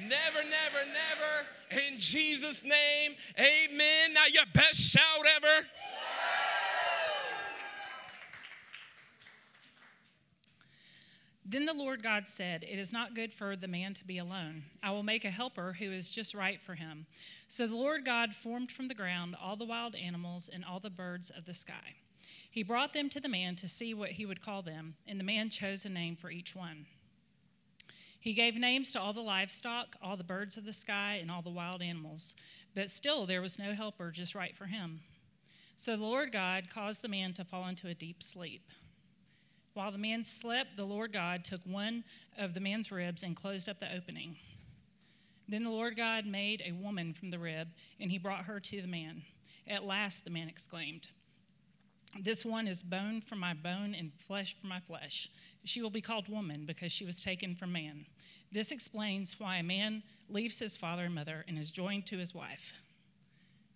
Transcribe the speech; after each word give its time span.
Never, 0.00 0.44
never, 0.48 0.86
never. 0.86 1.86
In 1.88 1.98
Jesus' 1.98 2.62
name, 2.62 3.16
amen. 3.38 4.14
Now, 4.14 4.24
your 4.30 4.44
best 4.54 4.76
shout 4.76 5.24
ever. 5.36 5.66
Then 11.50 11.64
the 11.64 11.72
Lord 11.72 12.02
God 12.02 12.28
said, 12.28 12.62
It 12.62 12.78
is 12.78 12.92
not 12.92 13.14
good 13.14 13.32
for 13.32 13.56
the 13.56 13.66
man 13.66 13.94
to 13.94 14.06
be 14.06 14.18
alone. 14.18 14.64
I 14.82 14.90
will 14.90 15.02
make 15.02 15.24
a 15.24 15.30
helper 15.30 15.76
who 15.78 15.90
is 15.90 16.10
just 16.10 16.34
right 16.34 16.60
for 16.60 16.74
him. 16.74 17.06
So 17.48 17.66
the 17.66 17.74
Lord 17.74 18.04
God 18.04 18.34
formed 18.34 18.70
from 18.70 18.88
the 18.88 18.94
ground 18.94 19.34
all 19.42 19.56
the 19.56 19.64
wild 19.64 19.94
animals 19.94 20.50
and 20.52 20.62
all 20.62 20.78
the 20.78 20.90
birds 20.90 21.30
of 21.30 21.46
the 21.46 21.54
sky. 21.54 21.96
He 22.50 22.62
brought 22.62 22.92
them 22.92 23.08
to 23.08 23.20
the 23.20 23.30
man 23.30 23.56
to 23.56 23.68
see 23.68 23.94
what 23.94 24.10
he 24.10 24.26
would 24.26 24.42
call 24.42 24.60
them, 24.60 24.96
and 25.06 25.18
the 25.18 25.24
man 25.24 25.48
chose 25.48 25.86
a 25.86 25.88
name 25.88 26.16
for 26.16 26.30
each 26.30 26.54
one. 26.54 26.84
He 28.20 28.32
gave 28.32 28.56
names 28.56 28.92
to 28.92 29.00
all 29.00 29.12
the 29.12 29.20
livestock, 29.20 29.96
all 30.02 30.16
the 30.16 30.24
birds 30.24 30.56
of 30.56 30.64
the 30.64 30.72
sky, 30.72 31.18
and 31.20 31.30
all 31.30 31.42
the 31.42 31.50
wild 31.50 31.82
animals, 31.82 32.34
but 32.74 32.90
still 32.90 33.26
there 33.26 33.42
was 33.42 33.58
no 33.58 33.72
helper 33.74 34.10
just 34.10 34.34
right 34.34 34.56
for 34.56 34.66
him. 34.66 35.00
So 35.76 35.96
the 35.96 36.04
Lord 36.04 36.32
God 36.32 36.64
caused 36.68 37.02
the 37.02 37.08
man 37.08 37.32
to 37.34 37.44
fall 37.44 37.68
into 37.68 37.86
a 37.86 37.94
deep 37.94 38.22
sleep. 38.22 38.70
While 39.74 39.92
the 39.92 39.98
man 39.98 40.24
slept, 40.24 40.76
the 40.76 40.84
Lord 40.84 41.12
God 41.12 41.44
took 41.44 41.60
one 41.62 42.02
of 42.36 42.52
the 42.52 42.60
man's 42.60 42.90
ribs 42.90 43.22
and 43.22 43.36
closed 43.36 43.68
up 43.68 43.78
the 43.78 43.94
opening. 43.94 44.34
Then 45.48 45.62
the 45.62 45.70
Lord 45.70 45.96
God 45.96 46.26
made 46.26 46.62
a 46.66 46.72
woman 46.72 47.14
from 47.14 47.30
the 47.30 47.38
rib, 47.38 47.68
and 48.00 48.10
he 48.10 48.18
brought 48.18 48.46
her 48.46 48.58
to 48.58 48.82
the 48.82 48.88
man. 48.88 49.22
At 49.68 49.84
last, 49.84 50.24
the 50.24 50.30
man 50.30 50.48
exclaimed, 50.48 51.08
This 52.20 52.44
one 52.44 52.66
is 52.66 52.82
bone 52.82 53.20
from 53.20 53.38
my 53.38 53.54
bone 53.54 53.94
and 53.96 54.12
flesh 54.14 54.58
from 54.58 54.68
my 54.68 54.80
flesh. 54.80 55.28
She 55.64 55.80
will 55.80 55.90
be 55.90 56.00
called 56.00 56.28
woman 56.28 56.64
because 56.66 56.90
she 56.90 57.04
was 57.04 57.22
taken 57.22 57.54
from 57.54 57.72
man. 57.72 58.06
This 58.50 58.72
explains 58.72 59.38
why 59.38 59.56
a 59.56 59.62
man 59.62 60.02
leaves 60.28 60.58
his 60.58 60.76
father 60.76 61.04
and 61.04 61.14
mother 61.14 61.44
and 61.46 61.58
is 61.58 61.70
joined 61.70 62.06
to 62.06 62.18
his 62.18 62.34
wife. 62.34 62.74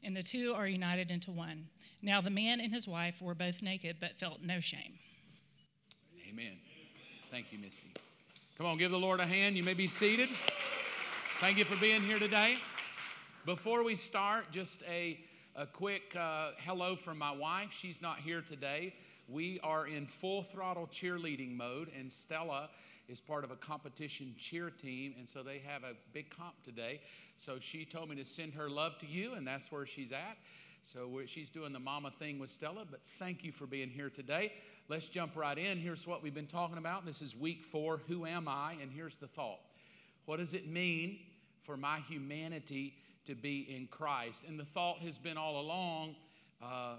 And 0.03 0.17
the 0.17 0.23
two 0.23 0.55
are 0.55 0.67
united 0.67 1.11
into 1.11 1.31
one. 1.31 1.69
Now 2.01 2.21
the 2.21 2.31
man 2.31 2.61
and 2.61 2.73
his 2.73 2.89
wife 2.89 3.23
were 3.23 3.35
both 3.35 3.63
naked 3.63 3.97
but 4.01 4.19
felt 4.19 4.41
no 4.43 4.61
shame. 4.61 4.95
Amen. 6.29 6.55
Thank 7.31 7.53
you, 7.53 7.59
Missy. 7.59 7.89
Come 8.59 8.67
on, 8.67 8.79
give 8.79 8.91
the 8.91 8.99
Lord 8.99 9.21
a 9.21 9.27
hand. 9.27 9.57
You 9.57 9.63
may 9.63 9.75
be 9.75 9.87
seated. 9.87 10.31
Thank 11.41 11.59
you 11.59 11.65
for 11.65 11.81
being 11.81 12.03
here 12.03 12.19
today. 12.19 12.57
Before 13.45 13.83
we 13.83 13.95
start, 13.95 14.51
just 14.53 14.83
a, 14.89 15.19
a 15.57 15.67
quick 15.67 16.15
uh, 16.19 16.51
hello 16.59 16.95
from 16.95 17.19
my 17.19 17.33
wife. 17.33 17.73
She's 17.73 18.01
not 18.01 18.19
here 18.19 18.41
today. 18.41 18.95
We 19.29 19.61
are 19.61 19.87
in 19.87 20.07
full 20.07 20.43
throttle 20.43 20.87
cheerleading 20.87 21.57
mode, 21.57 21.91
and 21.99 22.11
Stella 22.13 22.71
is 23.13 23.21
part 23.21 23.45
of 23.45 23.51
a 23.51 23.57
competition 23.57 24.35
cheer 24.39 24.71
team, 24.71 25.15
and 25.19 25.29
so 25.29 25.43
they 25.43 25.59
have 25.59 25.85
a 25.85 25.93
big 26.15 26.35
comp 26.35 26.55
today. 26.65 26.99
So 27.37 27.59
she 27.61 27.85
told 27.85 28.09
me 28.09 28.17
to 28.17 28.25
send 28.25 28.55
her 28.55 28.71
love 28.71 28.99
to 29.01 29.07
you, 29.07 29.35
and 29.35 29.47
that's 29.47 29.71
where 29.71 29.85
she's 29.85 30.13
at. 30.13 30.39
So 30.83 31.21
she's 31.27 31.51
doing 31.51 31.75
the 31.75 31.79
mama 31.79 32.11
thing 32.19 32.39
with 32.39 32.49
Stella, 32.49 32.87
but 32.91 33.01
thank 33.19 33.45
you 33.45 33.53
for 33.53 33.67
being 33.67 33.91
here 33.91 34.09
today. 34.09 34.55
Let's 34.89 35.11
jump 35.11 35.37
right 35.37 35.57
in. 35.57 35.79
Here's 35.79 36.07
what 36.07 36.23
we've 36.23 36.35
been 36.35 36.47
talking 36.47 36.79
about. 36.79 37.05
This 37.05 37.21
is 37.21 37.37
week 37.37 37.65
four 37.65 38.01
Who 38.09 38.25
am 38.25 38.49
I? 38.49 38.77
And 38.81 38.91
here's 38.91 39.19
the 39.19 39.29
thought 39.29 39.61
What 40.25 40.39
does 40.39 40.55
it 40.55 40.67
mean 40.67 41.19
for 41.61 41.77
my 41.77 42.01
humanity 42.09 42.95
to 43.27 43.35
be 43.35 43.61
in 43.77 43.89
Christ? 43.89 44.47
And 44.49 44.59
the 44.59 44.65
thought 44.65 45.01
has 45.01 45.19
been 45.19 45.37
all 45.37 45.61
along 45.61 46.17
uh, 46.63 46.95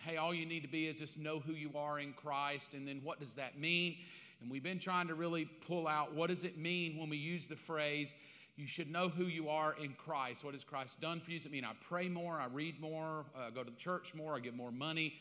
hey, 0.00 0.16
all 0.16 0.32
you 0.32 0.46
need 0.46 0.62
to 0.62 0.68
be 0.68 0.86
is 0.86 0.98
just 0.98 1.18
know 1.18 1.40
who 1.40 1.52
you 1.52 1.70
are 1.76 1.98
in 1.98 2.12
Christ. 2.12 2.74
And 2.74 2.86
then 2.86 3.00
what 3.02 3.20
does 3.20 3.34
that 3.34 3.58
mean? 3.58 3.96
And 4.40 4.50
we've 4.50 4.62
been 4.62 4.78
trying 4.78 5.08
to 5.08 5.14
really 5.14 5.44
pull 5.44 5.88
out 5.88 6.14
what 6.14 6.28
does 6.28 6.44
it 6.44 6.58
mean 6.58 6.96
when 6.96 7.08
we 7.08 7.16
use 7.16 7.46
the 7.46 7.56
phrase, 7.56 8.14
you 8.56 8.66
should 8.66 8.90
know 8.90 9.08
who 9.08 9.24
you 9.24 9.48
are 9.48 9.74
in 9.82 9.94
Christ. 9.94 10.44
What 10.44 10.54
has 10.54 10.64
Christ 10.64 11.00
done 11.00 11.20
for 11.20 11.30
you? 11.30 11.38
Does 11.38 11.46
it 11.46 11.52
mean 11.52 11.64
I 11.64 11.72
pray 11.80 12.08
more, 12.08 12.40
I 12.40 12.46
read 12.46 12.80
more, 12.80 13.24
I 13.36 13.50
go 13.50 13.62
to 13.62 13.70
church 13.76 14.14
more, 14.14 14.36
I 14.36 14.40
give 14.40 14.54
more 14.54 14.72
money? 14.72 15.14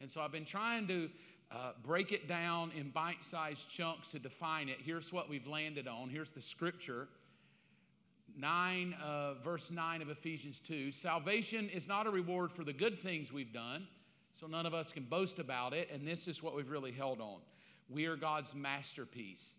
And 0.00 0.10
so 0.10 0.20
I've 0.20 0.32
been 0.32 0.44
trying 0.44 0.86
to 0.88 1.08
uh, 1.50 1.72
break 1.82 2.12
it 2.12 2.28
down 2.28 2.72
in 2.76 2.90
bite 2.90 3.22
sized 3.22 3.70
chunks 3.70 4.10
to 4.12 4.18
define 4.18 4.68
it. 4.68 4.78
Here's 4.82 5.12
what 5.12 5.28
we've 5.28 5.46
landed 5.46 5.88
on. 5.88 6.10
Here's 6.10 6.32
the 6.32 6.40
scripture 6.40 7.08
9, 8.36 8.94
uh, 8.94 9.34
verse 9.34 9.70
9 9.70 10.02
of 10.02 10.10
Ephesians 10.10 10.60
2. 10.60 10.90
Salvation 10.90 11.68
is 11.68 11.86
not 11.86 12.06
a 12.06 12.10
reward 12.10 12.50
for 12.50 12.64
the 12.64 12.72
good 12.72 12.98
things 12.98 13.32
we've 13.32 13.52
done, 13.52 13.86
so 14.32 14.46
none 14.46 14.66
of 14.66 14.74
us 14.74 14.92
can 14.92 15.04
boast 15.04 15.38
about 15.38 15.72
it. 15.72 15.88
And 15.92 16.06
this 16.06 16.26
is 16.26 16.42
what 16.42 16.56
we've 16.56 16.70
really 16.70 16.92
held 16.92 17.20
on. 17.20 17.40
We 17.88 18.06
are 18.06 18.16
God's 18.16 18.54
masterpiece. 18.54 19.58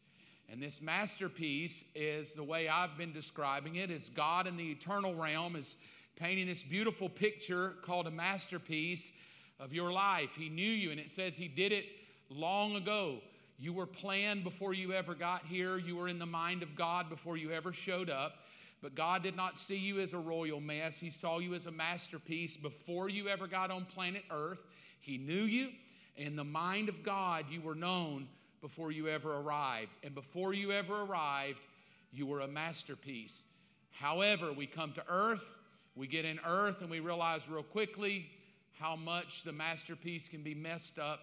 And 0.50 0.62
this 0.62 0.82
masterpiece 0.82 1.86
is 1.96 2.34
the 2.34 2.44
way 2.44 2.68
I've 2.68 2.98
been 2.98 3.14
describing 3.14 3.76
it 3.76 3.90
is 3.90 4.10
God 4.10 4.48
in 4.48 4.58
the 4.58 4.72
eternal 4.72 5.16
realm 5.16 5.56
is 5.56 5.78
painting 6.16 6.48
this 6.48 6.64
beautiful 6.64 7.10
picture 7.10 7.74
called 7.84 8.08
a 8.08 8.12
masterpiece 8.12 9.12
of 9.60 9.74
your 9.74 9.92
life. 9.92 10.36
He 10.38 10.50
knew 10.50 10.70
you, 10.70 10.92
and 10.92 11.00
it 11.00 11.10
says 11.10 11.36
He 11.36 11.48
did 11.48 11.72
it 11.72 11.86
long 12.30 12.76
ago. 12.76 13.20
You 13.58 13.74
were 13.74 13.86
planned 13.86 14.44
before 14.44 14.74
you 14.74 14.92
ever 14.94 15.16
got 15.16 15.46
here. 15.46 15.78
You 15.78 15.96
were 15.96 16.08
in 16.08 16.20
the 16.20 16.26
mind 16.26 16.62
of 16.62 16.76
God 16.76 17.10
before 17.10 17.38
you 17.38 17.52
ever 17.52 17.72
showed 17.72 18.10
up. 18.10 18.40
But 18.82 18.96
God 18.96 19.24
did 19.24 19.36
not 19.36 19.58
see 19.58 19.78
you 19.78 20.00
as 20.00 20.14
a 20.14 20.20
royal 20.20 20.60
mess. 20.60 21.00
He 21.00 21.10
saw 21.10 21.40
you 21.40 21.54
as 21.54 21.66
a 21.66 21.72
masterpiece 21.72 22.58
before 22.58 23.10
you 23.10 23.30
ever 23.30 23.48
got 23.48 23.72
on 23.72 23.86
planet 23.86 24.24
Earth. 24.30 24.60
He 25.00 25.18
knew 25.18 25.34
you. 25.34 25.70
In 26.18 26.36
the 26.36 26.44
mind 26.44 26.90
of 26.90 27.04
God, 27.04 27.46
you 27.50 27.62
were 27.62 27.76
known 27.76 28.28
before 28.62 28.92
you 28.92 29.08
ever 29.10 29.36
arrived. 29.38 29.92
And 30.04 30.16
before 30.16 30.54
you 30.54 30.72
ever 30.72 31.02
arrived, 31.02 31.62
you 32.12 32.26
were 32.26 32.40
a 32.40 32.48
masterpiece. 32.48 33.44
However, 33.92 34.52
we 34.52 34.66
come 34.66 34.92
to 34.94 35.04
earth, 35.08 35.46
we 35.96 36.08
get 36.08 36.26
in 36.26 36.40
earth, 36.46 36.82
and 36.82 36.90
we 36.90 37.00
realize 37.00 37.50
real 37.50 37.64
quickly 37.64 38.28
how 38.80 38.96
much 38.96 39.44
the 39.44 39.54
masterpiece 39.54 40.28
can 40.28 40.42
be 40.42 40.54
messed 40.54 41.00
up 41.00 41.20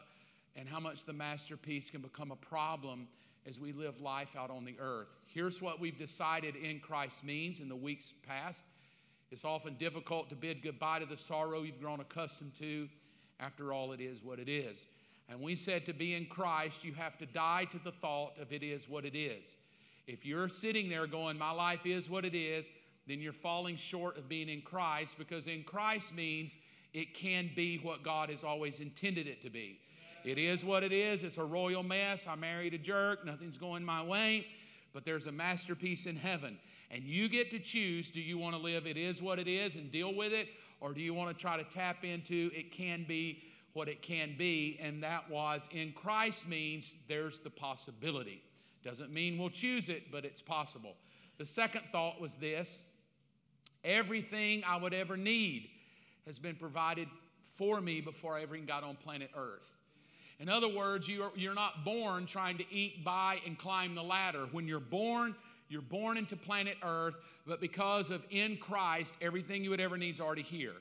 and 0.57 0.69
how 0.69 0.81
much 0.81 1.05
the 1.05 1.13
masterpiece 1.13 1.91
can 1.91 2.01
become 2.01 2.31
a 2.31 2.37
problem 2.37 3.09
as 3.47 3.59
we 3.59 3.73
live 3.73 4.01
life 4.01 4.37
out 4.37 4.51
on 4.51 4.65
the 4.65 4.77
earth. 4.79 5.09
Here's 5.27 5.61
what 5.61 5.81
we've 5.81 5.97
decided 5.97 6.57
in 6.57 6.81
Christ 6.81 7.25
means 7.25 7.61
in 7.61 7.69
the 7.69 7.77
weeks 7.77 8.15
past. 8.27 8.65
It's 9.31 9.45
often 9.45 9.75
difficult 9.75 10.29
to 10.29 10.37
bid 10.37 10.63
goodbye 10.63 11.01
to 11.01 11.07
the 11.07 11.17
sorrow 11.17 11.63
you've 11.63 11.81
grown 11.81 12.01
accustomed 12.01 12.55
to. 12.57 12.89
After 13.43 13.73
all, 13.73 13.91
it 13.93 14.01
is 14.01 14.23
what 14.23 14.39
it 14.39 14.49
is. 14.49 14.87
And 15.29 15.41
we 15.41 15.57
said 15.57 15.85
to 15.87 15.93
be 15.93 16.15
in 16.15 16.27
Christ, 16.27 16.85
you 16.85 16.93
have 16.95 17.19
to 17.19 17.27
die 17.27 17.67
to 17.73 17.79
the 17.79 17.91
thought 17.91 18.39
of 18.41 18.53
it 18.53 18.63
is 18.63 18.89
what 18.89 19.05
it 19.05 19.17
is. 19.17 19.57
If 20.07 20.25
you're 20.25 20.49
sitting 20.49 20.89
there 20.89 21.07
going, 21.07 21.39
My 21.39 21.51
life 21.51 21.85
is 21.85 22.09
what 22.09 22.25
it 22.25 22.35
is, 22.35 22.71
then 23.09 23.21
you're 23.21 23.33
falling 23.33 23.77
short 23.77 24.17
of 24.17 24.29
being 24.29 24.49
in 24.49 24.63
Christ 24.63 25.19
because 25.19 25.49
in 25.49 25.65
Christ 25.65 26.15
means 26.15 26.57
it 26.95 27.15
can 27.15 27.51
be 27.57 27.79
what 27.79 28.05
God 28.05 28.31
has 28.31 28.45
always 28.45 28.79
intended 28.79 29.27
it 29.27 29.43
to 29.43 29.51
be. 29.51 29.81
It 30.25 30.39
is 30.39 30.65
what 30.65 30.85
it 30.85 30.93
is. 30.93 31.25
It's 31.25 31.39
a 31.39 31.45
royal 31.45 31.83
mess. 31.83 32.29
I 32.29 32.37
married 32.37 32.75
a 32.75 32.79
jerk. 32.79 33.25
Nothing's 33.25 33.59
going 33.59 33.85
my 33.85 34.03
way. 34.03 34.47
But 34.93 35.05
there's 35.05 35.27
a 35.27 35.33
masterpiece 35.33 36.07
in 36.07 36.17
heaven. 36.17 36.59
And 36.93 37.03
you 37.03 37.29
get 37.29 37.51
to 37.53 37.59
choose 37.59 38.11
do 38.11 38.21
you 38.21 38.39
want 38.39 38.55
to 38.55 38.61
live 38.61 38.87
it 38.87 38.97
is 38.97 39.21
what 39.21 39.39
it 39.39 39.49
is 39.49 39.75
and 39.75 39.91
deal 39.91 40.15
with 40.15 40.33
it? 40.33 40.49
Or 40.83 40.93
do 40.93 41.01
you 41.01 41.15
want 41.15 41.35
to 41.35 41.41
try 41.41 41.57
to 41.57 41.63
tap 41.63 42.05
into 42.05 42.51
it 42.53 42.73
can 42.73 43.05
be 43.07 43.45
what 43.73 43.89
it 43.89 44.03
can 44.03 44.35
be? 44.37 44.79
And 44.83 45.05
that 45.05 45.31
was 45.31 45.69
in 45.71 45.93
Christ 45.93 46.49
means 46.49 46.93
there's 47.07 47.39
the 47.39 47.51
possibility. 47.51 48.43
Doesn't 48.85 49.13
mean 49.13 49.39
we'll 49.39 49.49
choose 49.49 49.89
it, 49.89 50.11
but 50.11 50.25
it's 50.25 50.43
possible. 50.43 50.97
The 51.39 51.45
second 51.45 51.83
thought 51.93 52.21
was 52.21 52.35
this 52.37 52.87
everything 53.85 54.65
I 54.67 54.77
would 54.77 54.93
ever 54.93 55.17
need 55.17 55.71
has 56.27 56.41
been 56.41 56.57
provided 56.57 57.07
for 57.43 57.81
me 57.81 58.01
before 58.01 58.37
I 58.37 58.43
ever 58.43 58.57
even 58.57 58.67
got 58.67 58.83
on 58.83 58.97
planet 58.97 59.31
Earth. 59.37 59.73
In 60.41 60.49
other 60.49 60.69
words, 60.69 61.07
you're, 61.07 61.31
you're 61.37 61.55
not 61.55 61.85
born 61.85 62.27
trying 62.27 62.59
to 62.59 62.65
eat 62.75 63.05
by 63.05 63.39
and 63.47 63.57
climb 63.57 63.95
the 63.95 64.03
ladder. 64.03 64.49
When 64.51 64.67
you're 64.67 64.81
born, 64.81 65.37
you're 65.73 65.83
born 65.83 66.17
into 66.17 66.37
planet 66.37 66.77
Earth, 66.83 67.17
but 67.47 67.61
because 67.61 68.11
of 68.11 68.25
in 68.31 68.57
Christ, 68.57 69.17
everything 69.21 69.65
you 69.65 69.71
would 69.71 69.81
ever 69.81 69.97
need 69.97 70.15
is 70.15 70.21
already 70.21 70.43
here. 70.43 70.75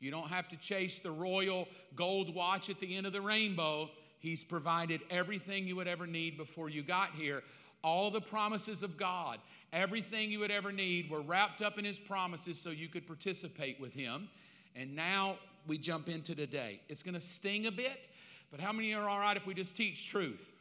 You 0.00 0.10
don't 0.10 0.28
have 0.28 0.48
to 0.48 0.56
chase 0.56 1.00
the 1.00 1.10
royal 1.10 1.68
gold 1.94 2.34
watch 2.34 2.70
at 2.70 2.80
the 2.80 2.96
end 2.96 3.06
of 3.06 3.12
the 3.12 3.20
rainbow. 3.20 3.90
He's 4.18 4.44
provided 4.44 5.00
everything 5.10 5.66
you 5.66 5.76
would 5.76 5.88
ever 5.88 6.06
need 6.06 6.36
before 6.36 6.68
you 6.68 6.82
got 6.82 7.14
here. 7.14 7.42
All 7.82 8.10
the 8.10 8.20
promises 8.20 8.82
of 8.82 8.96
God 8.96 9.38
Everything 9.72 10.30
you 10.30 10.38
would 10.38 10.50
ever 10.50 10.70
need 10.70 11.10
were 11.10 11.20
wrapped 11.20 11.60
up 11.60 11.78
in 11.78 11.84
His 11.84 11.98
promises 11.98 12.60
so 12.60 12.70
you 12.70 12.88
could 12.88 13.06
participate 13.06 13.80
with 13.80 13.92
Him. 13.92 14.28
And 14.74 14.94
now 14.94 15.36
we 15.66 15.76
jump 15.76 16.08
into 16.08 16.34
today. 16.34 16.80
It's 16.88 17.02
going 17.02 17.14
to 17.14 17.20
sting 17.20 17.66
a 17.66 17.72
bit, 17.72 18.08
but 18.50 18.60
how 18.60 18.72
many 18.72 18.94
are 18.94 19.08
all 19.08 19.18
right 19.18 19.36
if 19.36 19.46
we 19.46 19.54
just 19.54 19.76
teach 19.76 20.08
truth? 20.08 20.52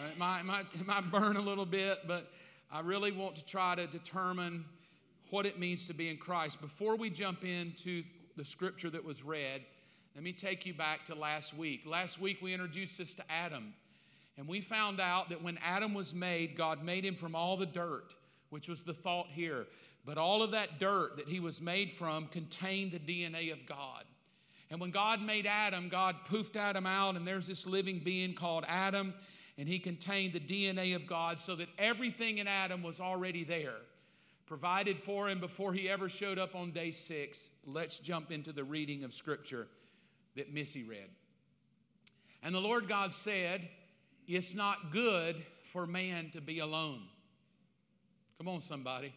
Uh, 0.00 0.08
it 0.10 0.18
might, 0.18 0.40
it, 0.40 0.44
might, 0.44 0.66
it 0.74 0.86
might 0.86 1.10
burn 1.10 1.36
a 1.36 1.40
little 1.40 1.66
bit, 1.66 2.08
but 2.08 2.32
I 2.70 2.80
really 2.80 3.12
want 3.12 3.36
to 3.36 3.44
try 3.46 3.74
to 3.74 3.86
determine 3.86 4.66
what 5.30 5.46
it 5.46 5.58
means 5.58 5.86
to 5.86 5.94
be 5.94 6.10
in 6.10 6.18
Christ. 6.18 6.60
Before 6.60 6.96
we 6.96 7.08
jump 7.08 7.42
into 7.42 8.04
the 8.36 8.44
scripture 8.44 8.90
that 8.90 9.04
was 9.04 9.22
read, 9.22 9.62
let 10.14 10.22
me 10.22 10.34
take 10.34 10.66
you 10.66 10.74
back 10.74 11.06
to 11.06 11.14
last 11.14 11.56
week. 11.56 11.84
Last 11.86 12.20
week 12.20 12.42
we 12.42 12.52
introduced 12.52 12.98
this 12.98 13.14
to 13.14 13.32
Adam, 13.32 13.72
and 14.36 14.46
we 14.46 14.60
found 14.60 15.00
out 15.00 15.30
that 15.30 15.42
when 15.42 15.58
Adam 15.64 15.94
was 15.94 16.14
made, 16.14 16.56
God 16.56 16.84
made 16.84 17.06
him 17.06 17.14
from 17.14 17.34
all 17.34 17.56
the 17.56 17.64
dirt, 17.64 18.14
which 18.50 18.68
was 18.68 18.82
the 18.82 18.92
thought 18.92 19.28
here. 19.30 19.66
But 20.04 20.18
all 20.18 20.42
of 20.42 20.50
that 20.50 20.78
dirt 20.78 21.16
that 21.16 21.28
he 21.28 21.40
was 21.40 21.62
made 21.62 21.90
from 21.90 22.26
contained 22.26 22.92
the 22.92 22.98
DNA 22.98 23.50
of 23.50 23.64
God. 23.64 24.04
And 24.70 24.78
when 24.78 24.90
God 24.90 25.22
made 25.22 25.46
Adam, 25.46 25.88
God 25.88 26.16
poofed 26.28 26.56
Adam 26.56 26.84
out, 26.84 27.16
and 27.16 27.26
there's 27.26 27.46
this 27.46 27.66
living 27.66 28.00
being 28.04 28.34
called 28.34 28.64
Adam, 28.68 29.14
and 29.58 29.68
he 29.68 29.80
contained 29.80 30.32
the 30.32 30.40
DNA 30.40 30.94
of 30.94 31.06
God 31.06 31.40
so 31.40 31.56
that 31.56 31.68
everything 31.78 32.38
in 32.38 32.46
Adam 32.46 32.80
was 32.82 33.00
already 33.00 33.42
there, 33.42 33.74
provided 34.46 34.96
for 34.96 35.28
him 35.28 35.40
before 35.40 35.72
he 35.72 35.88
ever 35.90 36.08
showed 36.08 36.38
up 36.38 36.54
on 36.54 36.70
day 36.70 36.92
six. 36.92 37.50
Let's 37.66 37.98
jump 37.98 38.30
into 38.30 38.52
the 38.52 38.62
reading 38.62 39.02
of 39.02 39.12
Scripture 39.12 39.66
that 40.36 40.54
Missy 40.54 40.84
read. 40.84 41.08
And 42.44 42.54
the 42.54 42.60
Lord 42.60 42.88
God 42.88 43.12
said, 43.12 43.68
It's 44.28 44.54
not 44.54 44.92
good 44.92 45.44
for 45.64 45.86
man 45.86 46.30
to 46.30 46.40
be 46.40 46.60
alone. 46.60 47.02
Come 48.38 48.48
on, 48.48 48.60
somebody. 48.60 49.12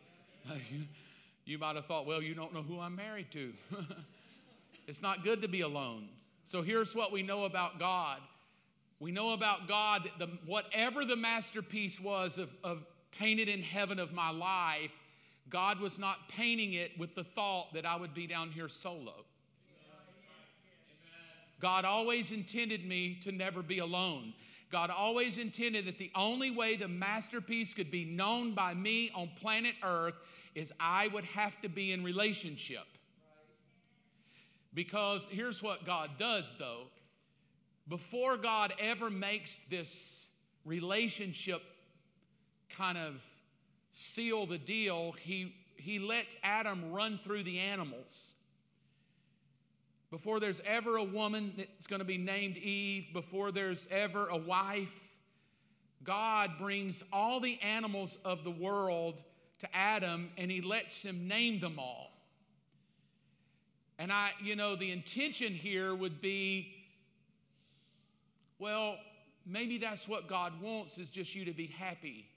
You, 1.43 1.57
might 1.57 1.75
have 1.75 1.87
thought, 1.87 2.05
well, 2.05 2.21
you 2.21 2.35
don't 2.35 2.53
know 2.53 2.61
who 2.61 2.79
I'm 2.79 2.95
married 2.95 3.31
to. 3.31 3.51
it's 4.87 5.01
not 5.01 5.23
good 5.23 5.41
to 5.41 5.47
be 5.47 5.61
alone. 5.61 6.07
So 6.45 6.61
here's 6.61 6.95
what 6.95 7.11
we 7.11 7.23
know 7.23 7.45
about 7.45 7.79
God. 7.79 8.19
We 9.01 9.11
know 9.11 9.31
about 9.31 9.67
God 9.67 10.03
that 10.03 10.19
the, 10.19 10.31
whatever 10.45 11.03
the 11.05 11.15
masterpiece 11.15 11.99
was 11.99 12.37
of, 12.37 12.53
of 12.63 12.85
painted 13.17 13.49
in 13.49 13.63
heaven 13.63 13.97
of 13.97 14.13
my 14.13 14.29
life, 14.29 14.91
God 15.49 15.79
was 15.79 15.97
not 15.97 16.29
painting 16.29 16.73
it 16.73 16.91
with 16.99 17.15
the 17.15 17.23
thought 17.23 17.73
that 17.73 17.83
I 17.83 17.95
would 17.95 18.13
be 18.13 18.27
down 18.27 18.51
here 18.51 18.69
solo. 18.69 19.25
God 21.59 21.83
always 21.83 22.31
intended 22.31 22.85
me 22.85 23.17
to 23.23 23.31
never 23.31 23.63
be 23.63 23.79
alone. 23.79 24.33
God 24.71 24.91
always 24.91 25.39
intended 25.39 25.85
that 25.87 25.97
the 25.97 26.11
only 26.13 26.51
way 26.51 26.75
the 26.75 26.87
masterpiece 26.87 27.73
could 27.73 27.89
be 27.89 28.05
known 28.05 28.53
by 28.53 28.75
me 28.75 29.09
on 29.15 29.31
planet 29.35 29.73
Earth 29.81 30.15
is 30.53 30.71
I 30.79 31.07
would 31.07 31.25
have 31.25 31.59
to 31.63 31.69
be 31.69 31.91
in 31.91 32.03
relationship. 32.03 32.85
Because 34.75 35.27
here's 35.31 35.63
what 35.63 35.87
God 35.87 36.11
does, 36.19 36.53
though. 36.59 36.83
Before 37.91 38.37
God 38.37 38.73
ever 38.79 39.09
makes 39.09 39.63
this 39.63 40.25
relationship 40.63 41.61
kind 42.69 42.97
of 42.97 43.21
seal 43.91 44.45
the 44.45 44.57
deal, 44.57 45.11
he, 45.11 45.53
he 45.75 45.99
lets 45.99 46.37
Adam 46.41 46.93
run 46.93 47.17
through 47.17 47.43
the 47.43 47.59
animals 47.59 48.35
before 50.09 50.39
there's 50.39 50.61
ever 50.65 50.95
a 50.95 51.03
woman 51.03 51.51
that's 51.57 51.85
going 51.85 51.99
to 51.99 52.05
be 52.05 52.17
named 52.17 52.55
Eve, 52.55 53.07
before 53.11 53.51
there's 53.51 53.89
ever 53.91 54.27
a 54.27 54.37
wife, 54.37 55.13
God 56.01 56.51
brings 56.57 57.03
all 57.11 57.41
the 57.41 57.59
animals 57.61 58.17
of 58.23 58.45
the 58.45 58.51
world 58.51 59.21
to 59.59 59.75
Adam 59.75 60.29
and 60.37 60.49
he 60.49 60.61
lets 60.61 61.03
him 61.03 61.27
name 61.27 61.59
them 61.59 61.77
all. 61.77 62.11
And 63.99 64.13
I, 64.13 64.31
you 64.41 64.55
know, 64.55 64.77
the 64.77 64.91
intention 64.91 65.53
here 65.53 65.93
would 65.93 66.21
be 66.21 66.73
well, 68.61 68.97
maybe 69.43 69.79
that's 69.79 70.07
what 70.07 70.27
God 70.27 70.61
wants 70.61 70.99
is 70.99 71.09
just 71.09 71.33
you 71.33 71.45
to 71.45 71.51
be 71.51 71.65
happy. 71.65 72.27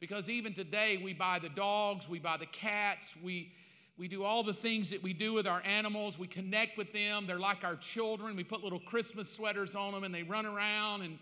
Because 0.00 0.30
even 0.30 0.54
today, 0.54 0.98
we 1.02 1.12
buy 1.12 1.38
the 1.38 1.50
dogs, 1.50 2.08
we 2.08 2.18
buy 2.18 2.38
the 2.38 2.46
cats, 2.46 3.14
we 3.22 3.52
we 3.96 4.08
do 4.08 4.24
all 4.24 4.42
the 4.42 4.54
things 4.54 4.90
that 4.90 5.04
we 5.04 5.12
do 5.12 5.32
with 5.32 5.46
our 5.46 5.62
animals. 5.64 6.18
We 6.18 6.26
connect 6.26 6.76
with 6.76 6.92
them. 6.92 7.28
They're 7.28 7.38
like 7.38 7.62
our 7.62 7.76
children. 7.76 8.34
We 8.34 8.42
put 8.42 8.64
little 8.64 8.80
Christmas 8.80 9.30
sweaters 9.30 9.76
on 9.76 9.92
them 9.92 10.02
and 10.02 10.12
they 10.12 10.24
run 10.24 10.46
around. 10.46 11.02
And 11.02 11.16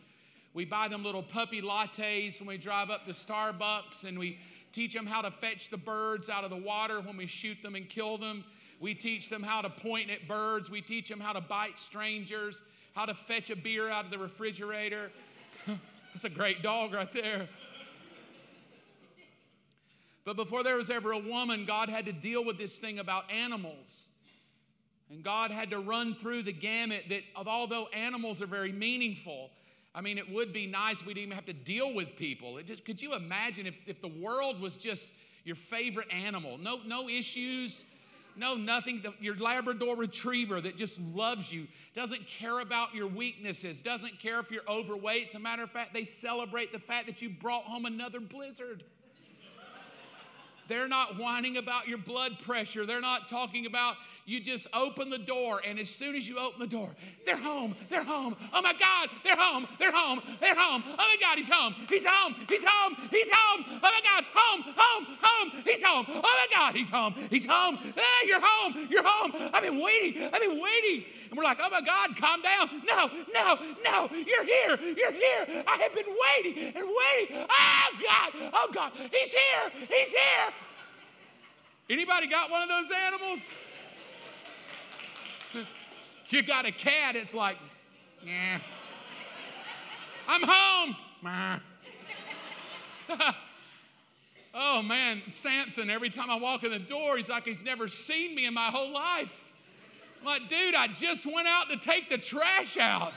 we 0.54 0.64
buy 0.64 0.88
them 0.88 1.04
little 1.04 1.22
puppy 1.22 1.60
lattes 1.60 2.40
when 2.40 2.48
we 2.48 2.56
drive 2.56 2.88
up 2.88 3.04
to 3.04 3.12
Starbucks. 3.12 4.04
And 4.04 4.18
we 4.18 4.38
teach 4.72 4.94
them 4.94 5.04
how 5.04 5.20
to 5.20 5.30
fetch 5.30 5.68
the 5.68 5.76
birds 5.76 6.30
out 6.30 6.44
of 6.44 6.50
the 6.50 6.56
water 6.56 6.98
when 7.02 7.18
we 7.18 7.26
shoot 7.26 7.58
them 7.62 7.74
and 7.74 7.86
kill 7.90 8.16
them. 8.16 8.42
We 8.80 8.94
teach 8.94 9.28
them 9.28 9.42
how 9.42 9.60
to 9.60 9.68
point 9.68 10.08
at 10.08 10.26
birds. 10.26 10.70
We 10.70 10.80
teach 10.80 11.10
them 11.10 11.20
how 11.20 11.34
to 11.34 11.42
bite 11.42 11.78
strangers, 11.78 12.62
how 12.94 13.06
to 13.06 13.14
fetch 13.14 13.50
a 13.50 13.56
beer 13.56 13.88
out 13.88 14.04
of 14.04 14.10
the 14.10 14.18
refrigerator. 14.18 15.10
That's 15.66 16.24
a 16.24 16.30
great 16.30 16.62
dog 16.62 16.92
right 16.92 17.10
there. 17.12 17.48
But 20.24 20.36
before 20.36 20.62
there 20.62 20.76
was 20.76 20.90
ever 20.90 21.12
a 21.12 21.18
woman, 21.18 21.64
God 21.64 21.88
had 21.88 22.06
to 22.06 22.12
deal 22.12 22.44
with 22.44 22.58
this 22.58 22.78
thing 22.78 22.98
about 22.98 23.30
animals. 23.30 24.08
And 25.10 25.22
God 25.22 25.50
had 25.50 25.70
to 25.70 25.78
run 25.78 26.14
through 26.14 26.44
the 26.44 26.52
gamut 26.52 27.04
that, 27.08 27.22
although 27.34 27.88
animals 27.88 28.40
are 28.40 28.46
very 28.46 28.72
meaningful, 28.72 29.50
I 29.94 30.00
mean, 30.00 30.16
it 30.16 30.30
would 30.30 30.52
be 30.52 30.66
nice 30.66 31.04
we 31.04 31.12
didn't 31.12 31.26
even 31.26 31.36
have 31.36 31.46
to 31.46 31.52
deal 31.52 31.92
with 31.92 32.16
people. 32.16 32.56
It 32.58 32.66
just, 32.66 32.84
could 32.84 33.02
you 33.02 33.14
imagine 33.14 33.66
if, 33.66 33.74
if 33.86 34.00
the 34.00 34.08
world 34.08 34.60
was 34.60 34.76
just 34.76 35.12
your 35.44 35.56
favorite 35.56 36.10
animal? 36.10 36.56
No, 36.56 36.78
no 36.86 37.08
issues, 37.08 37.82
no 38.36 38.54
nothing. 38.54 39.02
The, 39.02 39.12
your 39.20 39.36
Labrador 39.36 39.96
retriever 39.96 40.60
that 40.60 40.76
just 40.76 41.00
loves 41.14 41.52
you, 41.52 41.66
doesn't 41.94 42.26
care 42.26 42.60
about 42.60 42.94
your 42.94 43.06
weaknesses, 43.06 43.82
doesn't 43.82 44.18
care 44.18 44.40
if 44.40 44.50
you're 44.50 44.68
overweight. 44.68 45.28
As 45.28 45.34
a 45.34 45.38
matter 45.38 45.62
of 45.62 45.70
fact, 45.70 45.92
they 45.92 46.04
celebrate 46.04 46.72
the 46.72 46.78
fact 46.78 47.06
that 47.06 47.20
you 47.20 47.28
brought 47.28 47.64
home 47.64 47.84
another 47.84 48.20
blizzard. 48.20 48.84
They're 50.68 50.88
not 50.88 51.18
whining 51.18 51.58
about 51.58 51.88
your 51.88 51.98
blood 51.98 52.38
pressure. 52.38 52.86
They're 52.86 53.00
not 53.00 53.28
talking 53.28 53.66
about 53.66 53.96
you 54.24 54.40
just 54.40 54.68
open 54.72 55.10
the 55.10 55.18
door, 55.18 55.60
and 55.66 55.78
as 55.78 55.90
soon 55.90 56.14
as 56.14 56.28
you 56.28 56.38
open 56.38 56.60
the 56.60 56.66
door, 56.66 56.90
they're 57.26 57.36
home. 57.36 57.74
They're 57.88 58.04
home. 58.04 58.36
Oh 58.52 58.62
my 58.62 58.72
God, 58.72 59.08
they're 59.24 59.36
home. 59.36 59.66
They're 59.78 59.92
home. 59.92 60.20
They're 60.40 60.54
home. 60.54 60.84
Oh 60.86 60.96
my 60.96 61.16
God, 61.20 61.38
he's 61.38 61.48
home. 61.48 61.74
He's 61.88 62.04
home. 62.06 62.36
He's 62.48 62.64
home. 62.64 62.96
He's 63.10 63.30
home. 63.30 63.64
Oh 63.68 63.80
my 63.82 64.00
God, 64.04 64.24
home, 64.32 64.74
home, 64.76 65.16
home. 65.20 65.62
He's 65.64 65.82
home. 65.82 66.06
Oh 66.08 66.20
my 66.22 66.46
God, 66.54 66.74
he's 66.76 66.88
home. 66.88 67.14
He's 67.30 67.46
home. 67.46 67.76
Hey, 67.76 68.26
you're 68.26 68.40
home. 68.42 68.86
You're 68.90 69.04
home. 69.04 69.50
I've 69.52 69.62
been 69.62 69.82
waiting. 69.82 70.22
I've 70.32 70.40
been 70.40 70.60
waiting. 70.62 71.04
And 71.30 71.38
we're 71.38 71.44
like, 71.44 71.58
oh 71.60 71.70
my 71.70 71.80
God, 71.80 72.16
calm 72.16 72.42
down. 72.42 72.68
No, 72.86 73.10
no, 73.34 73.58
no. 73.82 74.08
You're 74.12 74.44
here. 74.44 74.78
You're 74.96 75.12
here. 75.12 75.64
I 75.66 75.78
have 75.82 75.94
been 75.94 76.06
waiting 76.06 76.74
and 76.76 76.86
waiting. 76.86 77.46
Oh 77.48 77.88
God. 78.08 78.50
Oh 78.52 78.68
God. 78.72 78.92
He's 79.10 79.32
here. 79.32 79.86
He's 79.88 80.12
here. 80.12 80.52
Anybody 81.90 82.28
got 82.28 82.50
one 82.50 82.62
of 82.62 82.68
those 82.68 82.90
animals? 82.90 83.52
You 86.28 86.42
got 86.42 86.66
a 86.66 86.72
cat, 86.72 87.16
it's 87.16 87.34
like, 87.34 87.56
yeah. 88.24 88.60
I'm 90.28 90.42
home. 90.44 90.96
oh 94.54 94.82
man, 94.82 95.22
Samson, 95.28 95.90
every 95.90 96.10
time 96.10 96.30
I 96.30 96.36
walk 96.36 96.64
in 96.64 96.70
the 96.70 96.78
door, 96.78 97.16
he's 97.16 97.28
like 97.28 97.44
he's 97.44 97.64
never 97.64 97.88
seen 97.88 98.34
me 98.34 98.46
in 98.46 98.54
my 98.54 98.66
whole 98.66 98.92
life. 98.92 99.52
I'm 100.20 100.26
like, 100.26 100.48
dude, 100.48 100.74
I 100.74 100.88
just 100.88 101.26
went 101.26 101.48
out 101.48 101.68
to 101.70 101.76
take 101.76 102.08
the 102.08 102.18
trash 102.18 102.76
out. 102.76 103.12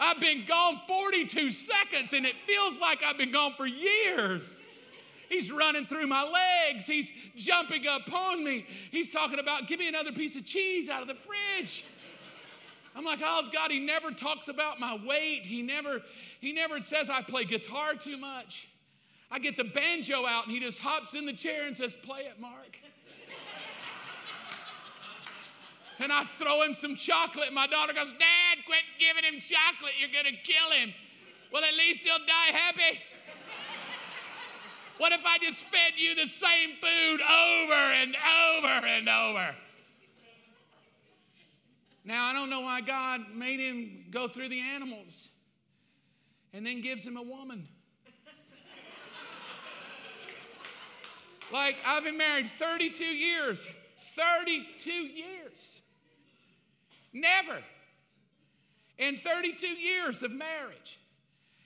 I've 0.00 0.20
been 0.20 0.44
gone 0.44 0.80
42 0.86 1.50
seconds 1.50 2.14
and 2.14 2.26
it 2.26 2.36
feels 2.36 2.80
like 2.80 3.02
I've 3.04 3.18
been 3.18 3.30
gone 3.30 3.54
for 3.56 3.66
years. 3.66 4.62
He's 5.28 5.50
running 5.50 5.86
through 5.86 6.06
my 6.06 6.22
legs. 6.22 6.86
He's 6.86 7.12
jumping 7.36 7.86
up 7.86 8.12
on 8.12 8.44
me. 8.44 8.66
He's 8.90 9.12
talking 9.12 9.38
about, 9.38 9.68
give 9.68 9.78
me 9.78 9.88
another 9.88 10.12
piece 10.12 10.36
of 10.36 10.44
cheese 10.44 10.88
out 10.88 11.02
of 11.02 11.08
the 11.08 11.14
fridge. 11.14 11.84
I'm 12.94 13.04
like, 13.04 13.20
oh 13.22 13.42
God, 13.52 13.70
he 13.70 13.80
never 13.80 14.10
talks 14.12 14.48
about 14.48 14.78
my 14.78 14.96
weight. 15.04 15.42
He 15.42 15.62
never, 15.62 16.00
he 16.40 16.52
never 16.52 16.80
says 16.80 17.10
I 17.10 17.22
play 17.22 17.44
guitar 17.44 17.94
too 17.94 18.16
much. 18.16 18.68
I 19.30 19.40
get 19.40 19.56
the 19.56 19.64
banjo 19.64 20.26
out 20.26 20.44
and 20.44 20.54
he 20.54 20.60
just 20.60 20.78
hops 20.78 21.14
in 21.14 21.26
the 21.26 21.32
chair 21.32 21.66
and 21.66 21.76
says, 21.76 21.96
play 21.96 22.20
it, 22.20 22.40
Mark. 22.40 22.78
and 25.98 26.12
I 26.12 26.22
throw 26.22 26.62
him 26.62 26.72
some 26.72 26.94
chocolate. 26.94 27.52
My 27.52 27.66
daughter 27.66 27.92
goes, 27.92 28.12
Dad, 28.18 28.64
quit 28.64 28.84
giving 29.00 29.24
him 29.24 29.40
chocolate. 29.40 29.94
You're 29.98 30.12
going 30.12 30.32
to 30.32 30.40
kill 30.42 30.70
him. 30.70 30.94
Well, 31.52 31.64
at 31.64 31.74
least 31.74 32.04
he'll 32.04 32.18
die 32.18 32.56
happy. 32.56 33.00
what 34.98 35.12
if 35.12 35.24
I 35.26 35.38
just 35.38 35.60
fed 35.60 35.94
you 35.96 36.14
the 36.14 36.26
same 36.26 36.70
food 36.80 37.20
over 37.20 37.72
and 37.74 38.16
over 38.16 38.86
and 38.86 39.08
over? 39.08 39.54
Now, 42.04 42.26
I 42.26 42.32
don't 42.32 42.50
know 42.50 42.60
why 42.60 42.82
God 42.82 43.22
made 43.34 43.60
him 43.60 44.04
go 44.10 44.28
through 44.28 44.50
the 44.50 44.60
animals 44.60 45.30
and 46.52 46.66
then 46.66 46.82
gives 46.82 47.04
him 47.04 47.16
a 47.16 47.22
woman. 47.22 47.66
Like, 51.52 51.76
I've 51.86 52.04
been 52.04 52.18
married 52.18 52.46
32 52.46 53.04
years. 53.04 53.68
32 54.16 54.90
years. 54.90 55.80
Never 57.12 57.62
in 58.98 59.18
32 59.18 59.66
years 59.66 60.22
of 60.22 60.32
marriage 60.32 60.98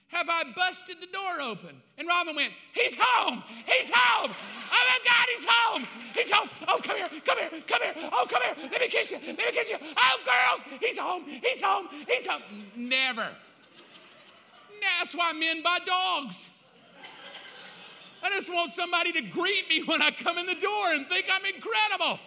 have 0.08 0.28
I 0.28 0.44
busted 0.56 0.96
the 1.00 1.06
door 1.06 1.40
open. 1.40 1.80
And 1.96 2.08
Robin 2.08 2.34
went, 2.34 2.52
He's 2.72 2.96
home! 2.98 3.42
He's 3.66 3.90
home! 3.92 4.34
Oh 4.72 4.86
my 4.88 4.98
God, 5.04 5.26
he's 5.36 5.46
home! 5.48 5.86
He's 6.14 6.30
home! 6.30 6.48
Oh, 6.66 6.80
come 6.82 6.96
here, 6.96 7.08
come 7.24 7.38
here, 7.38 7.50
come 7.66 7.82
here! 7.82 8.10
Oh, 8.12 8.26
come 8.28 8.42
here! 8.42 8.68
Let 8.70 8.80
me 8.80 8.88
kiss 8.88 9.10
you! 9.10 9.18
Let 9.26 9.36
me 9.36 9.52
kiss 9.52 9.70
you! 9.70 9.76
Oh, 9.96 10.18
girls! 10.24 10.80
He's 10.80 10.98
home! 10.98 11.24
He's 11.26 11.60
home! 11.60 11.88
He's 12.06 12.26
home! 12.26 12.42
Never. 12.74 13.28
That's 14.80 15.14
why 15.14 15.32
men 15.32 15.62
buy 15.62 15.78
dogs. 15.84 16.48
I 18.22 18.30
just 18.30 18.52
want 18.52 18.70
somebody 18.70 19.12
to 19.12 19.20
greet 19.20 19.68
me 19.68 19.82
when 19.84 20.02
I 20.02 20.10
come 20.10 20.38
in 20.38 20.46
the 20.46 20.54
door 20.54 20.92
and 20.92 21.06
think 21.06 21.26
I'm 21.30 21.44
incredible. 21.44 22.18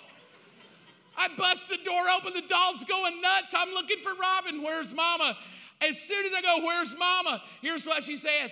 I 1.18 1.28
bust 1.36 1.70
the 1.70 1.78
door 1.78 2.10
open, 2.10 2.34
the 2.34 2.48
dog's 2.48 2.84
going 2.86 3.22
nuts. 3.22 3.54
I'm 3.56 3.74
looking 3.74 4.00
for 4.02 4.14
Robin. 4.14 4.64
Where's 4.64 4.94
mama? 4.94 5.38
As 5.82 6.00
soon 6.00 6.26
as 6.26 6.34
I 6.34 6.42
go, 6.42 6.66
Where's 6.66 6.96
mama? 6.98 7.42
Here's 7.62 7.86
what 7.86 8.04
she 8.04 8.18
says 8.18 8.52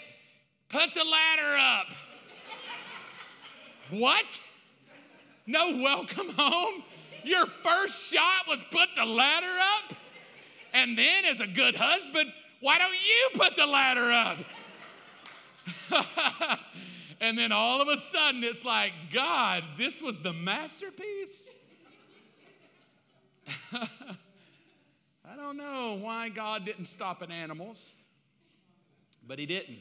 Put 0.70 0.94
the 0.94 1.04
ladder 1.04 1.58
up. 1.58 1.88
what? 3.90 4.40
No 5.46 5.82
welcome 5.82 6.30
home? 6.30 6.84
Your 7.24 7.48
first 7.48 8.14
shot 8.14 8.48
was 8.48 8.60
put 8.72 8.90
the 8.96 9.06
ladder 9.06 9.58
up? 9.78 9.96
And 10.74 10.98
then, 10.98 11.26
as 11.26 11.42
a 11.42 11.48
good 11.48 11.76
husband, 11.76 12.32
why 12.60 12.78
don't 12.78 12.94
you 12.94 13.30
put 13.34 13.56
the 13.56 13.66
ladder 13.66 14.12
up? 14.12 14.38
and 17.20 17.38
then 17.38 17.52
all 17.52 17.82
of 17.82 17.88
a 17.88 17.98
sudden, 17.98 18.44
it's 18.44 18.64
like, 18.64 18.94
God, 19.12 19.64
this 19.78 20.02
was 20.02 20.22
the 20.22 20.34
masterpiece? 20.34 21.52
Don't 25.39 25.55
know 25.55 25.98
why 26.01 26.27
God 26.27 26.65
didn't 26.65 26.84
stop 26.84 27.24
at 27.24 27.31
animals, 27.31 27.96
but 29.25 29.39
He 29.39 29.46
didn't. 29.46 29.77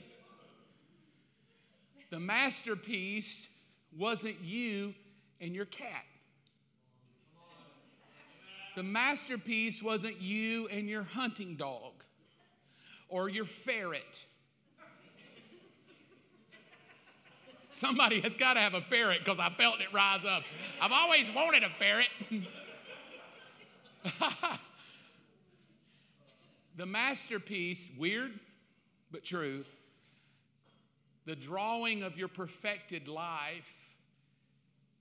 The 2.11 2.21
masterpiece 2.21 3.49
wasn't 3.97 4.41
you 4.41 4.95
and 5.41 5.57
your 5.57 5.65
cat. 5.65 6.05
The 8.77 8.85
masterpiece 8.85 9.83
wasn't 9.83 10.21
you 10.21 10.69
and 10.69 10.89
your 10.89 11.03
hunting 11.03 11.57
dog 11.57 12.05
or 13.09 13.29
your 13.29 13.45
ferret. 13.45 14.25
Somebody 17.71 18.21
has 18.21 18.37
got 18.37 18.55
to 18.55 18.61
have 18.61 18.75
a 18.75 18.81
ferret 18.83 19.19
because 19.25 19.41
I 19.41 19.51
felt 19.51 19.81
it 19.81 19.93
rise 19.93 20.25
up. 20.25 20.45
I've 20.81 20.93
always 20.93 21.35
wanted 21.35 21.65
a 21.65 21.71
ferret. 21.71 22.07
the 26.79 26.87
masterpiece, 26.87 27.91
weird 27.99 28.31
but 29.11 29.25
true, 29.25 29.65
the 31.27 31.35
drawing 31.35 32.05
of 32.05 32.17
your 32.17 32.29
perfected 32.29 33.09
life 33.09 33.89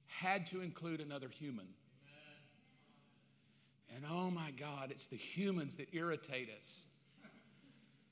had 0.08 0.48
to 0.48 0.62
include 0.62 1.00
another 1.00 1.30
human. 1.30 1.68
And 3.96 4.04
oh 4.12 4.32
my 4.32 4.52
God, 4.52 4.90
it's 4.90 5.08
the 5.08 5.18
humans 5.18 5.78
that 5.78 5.88
irritate 5.94 6.50
us, 6.58 6.82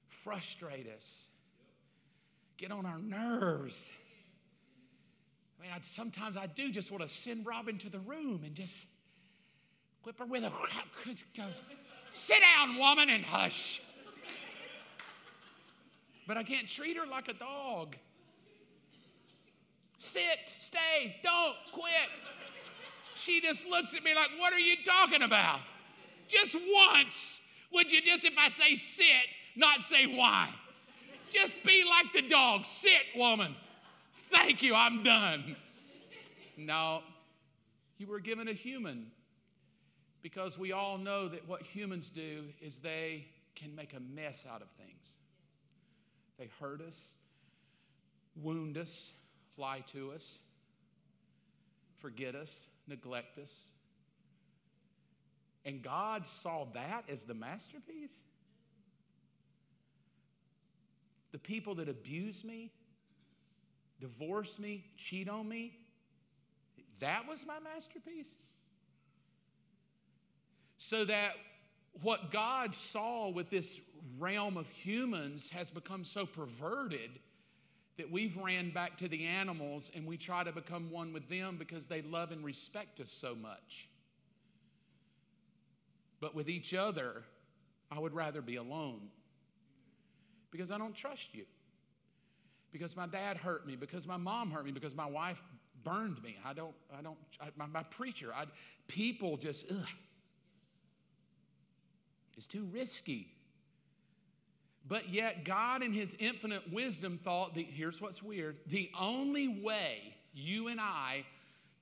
frustrate 0.07 0.88
us, 0.95 1.29
get 2.57 2.72
on 2.72 2.86
our 2.86 3.00
nerves. 3.00 3.91
I 5.60 5.63
mean, 5.63 5.72
I, 5.75 5.79
sometimes 5.81 6.38
I 6.38 6.45
do 6.45 6.72
just 6.72 6.91
want 6.91 7.01
to 7.01 7.10
send 7.10 7.45
Robin 7.48 7.79
to 7.79 7.89
the 7.89 8.00
room 8.00 8.43
and 8.45 8.53
just 8.53 8.86
whip 10.03 10.19
her 10.19 10.25
with 10.25 10.43
a 10.43 10.51
go, 11.36 11.43
sit 12.12 12.39
down, 12.41 12.77
woman, 12.77 13.09
and 13.09 13.24
hush. 13.24 13.81
But 16.27 16.38
I 16.38 16.43
can't 16.43 16.67
treat 16.67 16.97
her 16.97 17.05
like 17.05 17.27
a 17.27 17.33
dog. 17.33 17.95
Sit, 20.00 20.21
stay, 20.45 21.17
don't 21.24 21.55
quit. 21.71 22.19
She 23.15 23.41
just 23.41 23.67
looks 23.69 23.95
at 23.95 24.03
me 24.03 24.13
like, 24.13 24.29
What 24.38 24.53
are 24.53 24.59
you 24.59 24.75
talking 24.83 25.21
about? 25.21 25.59
Just 26.27 26.55
once, 26.55 27.39
would 27.71 27.91
you 27.91 28.01
just, 28.01 28.25
if 28.25 28.33
I 28.38 28.50
say 28.50 28.75
sit, 28.75 29.05
not 29.55 29.81
say 29.81 30.05
why? 30.05 30.50
Just 31.29 31.63
be 31.63 31.83
like 31.88 32.13
the 32.13 32.27
dog. 32.27 32.65
Sit, 32.65 32.91
woman. 33.15 33.55
Thank 34.13 34.63
you, 34.63 34.74
I'm 34.74 35.03
done. 35.03 35.55
No, 36.57 37.01
you 37.97 38.07
were 38.07 38.19
given 38.19 38.47
a 38.47 38.53
human 38.53 39.12
because 40.25 40.58
we 40.58 40.72
all 40.72 40.98
know 40.98 41.27
that 41.27 41.48
what 41.48 41.62
humans 41.62 42.10
do 42.10 42.46
is 42.60 42.79
they 42.79 43.27
can 43.55 43.75
make 43.75 43.94
a 43.94 44.00
mess 44.00 44.44
out 44.51 44.63
of 44.63 44.67
things. 44.72 45.17
They 46.39 46.50
hurt 46.60 46.82
us, 46.82 47.15
wound 48.36 48.75
us, 48.75 49.12
lie 49.55 49.84
to 49.94 50.13
us, 50.13 50.39
forget 52.00 52.34
us, 52.34 52.65
neglect 52.88 53.38
us. 53.38 53.67
And 55.63 55.84
God 55.84 56.25
saw 56.25 56.65
that 56.74 57.03
as 57.08 57.25
the 57.25 57.36
masterpiece. 57.36 58.24
The 61.34 61.38
people 61.38 61.75
that 61.75 61.88
abuse 61.88 62.44
me, 62.44 62.72
divorce 64.01 64.58
me, 64.58 64.86
cheat 64.98 65.29
on 65.29 65.48
me, 65.48 65.77
that 67.00 67.27
was 67.27 67.46
my 67.46 67.60
masterpiece. 67.60 68.34
So 70.77 71.05
that 71.05 71.34
what 72.01 72.32
God 72.32 72.75
saw 72.75 73.29
with 73.29 73.50
this 73.50 73.82
realm 74.20 74.58
of 74.58 74.70
humans 74.70 75.50
has 75.50 75.72
become 75.72 76.03
so 76.03 76.25
perverted 76.25 77.12
that 77.98 78.12
we've 78.12 78.36
ran 78.38 78.72
back 78.72 78.98
to 78.98 79.08
the 79.08 79.25
animals 79.25 79.89
and 79.96 80.05
we 80.05 80.17
try 80.17 80.44
to 80.44 80.51
become 80.51 80.91
one 80.91 81.13
with 81.13 81.29
them 81.29 81.55
because 81.58 81.88
they 81.88 82.01
love 82.01 82.32
and 82.32 82.44
respect 82.44 83.00
us 83.00 83.10
so 83.10 83.36
much. 83.36 83.88
But 86.20 86.36
with 86.36 86.50
each 86.50 86.74
other, 86.74 87.24
I 87.91 88.00
would 88.00 88.13
rather 88.13 88.41
be 88.41 88.58
alone 88.58 89.10
because 90.51 90.72
I 90.72 90.77
don't 90.77 90.96
trust 90.96 91.34
you. 91.34 91.46
Because 92.72 92.98
my 92.98 93.08
dad 93.08 93.38
hurt 93.38 93.65
me, 93.65 93.77
because 93.77 94.05
my 94.05 94.17
mom 94.17 94.51
hurt 94.51 94.65
me, 94.65 94.72
because 94.72 94.96
my 94.96 95.05
wife 95.05 95.41
burned 95.84 96.22
me. 96.22 96.36
I 96.46 96.53
don't, 96.53 96.74
I 96.98 97.01
don't, 97.01 97.17
I, 97.39 97.46
my, 97.55 97.67
my, 97.67 97.84
preacher, 97.84 98.34
I, 98.36 98.46
people 98.88 99.38
just, 99.38 99.72
ugh. 99.72 99.88
It's 102.38 102.48
too 102.48 102.68
risky. 102.72 103.27
But 104.88 105.10
yet, 105.10 105.46
God, 105.46 105.82
in 105.82 105.94
His 105.94 106.15
infinite 106.20 106.72
wisdom, 106.72 107.18
thought 107.18 107.56
that 107.56 107.65
here's 107.65 108.01
what's 108.01 108.22
weird 108.22 108.58
the 108.68 108.92
only 109.00 109.48
way 109.48 110.15
you 110.34 110.68
and 110.68 110.80
I 110.80 111.25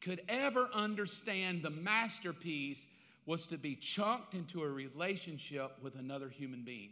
could 0.01 0.21
ever 0.29 0.69
understand 0.73 1.63
the 1.63 1.69
masterpiece 1.69 2.87
was 3.25 3.47
to 3.47 3.57
be 3.57 3.75
chunked 3.75 4.33
into 4.33 4.63
a 4.63 4.69
relationship 4.69 5.71
with 5.81 5.95
another 5.95 6.29
human 6.29 6.63
being. 6.63 6.91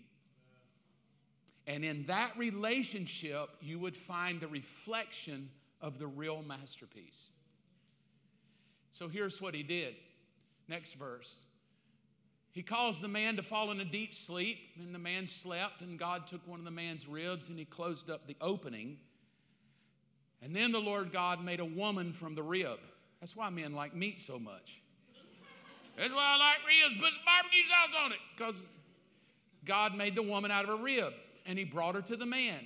And 1.67 1.83
in 1.85 2.05
that 2.05 2.37
relationship, 2.37 3.49
you 3.61 3.79
would 3.79 3.95
find 3.95 4.39
the 4.39 4.47
reflection 4.47 5.49
of 5.81 5.99
the 5.99 6.07
real 6.07 6.41
masterpiece. 6.41 7.29
So 8.91 9.07
here's 9.07 9.41
what 9.41 9.53
he 9.53 9.63
did. 9.63 9.95
Next 10.67 10.93
verse. 10.93 11.45
He 12.53 12.63
caused 12.63 13.01
the 13.01 13.07
man 13.07 13.37
to 13.37 13.43
fall 13.43 13.71
in 13.71 13.79
a 13.79 13.85
deep 13.85 14.13
sleep, 14.13 14.57
and 14.77 14.93
the 14.93 14.99
man 14.99 15.25
slept, 15.25 15.81
and 15.81 15.97
God 15.97 16.27
took 16.27 16.45
one 16.45 16.59
of 16.59 16.65
the 16.65 16.71
man's 16.71 17.07
ribs 17.07 17.47
and 17.47 17.57
he 17.57 17.63
closed 17.63 18.09
up 18.09 18.27
the 18.27 18.35
opening. 18.41 18.97
And 20.41 20.55
then 20.55 20.71
the 20.71 20.81
Lord 20.81 21.13
God 21.13 21.43
made 21.43 21.59
a 21.59 21.65
woman 21.65 22.13
from 22.13 22.35
the 22.35 22.43
rib. 22.43 22.79
That's 23.19 23.35
why 23.35 23.49
men 23.49 23.73
like 23.73 23.95
meat 23.95 24.19
so 24.19 24.37
much. 24.37 24.81
That's 25.97 26.13
why 26.13 26.35
I 26.35 26.37
like 26.37 26.57
ribs. 26.67 26.99
Put 26.99 27.13
some 27.13 27.21
barbecue 27.25 27.63
sauce 27.63 28.03
on 28.03 28.11
it. 28.11 28.17
Because 28.35 28.63
God 29.63 29.95
made 29.95 30.15
the 30.15 30.23
woman 30.23 30.49
out 30.49 30.67
of 30.67 30.79
a 30.79 30.81
rib, 30.81 31.13
and 31.45 31.57
he 31.59 31.63
brought 31.63 31.95
her 31.95 32.01
to 32.01 32.17
the 32.17 32.25
man. 32.25 32.59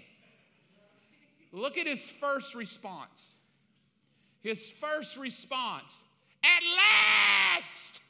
Look 1.51 1.77
at 1.77 1.86
his 1.86 2.10
first 2.10 2.56
response. 2.56 3.34
His 4.42 4.70
first 4.70 5.18
response 5.18 6.01
At 6.44 6.62
last! 6.77 8.01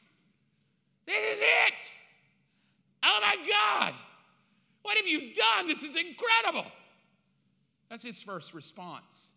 This 1.05 1.38
is 1.38 1.41
it! 1.41 1.91
Oh 3.03 3.19
my 3.21 3.35
God! 3.47 3.93
What 4.81 4.97
have 4.97 5.07
you 5.07 5.33
done? 5.33 5.67
This 5.67 5.83
is 5.83 5.95
incredible! 5.95 6.71
That's 7.89 8.03
his 8.03 8.21
first 8.21 8.53
response. 8.53 9.31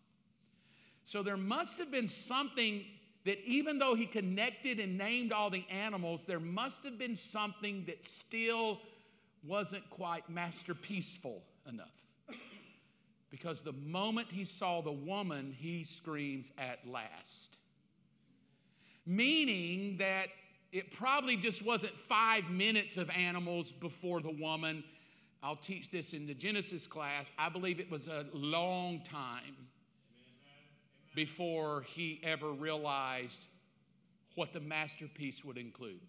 So 1.03 1.23
there 1.23 1.37
must 1.37 1.79
have 1.79 1.91
been 1.91 2.07
something 2.07 2.83
that, 3.25 3.39
even 3.45 3.79
though 3.79 3.95
he 3.95 4.05
connected 4.05 4.79
and 4.79 4.97
named 4.97 5.31
all 5.31 5.49
the 5.49 5.65
animals, 5.69 6.25
there 6.25 6.39
must 6.39 6.83
have 6.83 6.97
been 6.97 7.15
something 7.15 7.83
that 7.85 8.05
still 8.05 8.79
wasn't 9.43 9.87
quite 9.89 10.29
masterpieceful 10.31 11.41
enough. 11.67 11.87
because 13.29 13.61
the 13.61 13.73
moment 13.73 14.31
he 14.31 14.45
saw 14.45 14.81
the 14.81 14.91
woman, 14.91 15.55
he 15.57 15.83
screams, 15.83 16.51
At 16.57 16.87
last. 16.87 17.57
Meaning 19.05 19.97
that 19.97 20.27
it 20.71 20.91
probably 20.91 21.35
just 21.35 21.65
wasn't 21.65 21.97
five 21.97 22.49
minutes 22.49 22.97
of 22.97 23.09
animals 23.09 23.71
before 23.71 24.21
the 24.21 24.31
woman. 24.31 24.83
I'll 25.41 25.55
teach 25.55 25.89
this 25.89 26.13
in 26.13 26.27
the 26.27 26.33
Genesis 26.33 26.85
class. 26.85 27.31
I 27.37 27.49
believe 27.49 27.79
it 27.79 27.89
was 27.89 28.07
a 28.07 28.25
long 28.33 29.01
time 29.01 29.55
before 31.15 31.81
he 31.81 32.19
ever 32.23 32.51
realized 32.51 33.47
what 34.35 34.53
the 34.53 34.59
masterpiece 34.59 35.43
would 35.43 35.57
include. 35.57 36.01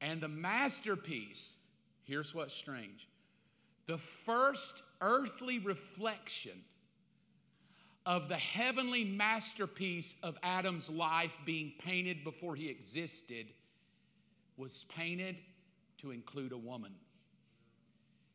And 0.00 0.20
the 0.20 0.28
masterpiece, 0.28 1.56
here's 2.04 2.34
what's 2.34 2.54
strange 2.54 3.06
the 3.86 3.98
first 3.98 4.84
earthly 5.00 5.58
reflection 5.58 6.52
of 8.06 8.28
the 8.28 8.36
heavenly 8.36 9.04
masterpiece 9.04 10.16
of 10.22 10.38
Adam's 10.42 10.88
life 10.88 11.36
being 11.44 11.72
painted 11.84 12.24
before 12.24 12.54
he 12.54 12.68
existed 12.68 13.46
was 14.56 14.84
painted 14.94 15.36
to 15.98 16.10
include 16.10 16.52
a 16.52 16.58
woman. 16.58 16.92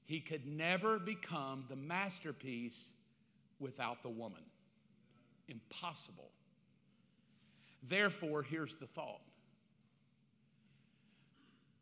He 0.05 0.19
could 0.19 0.45
never 0.45 0.99
become 0.99 1.65
the 1.67 1.75
masterpiece 1.75 2.91
without 3.59 4.03
the 4.03 4.09
woman. 4.09 4.43
Impossible. 5.47 6.29
Therefore, 7.87 8.43
here's 8.43 8.75
the 8.75 8.87
thought 8.87 9.21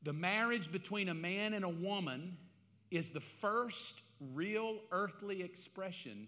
the 0.03 0.13
marriage 0.13 0.69
between 0.71 1.07
a 1.07 1.13
man 1.13 1.53
and 1.53 1.63
a 1.63 1.69
woman 1.69 2.37
is 2.91 3.11
the 3.11 3.21
first 3.21 4.01
real 4.33 4.79
earthly 4.91 5.41
expression 5.41 6.27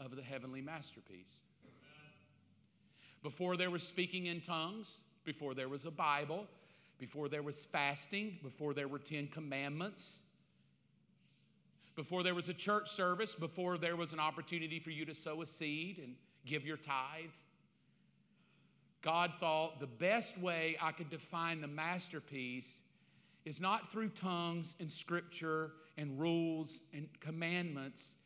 of 0.00 0.16
the 0.16 0.22
heavenly 0.22 0.62
masterpiece. 0.62 1.40
Before 3.22 3.56
there 3.56 3.70
was 3.70 3.86
speaking 3.86 4.26
in 4.26 4.40
tongues, 4.40 4.98
before 5.24 5.54
there 5.54 5.68
was 5.68 5.84
a 5.84 5.90
Bible, 5.90 6.46
before 6.98 7.28
there 7.28 7.42
was 7.42 7.64
fasting, 7.64 8.38
before 8.42 8.74
there 8.74 8.88
were 8.88 8.98
Ten 8.98 9.26
Commandments, 9.26 10.22
before 11.96 12.22
there 12.22 12.34
was 12.34 12.48
a 12.48 12.54
church 12.54 12.88
service, 12.90 13.34
before 13.34 13.76
there 13.76 13.96
was 13.96 14.12
an 14.12 14.20
opportunity 14.20 14.80
for 14.80 14.90
you 14.90 15.04
to 15.04 15.14
sow 15.14 15.42
a 15.42 15.46
seed 15.46 15.98
and 15.98 16.14
give 16.46 16.64
your 16.64 16.78
tithe, 16.78 17.30
God 19.02 19.32
thought 19.38 19.80
the 19.80 19.86
best 19.86 20.38
way 20.38 20.76
I 20.80 20.92
could 20.92 21.10
define 21.10 21.60
the 21.60 21.68
masterpiece 21.68 22.80
is 23.44 23.60
not 23.60 23.90
through 23.90 24.10
tongues 24.10 24.76
and 24.80 24.90
scripture 24.90 25.72
and 25.96 26.18
rules 26.18 26.82
and 26.92 27.08
commandments. 27.20 28.16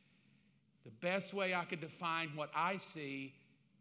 The 0.85 0.91
best 0.91 1.33
way 1.33 1.55
I 1.55 1.65
could 1.65 1.81
define 1.81 2.31
what 2.35 2.51
I 2.55 2.77
see 2.77 3.35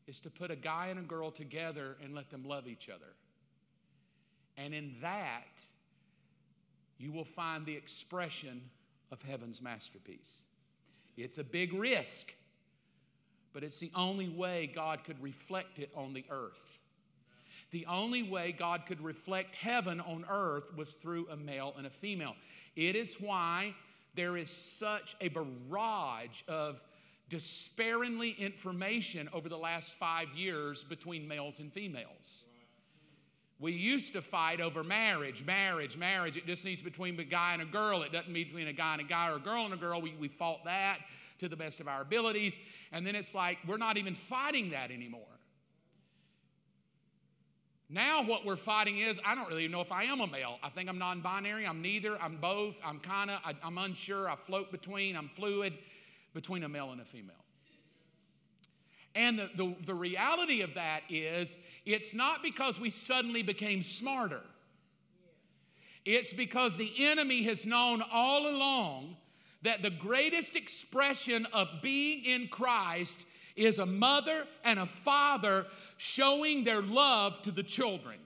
is 0.08 0.20
to 0.22 0.30
put 0.30 0.52
a 0.52 0.56
guy 0.56 0.88
and 0.88 1.00
a 1.00 1.04
girl 1.04 1.32
together 1.32 1.98
and 2.04 2.14
let 2.14 2.30
them 2.30 2.44
love 2.46 2.68
each 2.68 2.90
other. 2.90 3.14
And 4.58 4.74
in 4.74 4.96
that, 5.02 5.62
you 6.98 7.12
will 7.12 7.26
find 7.26 7.66
the 7.66 7.76
expression 7.76 8.62
of 9.12 9.22
heaven's 9.22 9.62
masterpiece. 9.62 10.44
It's 11.18 11.38
a 11.38 11.44
big 11.44 11.74
risk, 11.74 12.34
but 13.54 13.64
it's 13.64 13.80
the 13.80 13.92
only 13.96 14.30
way 14.30 14.72
God 14.74 15.04
could 15.04 15.22
reflect 15.22 15.80
it 15.80 15.92
on 15.96 16.14
the 16.14 16.26
earth. 16.30 16.80
The 17.72 17.86
only 17.88 18.24
way 18.24 18.52
God 18.52 18.86
could 18.86 19.02
reflect 19.02 19.56
heaven 19.56 20.00
on 20.00 20.26
earth 20.30 20.76
was 20.76 20.94
through 20.94 21.28
a 21.30 21.36
male 21.36 21.74
and 21.78 21.88
a 21.88 21.90
female. 21.90 22.36
It 22.76 22.96
is 22.96 23.18
why 23.20 23.74
there 24.16 24.38
is 24.38 24.50
such 24.50 25.16
a 25.22 25.30
barrage 25.30 26.44
of 26.48 26.84
despairingly 27.34 28.30
information 28.38 29.28
over 29.34 29.50
the 29.50 29.58
last 29.58 29.96
five 29.96 30.28
years 30.36 30.84
between 30.84 31.28
males 31.28 31.58
and 31.58 31.74
females. 31.74 32.46
We 33.60 33.72
used 33.72 34.14
to 34.14 34.22
fight 34.22 34.62
over 34.62 34.84
marriage, 34.84 35.44
marriage, 35.44 35.98
marriage. 35.98 36.38
It 36.38 36.46
just 36.46 36.64
needs 36.64 36.84
between 36.84 37.20
a 37.20 37.24
guy 37.24 37.54
and 37.54 37.64
a 37.64 37.66
girl. 37.66 38.04
It 38.04 38.12
doesn't 38.12 38.32
need 38.32 38.50
between 38.50 38.68
a 38.68 38.74
guy 38.74 38.94
and 38.94 39.02
a 39.02 39.06
guy 39.06 39.32
or 39.32 39.38
a 39.38 39.40
girl 39.40 39.66
and 39.66 39.74
a 39.74 39.78
girl. 39.78 40.00
We, 40.00 40.14
we 40.20 40.28
fought 40.28 40.64
that 40.66 41.00
to 41.40 41.50
the 41.50 41.56
best 41.56 41.80
of 41.80 41.88
our 41.88 42.04
abilities. 42.04 42.56
And 42.92 43.04
then 43.04 43.16
it's 43.16 43.34
like 43.34 43.58
we're 43.68 43.78
not 43.78 43.98
even 43.98 44.14
fighting 44.14 44.70
that 44.70 44.92
anymore. 44.92 45.22
Now, 47.90 48.24
what 48.24 48.46
we're 48.46 48.58
fighting 48.58 49.00
is 49.00 49.20
I 49.26 49.34
don't 49.34 49.50
really 49.50 49.68
know 49.68 49.82
if 49.82 49.92
I 49.92 50.04
am 50.04 50.22
a 50.22 50.28
male. 50.28 50.60
I 50.62 50.70
think 50.70 50.88
I'm 50.88 51.00
non 51.00 51.22
binary. 51.22 51.66
I'm 51.66 51.82
neither. 51.82 52.22
I'm 52.22 52.38
both. 52.38 52.80
I'm 52.86 53.00
kind 53.00 53.32
of, 53.32 53.40
I'm 53.64 53.80
unsure. 53.80 54.30
I 54.30 54.36
float 54.36 54.72
between, 54.72 55.16
I'm 55.16 55.30
fluid 55.30 55.74
between 56.34 56.64
a 56.64 56.70
male 56.70 56.92
and 56.92 57.02
a 57.02 57.06
female. 57.06 57.36
And 59.16 59.38
the, 59.38 59.50
the, 59.56 59.76
the 59.86 59.94
reality 59.94 60.62
of 60.62 60.74
that 60.74 61.04
is 61.10 61.58
it's 61.86 62.16
not 62.16 62.42
because 62.42 62.80
we 62.80 62.90
suddenly 62.90 63.44
became 63.44 63.82
smarter, 63.82 64.42
it's 66.06 66.34
because 66.34 66.76
the 66.76 66.92
enemy 67.00 67.44
has 67.44 67.66
known 67.66 68.04
all 68.12 68.48
along 68.48 69.16
that 69.62 69.82
the 69.82 69.90
greatest 69.90 70.56
expression 70.56 71.48
of 71.54 71.70
being 71.82 72.26
in 72.26 72.50
Christ 72.50 73.26
is 73.56 73.80
a 73.80 73.86
mother 73.86 74.46
and 74.66 74.80
a 74.80 74.86
father 74.86 75.66
showing 75.98 76.64
their 76.64 76.82
love 76.82 77.42
to 77.44 77.52
the 77.52 77.64
children. 77.64 78.18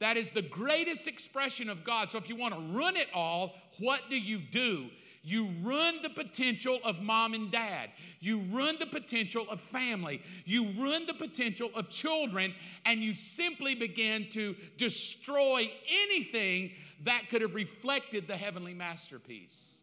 That 0.00 0.16
is 0.16 0.32
the 0.32 0.42
greatest 0.42 1.06
expression 1.06 1.68
of 1.68 1.84
God. 1.84 2.10
So 2.10 2.18
if 2.18 2.28
you 2.28 2.36
want 2.36 2.54
to 2.54 2.78
run 2.78 2.96
it 2.96 3.08
all, 3.14 3.54
what 3.78 4.02
do 4.10 4.16
you 4.18 4.38
do? 4.38 4.88
You 5.22 5.48
run 5.62 6.00
the 6.02 6.10
potential 6.10 6.78
of 6.84 7.02
mom 7.02 7.34
and 7.34 7.50
dad. 7.50 7.90
You 8.20 8.40
run 8.50 8.76
the 8.78 8.86
potential 8.86 9.46
of 9.50 9.60
family. 9.60 10.22
You 10.44 10.66
run 10.78 11.06
the 11.06 11.14
potential 11.14 11.70
of 11.74 11.88
children, 11.88 12.54
and 12.84 13.00
you 13.00 13.14
simply 13.14 13.74
begin 13.74 14.28
to 14.30 14.56
destroy 14.76 15.70
anything 15.90 16.72
that 17.04 17.28
could 17.28 17.42
have 17.42 17.54
reflected 17.54 18.26
the 18.26 18.36
heavenly 18.36 18.74
masterpiece. 18.74 19.78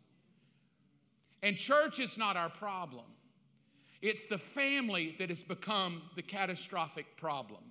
And 1.44 1.56
church 1.58 2.00
is 2.00 2.18
not 2.18 2.38
our 2.38 2.50
problem. 2.50 3.06
It's 4.02 4.28
the 4.28 4.38
family 4.38 5.16
that 5.20 5.30
has 5.30 5.44
become 5.44 6.02
the 6.16 6.22
catastrophic 6.22 7.18
problem. 7.18 7.62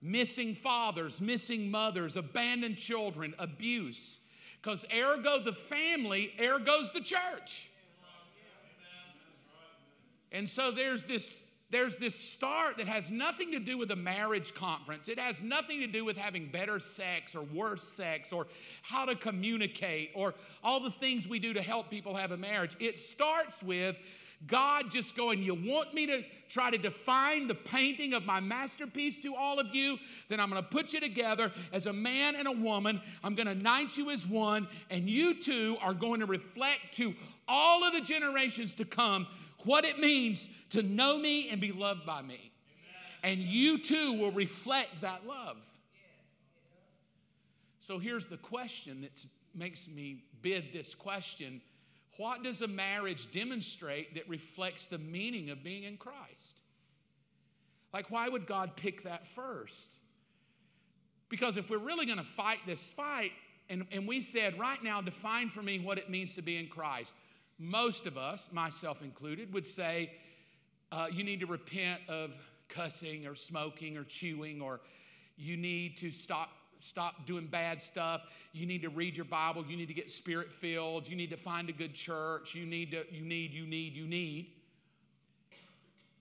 Missing 0.00 0.54
fathers, 0.54 1.20
missing 1.20 1.70
mothers, 1.70 2.16
abandoned 2.16 2.76
children, 2.76 3.34
abuse. 3.38 4.20
Because 4.60 4.84
ergo 4.92 5.42
the 5.42 5.52
family, 5.52 6.32
ergo's 6.38 6.92
the 6.92 7.00
church. 7.00 7.68
And 10.30 10.48
so 10.48 10.70
there's 10.70 11.04
this 11.04 11.42
there's 11.70 11.98
this 11.98 12.14
start 12.14 12.78
that 12.78 12.88
has 12.88 13.10
nothing 13.10 13.52
to 13.52 13.58
do 13.58 13.76
with 13.76 13.90
a 13.90 13.96
marriage 13.96 14.54
conference. 14.54 15.08
It 15.08 15.18
has 15.18 15.42
nothing 15.42 15.80
to 15.80 15.86
do 15.86 16.02
with 16.02 16.16
having 16.16 16.46
better 16.46 16.78
sex 16.78 17.34
or 17.34 17.42
worse 17.42 17.82
sex 17.82 18.32
or 18.32 18.46
how 18.80 19.04
to 19.04 19.14
communicate 19.14 20.10
or 20.14 20.34
all 20.64 20.80
the 20.80 20.90
things 20.90 21.28
we 21.28 21.38
do 21.38 21.52
to 21.52 21.60
help 21.60 21.90
people 21.90 22.14
have 22.14 22.32
a 22.32 22.38
marriage. 22.38 22.74
It 22.80 22.98
starts 22.98 23.62
with 23.62 23.98
God 24.46 24.90
just 24.90 25.16
going, 25.16 25.42
You 25.42 25.54
want 25.54 25.94
me 25.94 26.06
to 26.06 26.22
try 26.48 26.70
to 26.70 26.78
define 26.78 27.46
the 27.46 27.54
painting 27.54 28.14
of 28.14 28.24
my 28.24 28.40
masterpiece 28.40 29.18
to 29.20 29.34
all 29.34 29.58
of 29.58 29.74
you? 29.74 29.98
Then 30.28 30.40
I'm 30.40 30.50
going 30.50 30.62
to 30.62 30.68
put 30.68 30.92
you 30.92 31.00
together 31.00 31.52
as 31.72 31.86
a 31.86 31.92
man 31.92 32.36
and 32.36 32.46
a 32.46 32.52
woman. 32.52 33.00
I'm 33.24 33.34
going 33.34 33.48
to 33.48 33.54
knight 33.54 33.96
you 33.96 34.10
as 34.10 34.26
one, 34.26 34.68
and 34.90 35.08
you 35.08 35.34
two 35.34 35.76
are 35.82 35.94
going 35.94 36.20
to 36.20 36.26
reflect 36.26 36.92
to 36.92 37.14
all 37.48 37.84
of 37.84 37.92
the 37.92 38.00
generations 38.00 38.76
to 38.76 38.84
come 38.84 39.26
what 39.64 39.84
it 39.84 39.98
means 39.98 40.50
to 40.70 40.82
know 40.82 41.18
me 41.18 41.48
and 41.48 41.60
be 41.60 41.72
loved 41.72 42.06
by 42.06 42.22
me. 42.22 42.52
And 43.24 43.40
you 43.40 43.78
too 43.78 44.12
will 44.14 44.30
reflect 44.30 45.00
that 45.00 45.26
love. 45.26 45.56
So 47.80 47.98
here's 47.98 48.28
the 48.28 48.36
question 48.36 49.00
that 49.00 49.24
makes 49.54 49.88
me 49.88 50.22
bid 50.42 50.72
this 50.72 50.94
question 50.94 51.60
what 52.18 52.42
does 52.42 52.60
a 52.62 52.68
marriage 52.68 53.30
demonstrate 53.30 54.14
that 54.16 54.28
reflects 54.28 54.88
the 54.88 54.98
meaning 54.98 55.50
of 55.50 55.62
being 55.62 55.84
in 55.84 55.96
Christ? 55.96 56.60
Like, 57.94 58.10
why 58.10 58.28
would 58.28 58.44
God 58.44 58.76
pick 58.76 59.04
that 59.04 59.26
first? 59.26 59.88
Because 61.28 61.56
if 61.56 61.70
we're 61.70 61.78
really 61.78 62.06
going 62.06 62.18
to 62.18 62.24
fight 62.24 62.58
this 62.66 62.92
fight, 62.92 63.30
and, 63.70 63.86
and 63.92 64.06
we 64.06 64.20
said, 64.20 64.58
right 64.58 64.82
now, 64.82 65.00
define 65.00 65.48
for 65.48 65.62
me 65.62 65.78
what 65.78 65.96
it 65.96 66.10
means 66.10 66.34
to 66.34 66.42
be 66.42 66.56
in 66.56 66.66
Christ, 66.66 67.14
most 67.56 68.04
of 68.06 68.18
us, 68.18 68.52
myself 68.52 69.00
included, 69.00 69.52
would 69.54 69.66
say, 69.66 70.10
uh, 70.90 71.06
you 71.12 71.22
need 71.22 71.40
to 71.40 71.46
repent 71.46 72.00
of 72.08 72.34
cussing 72.68 73.26
or 73.26 73.36
smoking 73.36 73.96
or 73.96 74.02
chewing, 74.02 74.60
or 74.60 74.80
you 75.36 75.56
need 75.56 75.96
to 75.98 76.10
stop 76.10 76.48
stop 76.80 77.26
doing 77.26 77.46
bad 77.46 77.80
stuff. 77.80 78.22
You 78.52 78.66
need 78.66 78.82
to 78.82 78.88
read 78.88 79.16
your 79.16 79.24
Bible. 79.24 79.64
You 79.66 79.76
need 79.76 79.88
to 79.88 79.94
get 79.94 80.10
spirit 80.10 80.52
filled. 80.52 81.08
You 81.08 81.16
need 81.16 81.30
to 81.30 81.36
find 81.36 81.68
a 81.68 81.72
good 81.72 81.94
church. 81.94 82.54
You 82.54 82.66
need 82.66 82.92
to, 82.92 83.04
you 83.10 83.24
need, 83.24 83.52
you 83.52 83.66
need, 83.66 83.94
you 83.94 84.06
need. 84.06 84.52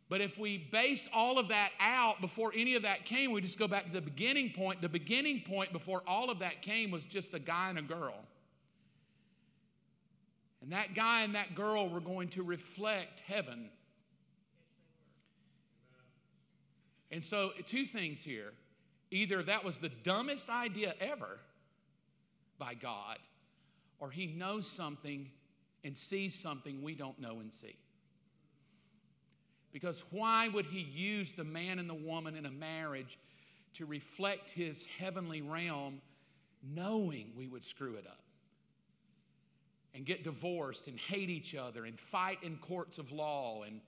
But 0.10 0.22
if 0.22 0.38
we 0.38 0.58
base 0.58 1.10
all 1.14 1.38
of 1.38 1.50
that 1.50 1.72
out 1.80 2.22
before 2.22 2.52
any 2.56 2.76
of 2.76 2.84
that 2.84 3.06
came, 3.06 3.32
we 3.32 3.42
just 3.42 3.60
go 3.60 3.68
back 3.68 3.86
to 3.88 3.92
the 3.92 4.02
beginning 4.02 4.52
point. 4.52 4.82
The 4.82 4.90
beginning 4.90 5.42
point 5.42 5.74
before 5.74 6.02
all 6.08 6.30
of 6.30 6.40
that 6.40 6.62
came 6.62 6.92
was 6.92 7.06
just 7.06 7.34
a 7.34 7.40
guy 7.40 7.70
and 7.70 7.78
a 7.78 7.82
girl. 7.82 8.16
And 10.62 10.72
that 10.72 10.96
guy 10.96 11.24
and 11.24 11.36
that 11.36 11.56
girl 11.56 11.90
were 11.90 12.00
going 12.00 12.30
to 12.30 12.44
reflect 12.44 13.20
heaven. 13.22 13.70
And 17.12 17.24
so, 17.24 17.52
two 17.66 17.86
things 17.86 18.22
here. 18.22 18.54
Either 19.12 19.42
that 19.44 19.64
was 19.64 19.80
the 19.80 19.90
dumbest 19.90 20.50
idea 20.50 20.94
ever 21.00 21.40
by 22.58 22.74
God, 22.74 23.18
or 24.00 24.12
he 24.12 24.28
knows 24.28 24.68
something 24.68 25.30
and 25.84 25.96
sees 25.98 26.36
something 26.36 26.82
we 26.82 26.96
don't 26.96 27.20
know 27.20 27.40
and 27.40 27.54
see. 27.54 27.76
Because 29.72 30.04
why 30.12 30.48
would 30.48 30.66
he 30.66 30.80
use 30.80 31.34
the 31.34 31.44
man 31.44 31.80
and 31.80 31.90
the 31.90 31.94
woman 31.94 32.36
in 32.36 32.46
a 32.46 32.52
marriage 32.52 33.18
to 33.76 33.86
reflect 33.86 34.50
his 34.50 34.86
heavenly 34.98 35.42
realm 35.42 36.02
knowing 36.64 37.32
we 37.36 37.48
would 37.48 37.64
screw 37.64 37.96
it 37.96 38.06
up? 38.08 38.20
And 39.94 40.06
get 40.06 40.24
divorced 40.24 40.88
and 40.88 41.00
hate 41.00 41.30
each 41.30 41.56
other 41.56 41.86
and 41.86 42.00
fight 42.00 42.40
in 42.44 42.58
courts 42.58 42.98
of 42.98 43.12
law 43.12 43.64
and 43.64 43.82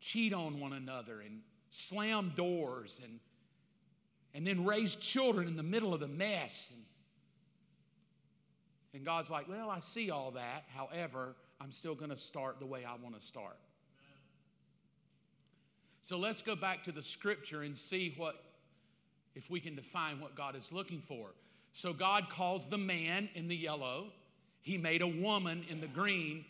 cheat 0.00 0.32
on 0.32 0.58
one 0.58 0.72
another 0.72 1.20
and 1.20 1.40
slam 1.70 2.32
doors 2.34 3.00
and, 3.04 3.20
and 4.34 4.46
then 4.46 4.64
raise 4.64 4.94
children 4.96 5.48
in 5.48 5.56
the 5.56 5.62
middle 5.62 5.92
of 5.92 6.00
the 6.00 6.08
mess. 6.08 6.72
And, 6.74 6.84
and 8.94 9.04
God's 9.04 9.30
like, 9.30 9.48
Well, 9.48 9.70
I 9.70 9.78
see 9.80 10.10
all 10.10 10.32
that. 10.32 10.64
However, 10.74 11.34
I'm 11.60 11.72
still 11.72 11.94
going 11.94 12.10
to 12.10 12.16
start 12.16 12.58
the 12.58 12.66
way 12.66 12.84
I 12.84 12.94
want 13.02 13.18
to 13.18 13.24
start. 13.24 13.56
So 16.02 16.18
let's 16.18 16.42
go 16.42 16.56
back 16.56 16.84
to 16.84 16.92
the 16.92 17.02
scripture 17.02 17.62
and 17.62 17.76
see 17.76 18.14
what, 18.16 18.42
if 19.34 19.50
we 19.50 19.60
can 19.60 19.76
define 19.76 20.20
what 20.20 20.34
God 20.34 20.56
is 20.56 20.72
looking 20.72 21.00
for. 21.00 21.28
So 21.72 21.92
God 21.92 22.30
calls 22.30 22.68
the 22.68 22.78
man 22.78 23.28
in 23.34 23.48
the 23.48 23.56
yellow, 23.56 24.06
He 24.62 24.78
made 24.78 25.02
a 25.02 25.06
woman 25.06 25.64
in 25.68 25.80
the 25.80 25.86
green. 25.86 26.44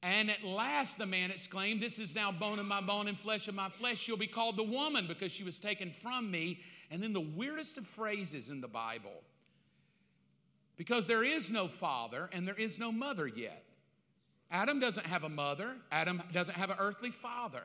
And 0.00 0.30
at 0.30 0.44
last 0.44 0.96
the 0.96 1.06
man 1.06 1.32
exclaimed, 1.32 1.82
This 1.82 1.98
is 1.98 2.14
now 2.14 2.30
bone 2.30 2.58
of 2.60 2.66
my 2.66 2.80
bone 2.80 3.08
and 3.08 3.18
flesh 3.18 3.48
of 3.48 3.54
my 3.54 3.68
flesh. 3.68 3.98
She'll 3.98 4.16
be 4.16 4.28
called 4.28 4.56
the 4.56 4.62
woman 4.62 5.06
because 5.08 5.32
she 5.32 5.42
was 5.42 5.58
taken 5.58 5.90
from 5.90 6.30
me. 6.30 6.60
And 6.90 7.02
then 7.02 7.12
the 7.12 7.20
weirdest 7.20 7.78
of 7.78 7.86
phrases 7.86 8.50
in 8.50 8.60
the 8.60 8.68
Bible 8.68 9.22
because 10.78 11.06
there 11.06 11.24
is 11.24 11.50
no 11.50 11.68
father 11.68 12.30
and 12.32 12.46
there 12.46 12.54
is 12.54 12.78
no 12.78 12.90
mother 12.90 13.26
yet. 13.26 13.64
Adam 14.50 14.80
doesn't 14.80 15.04
have 15.04 15.24
a 15.24 15.28
mother, 15.28 15.74
Adam 15.92 16.22
doesn't 16.32 16.54
have 16.54 16.70
an 16.70 16.76
earthly 16.78 17.10
father. 17.10 17.64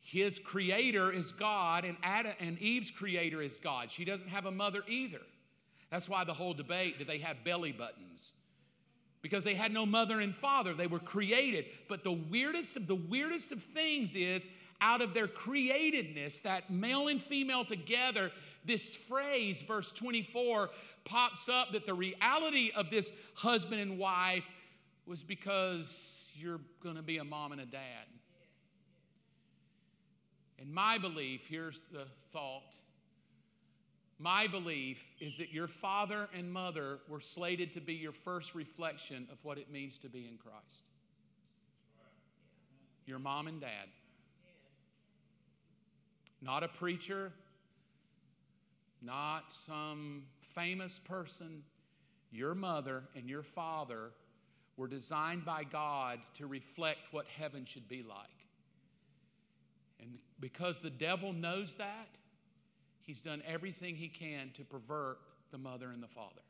His 0.00 0.38
creator 0.38 1.12
is 1.12 1.32
God, 1.32 1.84
and, 1.84 1.98
Adam, 2.02 2.32
and 2.40 2.58
Eve's 2.58 2.90
creator 2.90 3.42
is 3.42 3.58
God. 3.58 3.92
She 3.92 4.06
doesn't 4.06 4.28
have 4.28 4.46
a 4.46 4.50
mother 4.50 4.82
either. 4.88 5.20
That's 5.90 6.08
why 6.08 6.24
the 6.24 6.32
whole 6.32 6.54
debate 6.54 6.98
did 6.98 7.06
they 7.06 7.18
have 7.18 7.44
belly 7.44 7.72
buttons? 7.72 8.34
Because 9.20 9.44
they 9.44 9.54
had 9.54 9.72
no 9.72 9.84
mother 9.84 10.20
and 10.20 10.34
father. 10.34 10.72
They 10.72 10.86
were 10.86 10.98
created. 10.98 11.66
But 11.88 12.04
the 12.04 12.12
weirdest 12.12 12.76
of 12.76 12.86
the 12.86 12.94
weirdest 12.94 13.52
of 13.52 13.62
things 13.62 14.14
is 14.14 14.48
out 14.80 15.00
of 15.00 15.14
their 15.14 15.26
createdness, 15.26 16.42
that 16.42 16.70
male 16.70 17.08
and 17.08 17.20
female 17.20 17.64
together, 17.64 18.30
this 18.64 18.94
phrase, 18.94 19.62
verse 19.62 19.90
24, 19.92 20.70
pops 21.04 21.48
up 21.48 21.72
that 21.72 21.86
the 21.86 21.94
reality 21.94 22.70
of 22.74 22.90
this 22.90 23.10
husband 23.34 23.80
and 23.80 23.98
wife 23.98 24.46
was 25.06 25.22
because 25.22 26.28
you're 26.34 26.60
going 26.82 26.96
to 26.96 27.02
be 27.02 27.18
a 27.18 27.24
mom 27.24 27.52
and 27.52 27.60
a 27.60 27.66
dad. 27.66 28.04
And 30.60 30.72
my 30.72 30.98
belief, 30.98 31.46
here's 31.48 31.80
the 31.92 32.06
thought. 32.32 32.74
My 34.18 34.48
belief 34.48 35.12
is 35.20 35.38
that 35.38 35.52
your 35.52 35.68
father 35.68 36.28
and 36.36 36.52
mother 36.52 36.98
were 37.08 37.20
slated 37.20 37.72
to 37.74 37.80
be 37.80 37.94
your 37.94 38.12
first 38.12 38.54
reflection 38.54 39.28
of 39.30 39.38
what 39.44 39.58
it 39.58 39.70
means 39.70 39.98
to 39.98 40.08
be 40.08 40.26
in 40.26 40.36
Christ. 40.36 40.82
Your 43.06 43.20
mom 43.20 43.46
and 43.46 43.60
dad. 43.60 43.88
Not 46.40 46.62
a 46.62 46.68
preacher, 46.68 47.32
not 49.02 49.52
some 49.52 50.24
famous 50.40 50.98
person, 50.98 51.62
your 52.30 52.54
mother 52.54 53.04
and 53.16 53.28
your 53.28 53.42
father 53.42 54.10
were 54.76 54.88
designed 54.88 55.44
by 55.44 55.64
God 55.64 56.20
to 56.34 56.46
reflect 56.46 57.00
what 57.10 57.26
heaven 57.26 57.64
should 57.64 57.88
be 57.88 58.02
like. 58.02 58.28
And 60.00 60.18
because 60.38 60.80
the 60.80 60.90
devil 60.90 61.32
knows 61.32 61.74
that, 61.76 62.08
he's 63.02 63.20
done 63.20 63.42
everything 63.46 63.96
he 63.96 64.08
can 64.08 64.50
to 64.54 64.64
pervert 64.64 65.18
the 65.50 65.58
mother 65.58 65.90
and 65.90 66.02
the 66.02 66.08
father. 66.08 66.42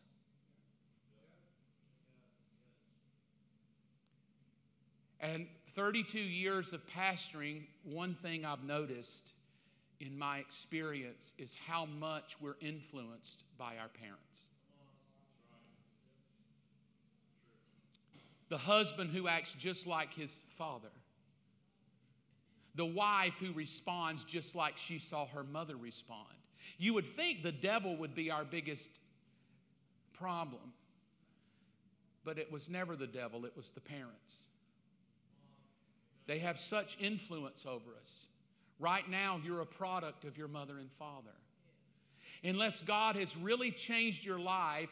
And 5.20 5.46
32 5.70 6.18
years 6.18 6.72
of 6.72 6.87
pastoring, 6.87 7.62
one 7.83 8.14
thing 8.14 8.44
I've 8.44 8.62
noticed 8.62 9.33
in 10.00 10.18
my 10.18 10.38
experience 10.38 11.32
is 11.38 11.56
how 11.66 11.87
much 11.87 12.37
we're 12.40 12.56
influenced 12.61 13.44
by 13.58 13.76
our 13.80 13.88
parents. 13.88 14.44
The 18.48 18.58
husband 18.58 19.11
who 19.11 19.28
acts 19.28 19.54
just 19.54 19.87
like 19.87 20.14
his 20.14 20.42
father. 20.50 20.88
The 22.76 22.87
wife 22.87 23.34
who 23.40 23.52
responds 23.52 24.24
just 24.24 24.54
like 24.54 24.78
she 24.78 24.98
saw 24.98 25.26
her 25.26 25.42
mother 25.42 25.76
respond. 25.76 26.28
You 26.78 26.94
would 26.94 27.06
think 27.06 27.42
the 27.42 27.52
devil 27.52 27.96
would 27.96 28.14
be 28.14 28.30
our 28.30 28.44
biggest 28.44 29.00
problem, 30.14 30.72
but 32.24 32.38
it 32.38 32.52
was 32.52 32.70
never 32.70 32.94
the 32.94 33.06
devil, 33.06 33.44
it 33.44 33.56
was 33.56 33.70
the 33.70 33.80
parents. 33.80 34.46
They 36.26 36.38
have 36.38 36.58
such 36.58 36.96
influence 37.00 37.66
over 37.66 37.96
us. 38.00 38.26
Right 38.79 39.09
now, 39.09 39.41
you're 39.45 39.61
a 39.61 39.67
product 39.67 40.25
of 40.25 40.38
your 40.38 40.49
mother 40.49 40.79
and 40.79 40.91
father. 40.93 41.35
Unless 42.45 42.83
God 42.83 43.17
has 43.17 43.37
really 43.37 43.71
changed 43.71 44.25
your 44.25 44.38
life, 44.38 44.91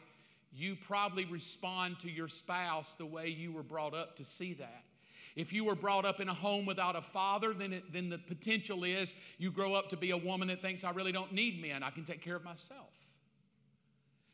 you 0.53 0.75
probably 0.75 1.25
respond 1.25 1.99
to 1.99 2.09
your 2.09 2.27
spouse 2.27 2.95
the 2.95 3.05
way 3.05 3.29
you 3.29 3.51
were 3.51 3.63
brought 3.63 3.93
up 3.93 4.17
to 4.17 4.25
see 4.25 4.53
that. 4.55 4.83
If 5.35 5.53
you 5.53 5.63
were 5.63 5.75
brought 5.75 6.03
up 6.03 6.19
in 6.19 6.29
a 6.29 6.33
home 6.33 6.65
without 6.65 6.95
a 6.95 7.01
father, 7.01 7.53
then, 7.53 7.71
it, 7.71 7.93
then 7.93 8.09
the 8.09 8.17
potential 8.17 8.83
is 8.83 9.13
you 9.37 9.51
grow 9.51 9.75
up 9.75 9.89
to 9.89 9.97
be 9.97 10.09
a 10.11 10.17
woman 10.17 10.47
that 10.47 10.61
thinks, 10.61 10.83
I 10.83 10.89
really 10.89 11.11
don't 11.11 11.31
need 11.31 11.61
men. 11.61 11.83
I 11.83 11.91
can 11.91 12.03
take 12.03 12.21
care 12.21 12.35
of 12.35 12.43
myself 12.43 12.89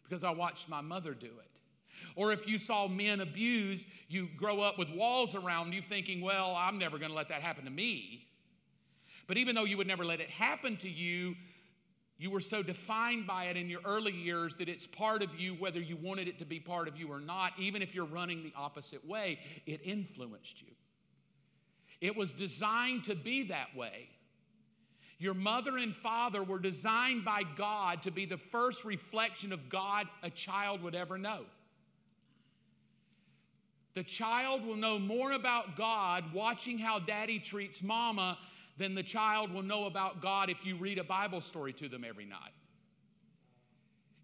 because 0.03 0.23
I 0.23 0.31
watched 0.31 0.69
my 0.69 0.81
mother 0.81 1.13
do 1.13 1.27
it. 1.27 1.49
Or 2.15 2.31
if 2.31 2.47
you 2.47 2.57
saw 2.57 2.87
men 2.87 3.19
abused, 3.19 3.85
you 4.07 4.29
grow 4.37 4.61
up 4.61 4.77
with 4.77 4.89
walls 4.89 5.35
around 5.35 5.73
you 5.73 5.81
thinking, 5.81 6.21
well, 6.21 6.55
I'm 6.55 6.77
never 6.77 6.97
going 6.97 7.11
to 7.11 7.17
let 7.17 7.29
that 7.29 7.41
happen 7.41 7.65
to 7.65 7.71
me. 7.71 8.27
But 9.27 9.37
even 9.37 9.55
though 9.55 9.63
you 9.63 9.77
would 9.77 9.87
never 9.87 10.05
let 10.05 10.19
it 10.19 10.29
happen 10.29 10.77
to 10.77 10.89
you, 10.89 11.35
you 12.17 12.29
were 12.29 12.39
so 12.39 12.61
defined 12.63 13.25
by 13.25 13.45
it 13.45 13.57
in 13.57 13.69
your 13.69 13.81
early 13.85 14.11
years 14.13 14.55
that 14.57 14.69
it's 14.69 14.85
part 14.85 15.21
of 15.23 15.39
you, 15.39 15.53
whether 15.55 15.79
you 15.79 15.97
wanted 15.97 16.27
it 16.27 16.39
to 16.39 16.45
be 16.45 16.59
part 16.59 16.87
of 16.87 16.97
you 16.97 17.07
or 17.07 17.19
not, 17.19 17.53
even 17.57 17.81
if 17.81 17.95
you're 17.95 18.05
running 18.05 18.43
the 18.43 18.53
opposite 18.55 19.05
way, 19.07 19.39
it 19.65 19.81
influenced 19.83 20.61
you. 20.61 20.69
It 21.99 22.15
was 22.15 22.33
designed 22.33 23.05
to 23.05 23.15
be 23.15 23.43
that 23.43 23.75
way. 23.75 24.09
Your 25.17 25.33
mother 25.33 25.77
and 25.77 25.95
father 25.95 26.43
were 26.43 26.59
designed 26.59 27.23
by 27.23 27.43
God 27.55 28.01
to 28.03 28.11
be 28.11 28.25
the 28.25 28.37
first 28.37 28.83
reflection 28.83 29.53
of 29.53 29.69
God 29.69 30.07
a 30.21 30.29
child 30.29 30.81
would 30.83 30.95
ever 30.95 31.17
know. 31.17 31.45
The 33.93 34.03
child 34.03 34.65
will 34.65 34.75
know 34.75 34.97
more 34.97 35.31
about 35.31 35.75
God 35.75 36.33
watching 36.33 36.77
how 36.77 36.99
daddy 36.99 37.39
treats 37.39 37.83
mama 37.83 38.37
than 38.77 38.95
the 38.95 39.03
child 39.03 39.51
will 39.53 39.61
know 39.61 39.85
about 39.85 40.21
God 40.21 40.49
if 40.49 40.65
you 40.65 40.75
read 40.75 40.97
a 40.97 41.03
Bible 41.03 41.41
story 41.41 41.73
to 41.73 41.87
them 41.87 42.03
every 42.03 42.25
night. 42.25 42.51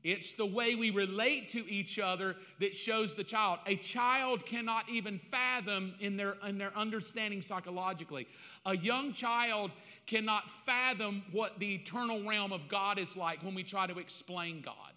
It's 0.03 0.33
the 0.33 0.45
way 0.45 0.75
we 0.75 0.91
relate 0.91 1.49
to 1.49 1.69
each 1.69 1.99
other 1.99 2.37
that 2.59 2.73
shows 2.73 3.15
the 3.15 3.23
child. 3.23 3.59
A 3.65 3.75
child 3.75 4.45
cannot 4.45 4.87
even 4.89 5.19
fathom 5.19 5.93
in 5.99 6.15
their, 6.15 6.37
in 6.47 6.57
their 6.57 6.75
understanding 6.77 7.41
psychologically. 7.41 8.25
A 8.65 8.77
young 8.77 9.11
child 9.11 9.71
cannot 10.07 10.49
fathom 10.49 11.23
what 11.31 11.59
the 11.59 11.75
eternal 11.75 12.23
realm 12.23 12.53
of 12.53 12.69
God 12.69 12.97
is 12.97 13.17
like 13.17 13.43
when 13.43 13.53
we 13.53 13.63
try 13.63 13.87
to 13.87 13.99
explain 13.99 14.61
God. 14.61 14.88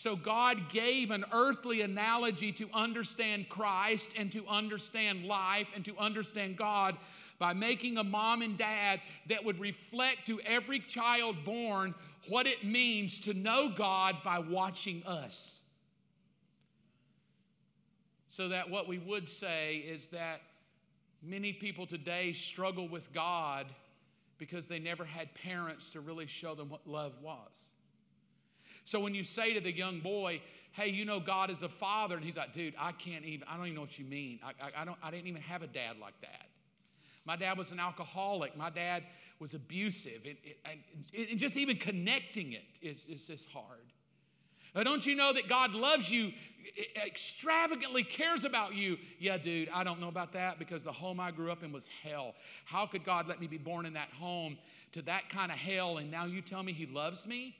So, 0.00 0.16
God 0.16 0.70
gave 0.70 1.10
an 1.10 1.26
earthly 1.30 1.82
analogy 1.82 2.52
to 2.52 2.70
understand 2.72 3.50
Christ 3.50 4.14
and 4.16 4.32
to 4.32 4.46
understand 4.48 5.26
life 5.26 5.68
and 5.74 5.84
to 5.84 5.94
understand 5.98 6.56
God 6.56 6.96
by 7.38 7.52
making 7.52 7.98
a 7.98 8.02
mom 8.02 8.40
and 8.40 8.56
dad 8.56 9.02
that 9.28 9.44
would 9.44 9.60
reflect 9.60 10.26
to 10.28 10.40
every 10.40 10.80
child 10.80 11.44
born 11.44 11.94
what 12.30 12.46
it 12.46 12.64
means 12.64 13.20
to 13.20 13.34
know 13.34 13.68
God 13.68 14.16
by 14.24 14.38
watching 14.38 15.02
us. 15.04 15.60
So 18.30 18.48
that 18.48 18.70
what 18.70 18.88
we 18.88 18.96
would 18.96 19.28
say 19.28 19.84
is 19.86 20.08
that 20.08 20.40
many 21.22 21.52
people 21.52 21.86
today 21.86 22.32
struggle 22.32 22.88
with 22.88 23.12
God 23.12 23.66
because 24.38 24.66
they 24.66 24.78
never 24.78 25.04
had 25.04 25.34
parents 25.34 25.90
to 25.90 26.00
really 26.00 26.26
show 26.26 26.54
them 26.54 26.70
what 26.70 26.86
love 26.86 27.12
was. 27.20 27.70
So 28.90 28.98
when 28.98 29.14
you 29.14 29.22
say 29.22 29.54
to 29.54 29.60
the 29.60 29.70
young 29.70 30.00
boy, 30.00 30.42
hey, 30.72 30.88
you 30.88 31.04
know 31.04 31.20
God 31.20 31.48
is 31.48 31.62
a 31.62 31.68
father, 31.68 32.16
and 32.16 32.24
he's 32.24 32.36
like, 32.36 32.52
dude, 32.52 32.74
I 32.76 32.90
can't 32.90 33.24
even, 33.24 33.46
I 33.46 33.56
don't 33.56 33.66
even 33.66 33.76
know 33.76 33.82
what 33.82 33.96
you 34.00 34.04
mean. 34.04 34.40
I, 34.42 34.48
I, 34.60 34.82
I 34.82 34.84
don't, 34.84 34.98
I 35.00 35.12
didn't 35.12 35.28
even 35.28 35.42
have 35.42 35.62
a 35.62 35.68
dad 35.68 35.98
like 36.00 36.20
that. 36.22 36.48
My 37.24 37.36
dad 37.36 37.56
was 37.56 37.70
an 37.70 37.78
alcoholic. 37.78 38.56
My 38.56 38.68
dad 38.68 39.04
was 39.38 39.54
abusive. 39.54 40.26
And 40.64 41.38
just 41.38 41.56
even 41.56 41.76
connecting 41.76 42.52
it 42.52 42.64
is, 42.82 43.06
is 43.06 43.46
hard. 43.52 43.92
Now, 44.74 44.82
don't 44.82 45.06
you 45.06 45.14
know 45.14 45.32
that 45.34 45.48
God 45.48 45.72
loves 45.72 46.10
you, 46.10 46.32
extravagantly 47.06 48.02
cares 48.02 48.42
about 48.42 48.74
you? 48.74 48.98
Yeah, 49.20 49.38
dude, 49.38 49.68
I 49.72 49.84
don't 49.84 50.00
know 50.00 50.08
about 50.08 50.32
that 50.32 50.58
because 50.58 50.82
the 50.82 50.90
home 50.90 51.20
I 51.20 51.30
grew 51.30 51.52
up 51.52 51.62
in 51.62 51.70
was 51.70 51.86
hell. 52.02 52.34
How 52.64 52.86
could 52.86 53.04
God 53.04 53.28
let 53.28 53.40
me 53.40 53.46
be 53.46 53.56
born 53.56 53.86
in 53.86 53.92
that 53.92 54.08
home 54.18 54.58
to 54.90 55.02
that 55.02 55.28
kind 55.28 55.52
of 55.52 55.58
hell 55.58 55.98
and 55.98 56.10
now 56.10 56.24
you 56.24 56.42
tell 56.42 56.64
me 56.64 56.72
He 56.72 56.86
loves 56.86 57.24
me? 57.24 57.54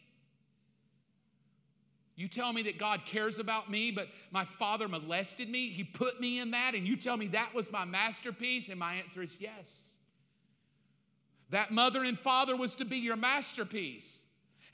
You 2.21 2.29
tell 2.29 2.53
me 2.53 2.61
that 2.65 2.77
God 2.77 3.07
cares 3.07 3.39
about 3.39 3.71
me, 3.71 3.91
but 3.91 4.09
my 4.31 4.45
father 4.45 4.89
molested 4.89 5.49
me. 5.49 5.71
He 5.71 5.85
put 5.85 6.21
me 6.21 6.39
in 6.39 6.51
that, 6.51 6.75
and 6.75 6.87
you 6.87 6.95
tell 6.95 7.17
me 7.17 7.29
that 7.29 7.55
was 7.55 7.73
my 7.73 7.87
masterpiece? 7.87 8.69
And 8.69 8.79
my 8.79 8.97
answer 8.97 9.23
is 9.23 9.39
yes. 9.41 9.97
That 11.49 11.71
mother 11.71 12.05
and 12.05 12.19
father 12.19 12.55
was 12.55 12.75
to 12.75 12.85
be 12.85 12.99
your 12.99 13.17
masterpiece. 13.17 14.23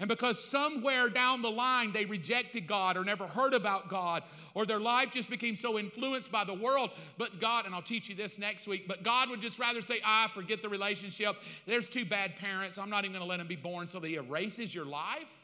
And 0.00 0.08
because 0.08 0.42
somewhere 0.42 1.08
down 1.08 1.40
the 1.40 1.50
line 1.50 1.92
they 1.92 2.04
rejected 2.04 2.66
God 2.66 2.96
or 2.96 3.04
never 3.04 3.28
heard 3.28 3.54
about 3.54 3.88
God, 3.88 4.24
or 4.54 4.66
their 4.66 4.80
life 4.80 5.12
just 5.12 5.30
became 5.30 5.54
so 5.54 5.78
influenced 5.78 6.32
by 6.32 6.42
the 6.42 6.52
world, 6.52 6.90
but 7.16 7.40
God, 7.40 7.64
and 7.64 7.76
I'll 7.76 7.80
teach 7.80 8.08
you 8.08 8.16
this 8.16 8.40
next 8.40 8.66
week, 8.66 8.88
but 8.88 9.04
God 9.04 9.30
would 9.30 9.40
just 9.40 9.60
rather 9.60 9.82
say, 9.82 10.00
I 10.04 10.24
ah, 10.24 10.28
forget 10.34 10.62
the 10.62 10.68
relationship. 10.68 11.36
There's 11.64 11.88
two 11.88 12.06
bad 12.06 12.34
parents. 12.34 12.76
I'm 12.76 12.90
not 12.90 13.04
even 13.04 13.12
going 13.12 13.22
to 13.22 13.28
let 13.28 13.36
them 13.36 13.46
be 13.46 13.54
born. 13.54 13.86
So 13.86 14.00
he 14.00 14.16
erases 14.16 14.74
your 14.74 14.84
life 14.84 15.35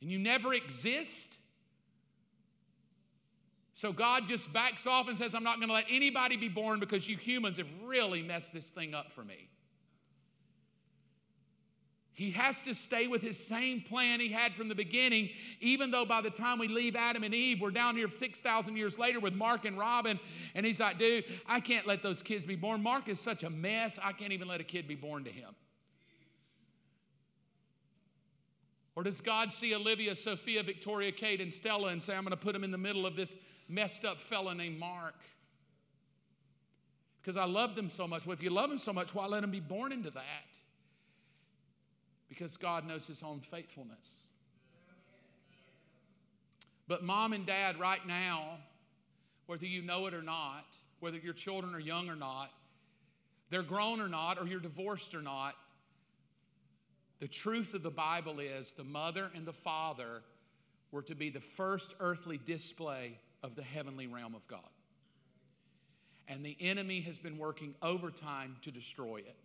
and 0.00 0.10
you 0.10 0.18
never 0.18 0.54
exist. 0.54 1.38
So 3.74 3.92
God 3.92 4.26
just 4.26 4.52
backs 4.52 4.86
off 4.86 5.08
and 5.08 5.16
says, 5.16 5.34
I'm 5.34 5.44
not 5.44 5.56
going 5.58 5.68
to 5.68 5.74
let 5.74 5.86
anybody 5.88 6.36
be 6.36 6.48
born 6.48 6.80
because 6.80 7.08
you 7.08 7.16
humans 7.16 7.58
have 7.58 7.70
really 7.84 8.22
messed 8.22 8.52
this 8.52 8.70
thing 8.70 8.94
up 8.94 9.12
for 9.12 9.24
me. 9.24 9.48
He 12.18 12.32
has 12.32 12.62
to 12.62 12.74
stay 12.74 13.06
with 13.06 13.22
his 13.22 13.38
same 13.38 13.80
plan 13.80 14.18
he 14.18 14.32
had 14.32 14.56
from 14.56 14.66
the 14.66 14.74
beginning, 14.74 15.30
even 15.60 15.92
though 15.92 16.04
by 16.04 16.20
the 16.20 16.30
time 16.30 16.58
we 16.58 16.66
leave 16.66 16.96
Adam 16.96 17.22
and 17.22 17.32
Eve, 17.32 17.60
we're 17.60 17.70
down 17.70 17.94
here 17.94 18.08
6,000 18.08 18.76
years 18.76 18.98
later 18.98 19.20
with 19.20 19.34
Mark 19.34 19.64
and 19.64 19.78
Robin. 19.78 20.18
And 20.56 20.66
he's 20.66 20.80
like, 20.80 20.98
dude, 20.98 21.26
I 21.46 21.60
can't 21.60 21.86
let 21.86 22.02
those 22.02 22.20
kids 22.20 22.44
be 22.44 22.56
born. 22.56 22.82
Mark 22.82 23.08
is 23.08 23.20
such 23.20 23.44
a 23.44 23.50
mess, 23.50 24.00
I 24.02 24.10
can't 24.10 24.32
even 24.32 24.48
let 24.48 24.60
a 24.60 24.64
kid 24.64 24.88
be 24.88 24.96
born 24.96 25.22
to 25.22 25.30
him. 25.30 25.54
Or 28.98 29.04
does 29.04 29.20
God 29.20 29.52
see 29.52 29.72
Olivia, 29.76 30.16
Sophia, 30.16 30.60
Victoria, 30.64 31.12
Kate, 31.12 31.40
and 31.40 31.52
Stella 31.52 31.90
and 31.90 32.02
say, 32.02 32.16
I'm 32.16 32.24
going 32.24 32.32
to 32.32 32.36
put 32.36 32.52
them 32.52 32.64
in 32.64 32.72
the 32.72 32.78
middle 32.78 33.06
of 33.06 33.14
this 33.14 33.36
messed 33.68 34.04
up 34.04 34.18
fella 34.18 34.56
named 34.56 34.76
Mark? 34.76 35.14
Because 37.22 37.36
I 37.36 37.44
love 37.44 37.76
them 37.76 37.88
so 37.88 38.08
much. 38.08 38.26
Well, 38.26 38.32
if 38.32 38.42
you 38.42 38.50
love 38.50 38.70
them 38.70 38.76
so 38.76 38.92
much, 38.92 39.14
why 39.14 39.26
let 39.26 39.42
them 39.42 39.52
be 39.52 39.60
born 39.60 39.92
into 39.92 40.10
that? 40.10 40.48
Because 42.28 42.56
God 42.56 42.88
knows 42.88 43.06
his 43.06 43.22
own 43.22 43.38
faithfulness. 43.38 44.30
But 46.88 47.04
mom 47.04 47.32
and 47.34 47.46
dad, 47.46 47.78
right 47.78 48.04
now, 48.04 48.58
whether 49.46 49.66
you 49.66 49.80
know 49.80 50.08
it 50.08 50.14
or 50.14 50.22
not, 50.22 50.64
whether 50.98 51.18
your 51.18 51.34
children 51.34 51.72
are 51.72 51.78
young 51.78 52.08
or 52.08 52.16
not, 52.16 52.50
they're 53.48 53.62
grown 53.62 54.00
or 54.00 54.08
not, 54.08 54.40
or 54.40 54.48
you're 54.48 54.58
divorced 54.58 55.14
or 55.14 55.22
not, 55.22 55.54
the 57.20 57.28
truth 57.28 57.74
of 57.74 57.82
the 57.82 57.90
Bible 57.90 58.38
is 58.40 58.72
the 58.72 58.84
mother 58.84 59.30
and 59.34 59.46
the 59.46 59.52
father 59.52 60.22
were 60.92 61.02
to 61.02 61.14
be 61.14 61.30
the 61.30 61.40
first 61.40 61.94
earthly 62.00 62.38
display 62.38 63.18
of 63.42 63.56
the 63.56 63.62
heavenly 63.62 64.06
realm 64.06 64.34
of 64.34 64.46
God. 64.46 64.60
And 66.28 66.44
the 66.44 66.56
enemy 66.60 67.00
has 67.02 67.18
been 67.18 67.38
working 67.38 67.74
overtime 67.82 68.56
to 68.62 68.70
destroy 68.70 69.18
it. 69.18 69.36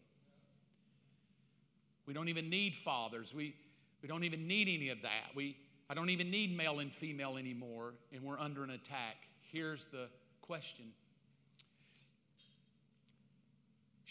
We 2.06 2.14
don't 2.14 2.28
even 2.28 2.50
need 2.50 2.76
fathers. 2.76 3.34
We, 3.34 3.56
we 4.02 4.10
don't 4.10 4.26
even 4.26 4.48
need 4.48 4.68
any 4.68 4.90
of 4.90 5.02
that. 5.04 5.36
We, 5.36 5.58
I 5.90 5.94
don't 5.94 6.10
even 6.10 6.30
need 6.30 6.56
male 6.56 6.80
and 6.80 6.94
female 6.94 7.38
anymore, 7.38 7.94
and 8.12 8.22
we're 8.24 8.40
under 8.40 8.64
an 8.64 8.72
attack. 8.72 9.16
Here's 9.52 9.88
the 9.88 10.08
question 10.42 10.86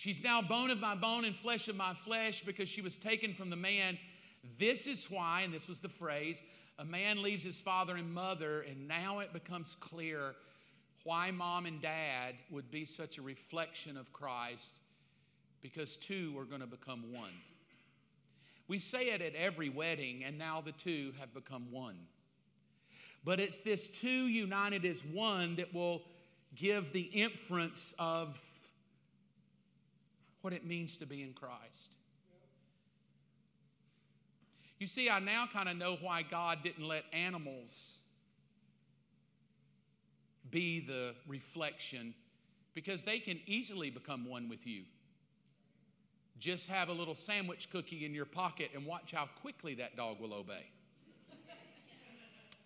She's 0.03 0.25
now 0.25 0.43
bone 0.43 0.71
of 0.73 0.81
my 0.81 0.97
bone 0.97 1.25
and 1.25 1.37
flesh 1.37 1.69
of 1.69 1.77
my 1.77 1.95
flesh 1.95 2.43
because 2.43 2.69
she 2.69 2.81
was 2.83 2.97
taken 2.97 3.35
from 3.35 3.51
the 3.51 3.57
man. 3.57 3.97
This 4.59 4.89
is 4.89 5.09
why, 5.09 5.43
and 5.43 5.55
this 5.55 5.69
was 5.69 5.81
the 5.81 5.89
phrase, 5.89 6.43
a 6.77 6.85
man 6.85 7.23
leaves 7.23 7.45
his 7.45 7.61
father 7.61 7.95
and 7.95 8.13
mother, 8.13 8.63
and 8.63 8.89
now 8.89 9.21
it 9.21 9.33
becomes 9.33 9.77
clear 9.77 10.35
why 11.05 11.31
mom 11.31 11.67
and 11.67 11.81
dad 11.81 12.35
would 12.51 12.69
be 12.69 12.85
such 12.85 13.17
a 13.17 13.23
reflection 13.23 13.97
of 13.97 14.13
Christ 14.13 14.75
because 15.61 15.97
two 15.97 16.37
are 16.37 16.47
going 16.47 16.63
to 16.63 16.67
become 16.67 17.13
one. 17.13 17.31
We 18.67 18.81
say 18.81 19.11
it 19.11 19.23
at 19.23 19.37
every 19.37 19.69
wedding, 19.69 20.25
and 20.25 20.37
now 20.37 20.63
the 20.63 20.73
two 20.73 21.13
have 21.21 21.33
become 21.33 21.71
one. 21.71 22.09
But 23.25 23.39
it's 23.39 23.61
this 23.61 23.87
two 23.87 24.27
united 24.27 24.85
as 24.85 25.05
one 25.05 25.55
that 25.55 25.73
will 25.73 26.03
give 26.57 26.93
the 26.93 27.03
inference 27.03 27.95
of 28.01 28.37
what 30.43 30.53
it 30.53 30.67
means 30.67 30.97
to 30.99 31.07
be 31.07 31.23
in 31.23 31.33
Christ. 31.33 31.95
You 34.79 34.87
see, 34.87 35.09
I 35.09 35.21
now 35.21 35.49
kind 35.51 35.69
of 35.69 35.77
know 35.77 35.97
why 36.01 36.23
God 36.23 36.59
didn't 36.63 36.87
let 36.87 37.05
animals 37.13 38.03
be 40.51 40.81
the 40.81 41.15
reflection 41.27 42.15
because 42.75 43.05
they 43.05 43.19
can 43.19 43.39
easily 43.47 43.91
become 43.91 44.29
one 44.29 44.49
with 44.49 44.67
you. 44.67 44.83
Just 46.39 46.69
have 46.69 46.89
a 46.89 46.93
little 46.93 47.15
sandwich 47.15 47.71
cookie 47.71 48.05
in 48.05 48.13
your 48.13 48.25
pocket 48.25 48.71
and 48.75 48.85
watch 48.85 49.13
how 49.13 49.29
quickly 49.41 49.75
that 49.77 49.97
dog 49.97 50.21
will 50.21 50.35
obey. 50.35 50.67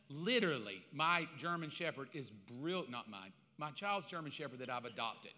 Literally, 0.08 0.82
my 0.92 1.28
German 1.36 1.68
Shepherd 1.68 2.08
is 2.14 2.30
brilliant, 2.30 2.90
not 2.90 3.10
mine, 3.10 3.32
my 3.58 3.70
child's 3.72 4.06
German 4.06 4.30
Shepherd 4.30 4.60
that 4.60 4.70
I've 4.70 4.84
adopted 4.84 5.32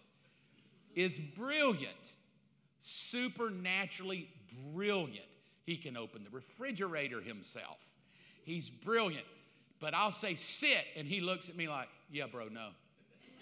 is 0.95 1.19
brilliant 1.19 2.13
supernaturally 2.81 4.29
brilliant. 4.73 5.25
He 5.65 5.77
can 5.77 5.97
open 5.97 6.23
the 6.23 6.29
refrigerator 6.29 7.21
himself. 7.21 7.79
He's 8.43 8.69
brilliant. 8.69 9.25
But 9.79 9.93
I'll 9.93 10.11
say, 10.11 10.35
sit, 10.35 10.85
and 10.95 11.07
he 11.07 11.21
looks 11.21 11.47
at 11.47 11.55
me 11.55 11.69
like, 11.69 11.87
yeah, 12.11 12.25
bro, 12.25 12.47
no. 12.47 12.69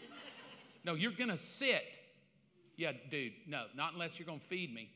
no, 0.84 0.94
you're 0.94 1.12
gonna 1.12 1.38
sit. 1.38 1.98
Yeah, 2.76 2.92
dude, 3.10 3.34
no, 3.48 3.64
not 3.76 3.94
unless 3.94 4.20
you're 4.20 4.28
gonna 4.28 4.40
feed 4.40 4.74
me. 4.74 4.92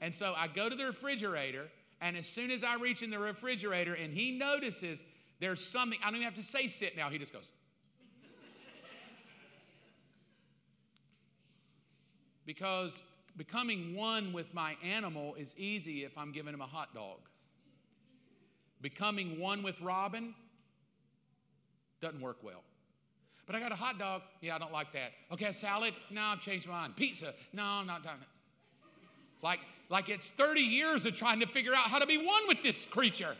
And 0.00 0.14
so 0.14 0.34
I 0.36 0.48
go 0.48 0.68
to 0.68 0.76
the 0.76 0.86
refrigerator, 0.86 1.68
and 2.00 2.16
as 2.16 2.26
soon 2.26 2.50
as 2.50 2.64
I 2.64 2.74
reach 2.76 3.02
in 3.02 3.10
the 3.10 3.18
refrigerator 3.18 3.94
and 3.94 4.12
he 4.12 4.38
notices 4.38 5.02
there's 5.40 5.64
something, 5.64 5.98
I 6.02 6.06
don't 6.06 6.16
even 6.16 6.24
have 6.24 6.34
to 6.34 6.42
say 6.42 6.66
sit 6.66 6.96
now, 6.96 7.10
he 7.10 7.18
just 7.18 7.32
goes. 7.32 7.48
because 12.46 13.02
Becoming 13.36 13.96
one 13.96 14.32
with 14.32 14.54
my 14.54 14.76
animal 14.82 15.34
is 15.34 15.58
easy 15.58 16.04
if 16.04 16.16
I'm 16.16 16.30
giving 16.30 16.54
him 16.54 16.60
a 16.60 16.66
hot 16.66 16.94
dog. 16.94 17.18
Becoming 18.80 19.40
one 19.40 19.62
with 19.62 19.80
Robin 19.80 20.34
doesn't 22.00 22.20
work 22.20 22.38
well. 22.42 22.62
But 23.46 23.56
I 23.56 23.60
got 23.60 23.72
a 23.72 23.76
hot 23.76 23.98
dog. 23.98 24.22
Yeah, 24.40 24.54
I 24.54 24.58
don't 24.58 24.72
like 24.72 24.92
that. 24.92 25.12
Okay, 25.32 25.52
salad. 25.52 25.94
No, 26.10 26.22
I've 26.22 26.40
changed 26.40 26.68
my 26.68 26.74
mind. 26.82 26.96
Pizza. 26.96 27.34
No, 27.52 27.62
I'm 27.62 27.86
not 27.86 28.04
done. 28.04 28.16
Like, 29.42 29.60
like 29.90 30.08
it's 30.08 30.30
30 30.30 30.60
years 30.60 31.04
of 31.04 31.14
trying 31.14 31.40
to 31.40 31.46
figure 31.46 31.74
out 31.74 31.90
how 31.90 31.98
to 31.98 32.06
be 32.06 32.18
one 32.18 32.46
with 32.46 32.62
this 32.62 32.86
creature. 32.86 33.36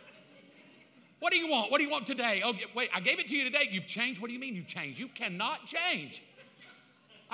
What 1.19 1.31
do 1.31 1.37
you 1.37 1.47
want? 1.47 1.71
What 1.71 1.79
do 1.79 1.83
you 1.83 1.89
want 1.89 2.05
today? 2.05 2.41
Okay, 2.45 2.65
wait, 2.75 2.89
I 2.93 2.99
gave 2.99 3.19
it 3.19 3.27
to 3.29 3.35
you 3.35 3.45
today. 3.45 3.67
You've 3.71 3.87
changed. 3.87 4.21
What 4.21 4.27
do 4.27 4.33
you 4.33 4.39
mean 4.39 4.55
you 4.55 4.63
changed? 4.63 4.99
You 4.99 5.07
cannot 5.07 5.65
change. 5.65 6.21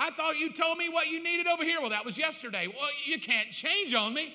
I 0.02 0.10
thought 0.10 0.36
you 0.36 0.52
told 0.52 0.78
me 0.78 0.88
what 0.88 1.06
you 1.06 1.22
needed 1.22 1.46
over 1.46 1.62
here. 1.62 1.80
Well, 1.80 1.90
that 1.90 2.04
was 2.04 2.18
yesterday. 2.18 2.66
Well, 2.66 2.88
you 3.06 3.20
can't 3.20 3.50
change 3.50 3.94
on 3.94 4.12
me. 4.12 4.34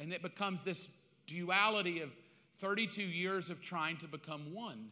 And 0.00 0.12
it 0.12 0.20
becomes 0.20 0.64
this 0.64 0.88
duality 1.28 2.00
of 2.00 2.10
32 2.58 3.00
years 3.00 3.50
of 3.50 3.62
trying 3.62 3.98
to 3.98 4.08
become 4.08 4.52
one. 4.52 4.88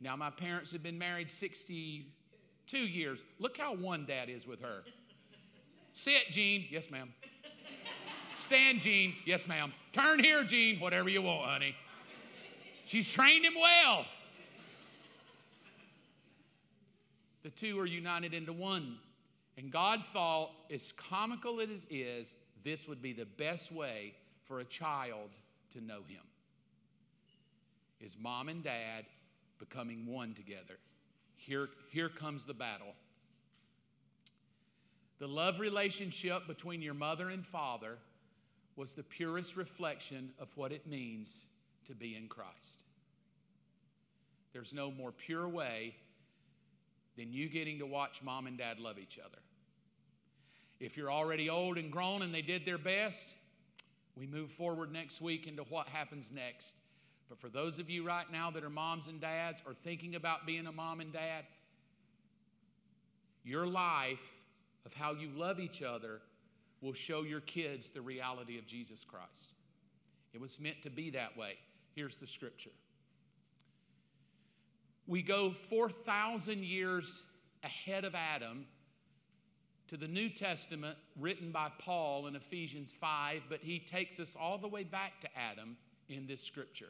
Now, 0.00 0.16
my 0.16 0.30
parents 0.30 0.72
have 0.72 0.82
been 0.82 0.98
married 0.98 1.30
62 1.30 2.76
years. 2.76 3.24
Look 3.38 3.58
how 3.58 3.76
one 3.76 4.06
dad 4.06 4.28
is 4.28 4.44
with 4.44 4.60
her. 4.62 4.82
Sit, 5.92 6.30
Gene. 6.30 6.64
Yes, 6.68 6.90
ma'am. 6.90 7.12
Stand, 8.34 8.80
Gene. 8.80 9.14
Yes, 9.24 9.46
ma'am. 9.46 9.72
Turn 9.92 10.18
here, 10.18 10.42
Gene. 10.42 10.80
Whatever 10.80 11.08
you 11.08 11.22
want, 11.22 11.48
honey. 11.48 11.76
She's 12.86 13.10
trained 13.12 13.44
him 13.44 13.54
well. 13.54 14.04
The 17.44 17.50
two 17.50 17.78
are 17.78 17.86
united 17.86 18.34
into 18.34 18.52
one. 18.52 18.96
And 19.56 19.70
God 19.70 20.04
thought, 20.04 20.50
as 20.72 20.90
comical 20.92 21.60
as 21.60 21.84
it 21.84 21.94
is, 21.94 22.34
this 22.64 22.88
would 22.88 23.00
be 23.00 23.12
the 23.12 23.26
best 23.26 23.70
way 23.70 24.14
for 24.42 24.58
a 24.58 24.64
child 24.64 25.30
to 25.70 25.80
know 25.80 26.00
Him. 26.08 26.22
Is 28.00 28.16
mom 28.20 28.48
and 28.48 28.64
dad 28.64 29.04
becoming 29.58 30.06
one 30.06 30.34
together? 30.34 30.78
Here, 31.36 31.68
here 31.90 32.08
comes 32.08 32.46
the 32.46 32.54
battle. 32.54 32.94
The 35.18 35.28
love 35.28 35.60
relationship 35.60 36.46
between 36.46 36.82
your 36.82 36.94
mother 36.94 37.28
and 37.28 37.46
father 37.46 37.98
was 38.74 38.94
the 38.94 39.02
purest 39.02 39.56
reflection 39.56 40.30
of 40.40 40.50
what 40.56 40.72
it 40.72 40.86
means 40.86 41.46
to 41.86 41.94
be 41.94 42.16
in 42.16 42.26
Christ. 42.26 42.82
There's 44.52 44.72
no 44.72 44.90
more 44.90 45.12
pure 45.12 45.48
way 45.48 45.94
than 47.16 47.32
you 47.32 47.48
getting 47.48 47.78
to 47.78 47.86
watch 47.86 48.22
mom 48.22 48.46
and 48.46 48.58
dad 48.58 48.80
love 48.80 48.98
each 48.98 49.18
other. 49.18 49.38
If 50.80 50.96
you're 50.96 51.12
already 51.12 51.48
old 51.48 51.78
and 51.78 51.90
grown 51.90 52.22
and 52.22 52.34
they 52.34 52.42
did 52.42 52.64
their 52.64 52.78
best, 52.78 53.34
we 54.16 54.26
move 54.26 54.50
forward 54.50 54.92
next 54.92 55.20
week 55.20 55.46
into 55.46 55.62
what 55.64 55.88
happens 55.88 56.32
next. 56.32 56.76
But 57.28 57.38
for 57.38 57.48
those 57.48 57.78
of 57.78 57.88
you 57.88 58.04
right 58.06 58.30
now 58.30 58.50
that 58.50 58.64
are 58.64 58.70
moms 58.70 59.06
and 59.06 59.20
dads 59.20 59.62
or 59.66 59.74
thinking 59.74 60.14
about 60.14 60.46
being 60.46 60.66
a 60.66 60.72
mom 60.72 61.00
and 61.00 61.12
dad, 61.12 61.44
your 63.44 63.66
life 63.66 64.42
of 64.84 64.92
how 64.94 65.12
you 65.12 65.30
love 65.34 65.60
each 65.60 65.82
other 65.82 66.20
will 66.80 66.92
show 66.92 67.22
your 67.22 67.40
kids 67.40 67.90
the 67.90 68.00
reality 68.00 68.58
of 68.58 68.66
Jesus 68.66 69.04
Christ. 69.04 69.52
It 70.32 70.40
was 70.40 70.60
meant 70.60 70.82
to 70.82 70.90
be 70.90 71.10
that 71.10 71.36
way. 71.36 71.54
Here's 71.94 72.18
the 72.18 72.26
scripture. 72.26 72.70
We 75.06 75.22
go 75.22 75.50
4,000 75.50 76.64
years 76.64 77.22
ahead 77.62 78.04
of 78.04 78.14
Adam 78.14 78.66
to 79.88 79.96
the 79.98 80.08
New 80.08 80.30
Testament 80.30 80.96
written 81.20 81.52
by 81.52 81.68
Paul 81.78 82.26
in 82.26 82.36
Ephesians 82.36 82.92
5, 82.92 83.42
but 83.48 83.60
he 83.60 83.78
takes 83.78 84.18
us 84.18 84.34
all 84.34 84.56
the 84.56 84.68
way 84.68 84.82
back 84.82 85.20
to 85.20 85.28
Adam 85.38 85.76
in 86.08 86.26
this 86.26 86.42
scripture. 86.42 86.88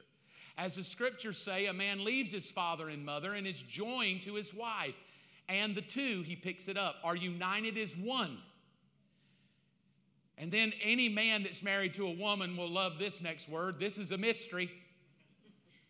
As 0.56 0.76
the 0.76 0.84
scriptures 0.84 1.38
say, 1.38 1.66
a 1.66 1.72
man 1.72 2.04
leaves 2.04 2.30
his 2.30 2.50
father 2.50 2.88
and 2.88 3.04
mother 3.04 3.34
and 3.34 3.46
is 3.46 3.60
joined 3.60 4.22
to 4.22 4.34
his 4.34 4.54
wife, 4.54 4.94
and 5.48 5.74
the 5.74 5.82
two, 5.82 6.22
he 6.22 6.36
picks 6.36 6.68
it 6.68 6.76
up, 6.76 6.96
are 7.02 7.16
united 7.16 7.76
as 7.76 7.96
one. 7.96 8.38
And 10.38 10.52
then 10.52 10.72
any 10.82 11.08
man 11.08 11.42
that's 11.42 11.62
married 11.62 11.94
to 11.94 12.06
a 12.06 12.12
woman 12.12 12.56
will 12.56 12.70
love 12.70 12.98
this 12.98 13.20
next 13.20 13.48
word. 13.48 13.78
This 13.80 13.98
is 13.98 14.12
a 14.12 14.18
mystery, 14.18 14.70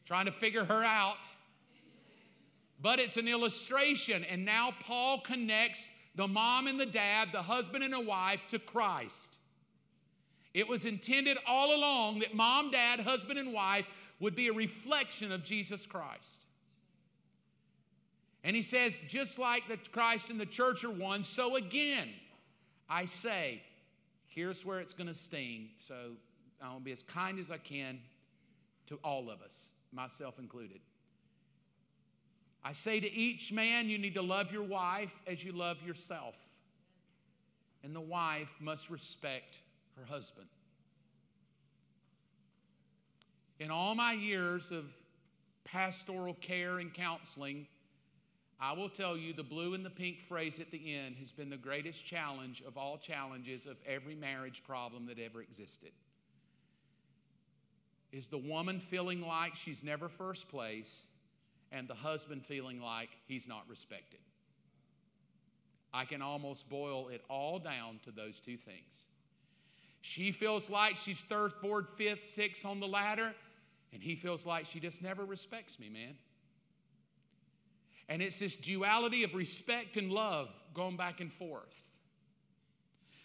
trying 0.06 0.26
to 0.26 0.32
figure 0.32 0.64
her 0.64 0.82
out. 0.82 1.28
But 2.84 2.98
it's 2.98 3.16
an 3.16 3.28
illustration, 3.28 4.24
and 4.24 4.44
now 4.44 4.74
Paul 4.78 5.20
connects 5.20 5.90
the 6.16 6.28
mom 6.28 6.66
and 6.66 6.78
the 6.78 6.84
dad, 6.84 7.30
the 7.32 7.40
husband 7.40 7.82
and 7.82 7.94
a 7.94 8.00
wife, 8.00 8.46
to 8.48 8.58
Christ. 8.58 9.38
It 10.52 10.68
was 10.68 10.84
intended 10.84 11.38
all 11.46 11.74
along 11.74 12.18
that 12.18 12.34
mom, 12.34 12.70
dad, 12.70 13.00
husband, 13.00 13.38
and 13.38 13.54
wife 13.54 13.86
would 14.20 14.36
be 14.36 14.48
a 14.48 14.52
reflection 14.52 15.32
of 15.32 15.42
Jesus 15.42 15.86
Christ. 15.86 16.44
And 18.44 18.54
he 18.54 18.60
says, 18.60 19.00
just 19.08 19.38
like 19.38 19.66
the 19.66 19.78
Christ 19.90 20.28
and 20.28 20.38
the 20.38 20.44
church 20.44 20.84
are 20.84 20.90
one, 20.90 21.24
so 21.24 21.56
again, 21.56 22.10
I 22.86 23.06
say, 23.06 23.62
here's 24.28 24.66
where 24.66 24.80
it's 24.80 24.92
going 24.92 25.06
to 25.06 25.14
sting. 25.14 25.70
So 25.78 25.94
I 26.62 26.68
want 26.68 26.80
to 26.80 26.84
be 26.84 26.92
as 26.92 27.02
kind 27.02 27.38
as 27.38 27.50
I 27.50 27.56
can 27.56 27.98
to 28.88 28.98
all 29.02 29.30
of 29.30 29.40
us, 29.40 29.72
myself 29.90 30.38
included. 30.38 30.80
I 32.64 32.72
say 32.72 32.98
to 32.98 33.12
each 33.12 33.52
man, 33.52 33.88
you 33.88 33.98
need 33.98 34.14
to 34.14 34.22
love 34.22 34.50
your 34.50 34.62
wife 34.62 35.14
as 35.26 35.44
you 35.44 35.52
love 35.52 35.82
yourself. 35.82 36.36
And 37.82 37.94
the 37.94 38.00
wife 38.00 38.54
must 38.58 38.88
respect 38.88 39.56
her 39.98 40.06
husband. 40.06 40.46
In 43.60 43.70
all 43.70 43.94
my 43.94 44.14
years 44.14 44.72
of 44.72 44.92
pastoral 45.64 46.34
care 46.34 46.78
and 46.78 46.92
counseling, 46.92 47.66
I 48.58 48.72
will 48.72 48.88
tell 48.88 49.16
you 49.16 49.34
the 49.34 49.42
blue 49.42 49.74
and 49.74 49.84
the 49.84 49.90
pink 49.90 50.20
phrase 50.20 50.58
at 50.58 50.70
the 50.70 50.94
end 50.94 51.16
has 51.18 51.32
been 51.32 51.50
the 51.50 51.56
greatest 51.58 52.06
challenge 52.06 52.62
of 52.66 52.78
all 52.78 52.96
challenges 52.96 53.66
of 53.66 53.76
every 53.86 54.14
marriage 54.14 54.64
problem 54.64 55.06
that 55.06 55.18
ever 55.18 55.42
existed. 55.42 55.90
Is 58.10 58.28
the 58.28 58.38
woman 58.38 58.80
feeling 58.80 59.20
like 59.20 59.54
she's 59.54 59.84
never 59.84 60.08
first 60.08 60.48
place 60.48 61.08
and 61.74 61.88
the 61.88 61.94
husband 61.94 62.46
feeling 62.46 62.80
like 62.80 63.10
he's 63.26 63.48
not 63.48 63.64
respected. 63.68 64.20
I 65.92 66.04
can 66.04 66.22
almost 66.22 66.70
boil 66.70 67.08
it 67.08 67.22
all 67.28 67.58
down 67.58 68.00
to 68.04 68.10
those 68.10 68.40
two 68.40 68.56
things. 68.56 69.04
She 70.00 70.32
feels 70.32 70.70
like 70.70 70.96
she's 70.96 71.22
third, 71.24 71.52
fourth, 71.52 71.90
fifth, 71.96 72.24
sixth 72.24 72.64
on 72.64 72.78
the 72.78 72.86
ladder, 72.86 73.34
and 73.92 74.02
he 74.02 74.16
feels 74.16 74.46
like 74.46 74.66
she 74.66 74.80
just 74.80 75.02
never 75.02 75.24
respects 75.24 75.78
me, 75.80 75.88
man. 75.88 76.14
And 78.08 78.20
it's 78.20 78.38
this 78.38 78.54
duality 78.54 79.24
of 79.24 79.34
respect 79.34 79.96
and 79.96 80.10
love 80.10 80.48
going 80.74 80.96
back 80.96 81.20
and 81.20 81.32
forth. 81.32 81.82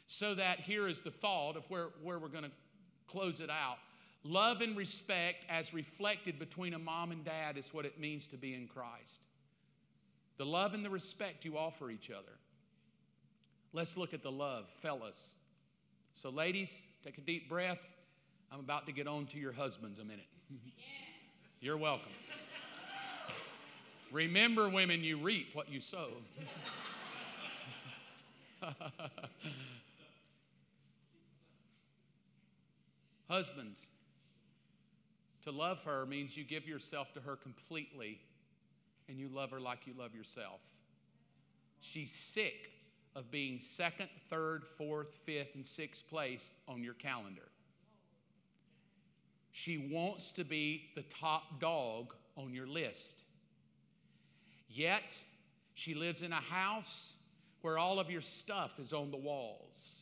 So 0.07 0.35
that 0.35 0.61
here 0.61 0.87
is 0.87 1.01
the 1.01 1.11
thought 1.11 1.57
of 1.57 1.69
where, 1.69 1.89
where 2.01 2.17
we're 2.17 2.29
going 2.29 2.45
to 2.45 2.51
close 3.07 3.41
it 3.41 3.49
out. 3.49 3.77
Love 4.23 4.61
and 4.61 4.75
respect, 4.75 5.45
as 5.49 5.73
reflected 5.73 6.37
between 6.37 6.73
a 6.73 6.79
mom 6.79 7.11
and 7.11 7.23
dad, 7.23 7.57
is 7.57 7.73
what 7.73 7.85
it 7.85 7.99
means 7.99 8.27
to 8.27 8.37
be 8.37 8.53
in 8.53 8.67
Christ. 8.67 9.21
The 10.37 10.45
love 10.45 10.73
and 10.73 10.83
the 10.83 10.89
respect 10.89 11.45
you 11.45 11.57
offer 11.57 11.89
each 11.89 12.11
other. 12.11 12.37
Let's 13.71 13.95
look 13.97 14.13
at 14.13 14.21
the 14.23 14.31
love, 14.31 14.69
fellas. 14.69 15.35
So, 16.15 16.29
ladies, 16.29 16.83
take 17.03 17.17
a 17.17 17.21
deep 17.21 17.47
breath. 17.47 17.81
I'm 18.51 18.59
about 18.59 18.87
to 18.87 18.91
get 18.91 19.07
on 19.07 19.25
to 19.27 19.37
your 19.37 19.53
husbands 19.53 19.99
a 19.99 20.03
minute. 20.03 20.25
Yes. 20.49 20.85
You're 21.61 21.77
welcome. 21.77 22.11
Remember, 24.11 24.67
women, 24.67 25.03
you 25.03 25.19
reap 25.19 25.49
what 25.53 25.69
you 25.69 25.79
sow. 25.79 26.09
Husbands, 33.29 33.91
to 35.49 35.57
love 35.57 35.83
her 35.83 36.05
means 36.05 36.37
you 36.37 36.43
give 36.43 36.67
yourself 36.67 37.13
to 37.13 37.21
her 37.21 37.35
completely 37.35 38.19
and 39.07 39.17
you 39.17 39.29
love 39.29 39.51
her 39.51 39.59
like 39.59 39.87
you 39.87 39.93
love 39.97 40.13
yourself. 40.13 40.61
She's 41.79 42.11
sick 42.11 42.71
of 43.15 43.31
being 43.31 43.59
second, 43.59 44.09
third, 44.29 44.65
fourth, 44.65 45.15
fifth, 45.25 45.55
and 45.55 45.65
sixth 45.65 46.07
place 46.09 46.51
on 46.67 46.83
your 46.83 46.93
calendar. 46.93 47.49
She 49.51 49.89
wants 49.91 50.31
to 50.33 50.43
be 50.43 50.89
the 50.95 51.01
top 51.03 51.59
dog 51.59 52.13
on 52.37 52.53
your 52.53 52.67
list. 52.67 53.23
Yet, 54.69 55.17
she 55.73 55.95
lives 55.95 56.21
in 56.21 56.31
a 56.31 56.35
house 56.35 57.15
where 57.61 57.77
all 57.77 57.99
of 57.99 58.11
your 58.11 58.21
stuff 58.21 58.79
is 58.79 58.93
on 58.93 59.09
the 59.09 59.17
walls. 59.17 60.01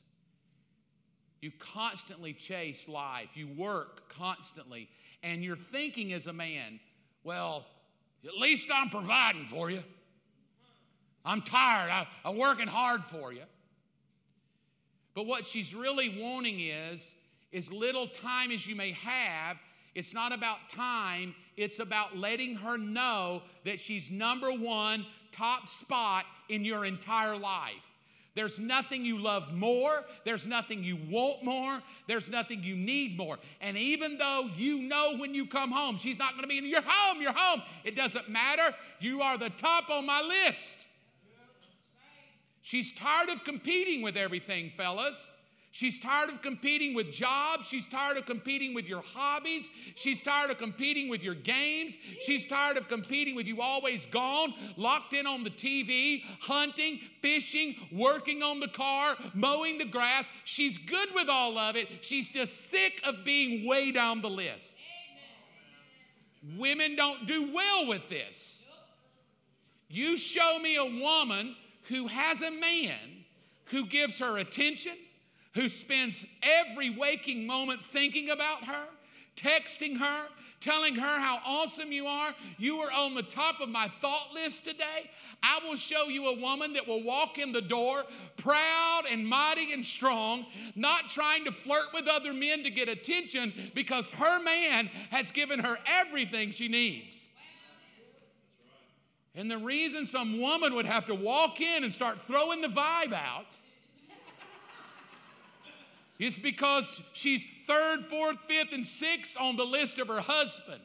You 1.42 1.52
constantly 1.58 2.34
chase 2.34 2.90
life, 2.90 3.38
you 3.38 3.48
work 3.48 4.10
constantly, 4.10 4.90
and 5.24 5.44
you're 5.44 5.56
thinking 5.56 6.14
as 6.14 6.28
a 6.28 6.34
man, 6.34 6.80
well, 7.24 7.66
at 8.26 8.36
least 8.36 8.70
I'm 8.74 8.90
providing 8.90 9.46
for 9.46 9.70
you. 9.70 9.84
I'm 11.26 11.42
tired, 11.42 11.90
I, 11.90 12.08
I'm 12.24 12.38
working 12.38 12.68
hard 12.68 13.04
for 13.04 13.34
you. 13.34 13.44
But 15.14 15.26
what 15.26 15.46
she's 15.46 15.74
really 15.74 16.22
wanting 16.22 16.60
is, 16.60 17.16
as 17.54 17.72
little 17.72 18.08
time 18.08 18.52
as 18.52 18.68
you 18.68 18.76
may 18.76 18.92
have, 18.92 19.58
it's 19.96 20.14
not 20.14 20.32
about 20.32 20.70
time, 20.70 21.34
it's 21.56 21.80
about 21.80 22.16
letting 22.16 22.56
her 22.56 22.78
know 22.78 23.42
that 23.66 23.80
she's 23.80 24.12
number 24.12 24.52
one, 24.52 25.06
top 25.32 25.68
spot 25.68 26.26
in 26.50 26.64
your 26.64 26.86
entire 26.86 27.36
life. 27.36 27.87
There's 28.38 28.60
nothing 28.60 29.04
you 29.04 29.18
love 29.18 29.52
more. 29.52 30.06
There's 30.24 30.46
nothing 30.46 30.84
you 30.84 31.00
want 31.10 31.44
more. 31.44 31.82
There's 32.06 32.30
nothing 32.30 32.62
you 32.62 32.76
need 32.76 33.18
more. 33.18 33.40
And 33.62 33.76
even 33.76 34.20
though 34.20 34.48
you 34.56 34.84
know 34.84 35.18
when 35.18 35.34
you 35.34 35.48
come 35.48 35.72
home, 35.72 35.98
she's 35.98 36.20
not 36.20 36.34
going 36.34 36.44
to 36.44 36.48
be 36.48 36.60
in 36.60 36.66
your 36.66 36.84
home, 36.86 37.20
your 37.20 37.34
home. 37.34 37.64
It 37.84 37.96
doesn't 37.96 38.30
matter. 38.30 38.76
You 39.00 39.24
are 39.24 39.40
the 39.40 39.50
top 39.50 39.90
on 39.90 40.06
my 40.06 40.22
list. 40.22 40.86
She's 42.62 42.94
tired 42.94 43.30
of 43.30 43.44
competing 43.44 44.04
with 44.04 44.16
everything, 44.16 44.70
fellas. 44.70 45.32
She's 45.78 46.00
tired 46.00 46.32
of 46.32 46.42
competing 46.42 46.96
with 46.96 47.12
jobs. 47.12 47.68
She's 47.68 47.86
tired 47.86 48.18
of 48.18 48.26
competing 48.26 48.74
with 48.74 48.90
your 48.90 49.04
hobbies. 49.14 49.70
She's 49.94 50.24
tired 50.24 50.50
of 50.50 50.58
competing 50.58 51.08
with 51.08 51.22
your 51.22 51.36
games. 51.36 52.00
She's 52.20 52.48
tired 52.48 52.78
of 52.78 52.88
competing 52.88 53.36
with 53.36 53.46
you 53.46 53.62
always 53.62 54.08
gone, 54.08 54.56
locked 54.76 55.14
in 55.14 55.28
on 55.28 55.44
the 55.44 55.52
TV, 55.52 56.24
hunting, 56.40 57.00
fishing, 57.22 57.76
working 57.92 58.42
on 58.42 58.60
the 58.60 58.68
car, 58.68 59.18
mowing 59.36 59.78
the 59.78 59.86
grass. 59.86 60.32
She's 60.46 60.80
good 60.80 61.10
with 61.14 61.30
all 61.30 61.60
of 61.60 61.76
it. 61.76 62.04
She's 62.04 62.32
just 62.32 62.72
sick 62.72 63.00
of 63.04 63.24
being 63.24 63.68
way 63.70 63.92
down 63.92 64.22
the 64.22 64.32
list. 64.32 64.80
Amen. 66.44 66.58
Women 66.58 66.96
don't 66.96 67.28
do 67.28 67.54
well 67.54 67.86
with 67.86 68.10
this. 68.10 68.66
You 69.90 70.18
show 70.18 70.58
me 70.58 70.76
a 70.76 70.86
woman 70.86 71.56
who 71.84 72.08
has 72.08 72.42
a 72.42 72.50
man 72.50 73.26
who 73.66 73.86
gives 73.86 74.18
her 74.18 74.40
attention 74.40 74.94
who 75.58 75.68
spends 75.68 76.24
every 76.44 76.92
waking 76.92 77.48
moment 77.48 77.84
thinking 77.84 78.30
about 78.30 78.66
her, 78.66 78.86
texting 79.36 79.98
her, 79.98 80.28
telling 80.60 80.96
her 80.96 81.20
how 81.20 81.40
awesome 81.44 81.92
you 81.92 82.06
are. 82.06 82.36
You 82.60 82.78
are 82.82 82.92
on 82.92 83.16
the 83.16 83.24
top 83.24 83.60
of 83.60 83.68
my 83.68 83.88
thought 83.88 84.34
list 84.36 84.66
today. 84.66 85.10
I 85.42 85.60
will 85.68 85.76
show 85.76 86.10
you 86.10 86.28
a 86.28 86.40
woman 86.40 86.74
that 86.74 86.88
will 86.88 87.04
walk 87.04 87.40
in 87.40 87.54
the 87.54 87.62
door 87.62 88.04
proud 88.38 89.04
and 89.10 89.28
mighty 89.28 89.74
and 89.74 89.84
strong, 89.84 90.46
not 90.76 91.10
trying 91.10 91.46
to 91.46 91.52
flirt 91.52 91.88
with 91.92 92.08
other 92.08 92.34
men 92.34 92.62
to 92.62 92.70
get 92.70 92.88
attention 92.88 93.52
because 93.74 94.12
her 94.12 94.40
man 94.40 94.92
has 95.10 95.32
given 95.32 95.60
her 95.60 95.80
everything 95.88 96.52
she 96.52 96.68
needs. 96.68 97.30
And 99.34 99.50
the 99.50 99.58
reason 99.58 100.06
some 100.06 100.40
woman 100.40 100.76
would 100.76 100.86
have 100.86 101.06
to 101.08 101.16
walk 101.16 101.62
in 101.62 101.84
and 101.84 101.92
start 101.92 102.20
throwing 102.20 102.62
the 102.62 102.68
vibe 102.68 103.14
out 103.14 103.58
is 106.20 106.40
because 106.40 107.02
she's 107.14 107.44
third, 107.66 108.04
fourth, 108.04 108.40
fifth, 108.42 108.74
and 108.74 108.86
sixth 108.86 109.38
on 109.40 109.56
the 109.56 109.66
list 109.66 110.00
of 110.00 110.08
her 110.08 110.22
husband. 110.22 110.82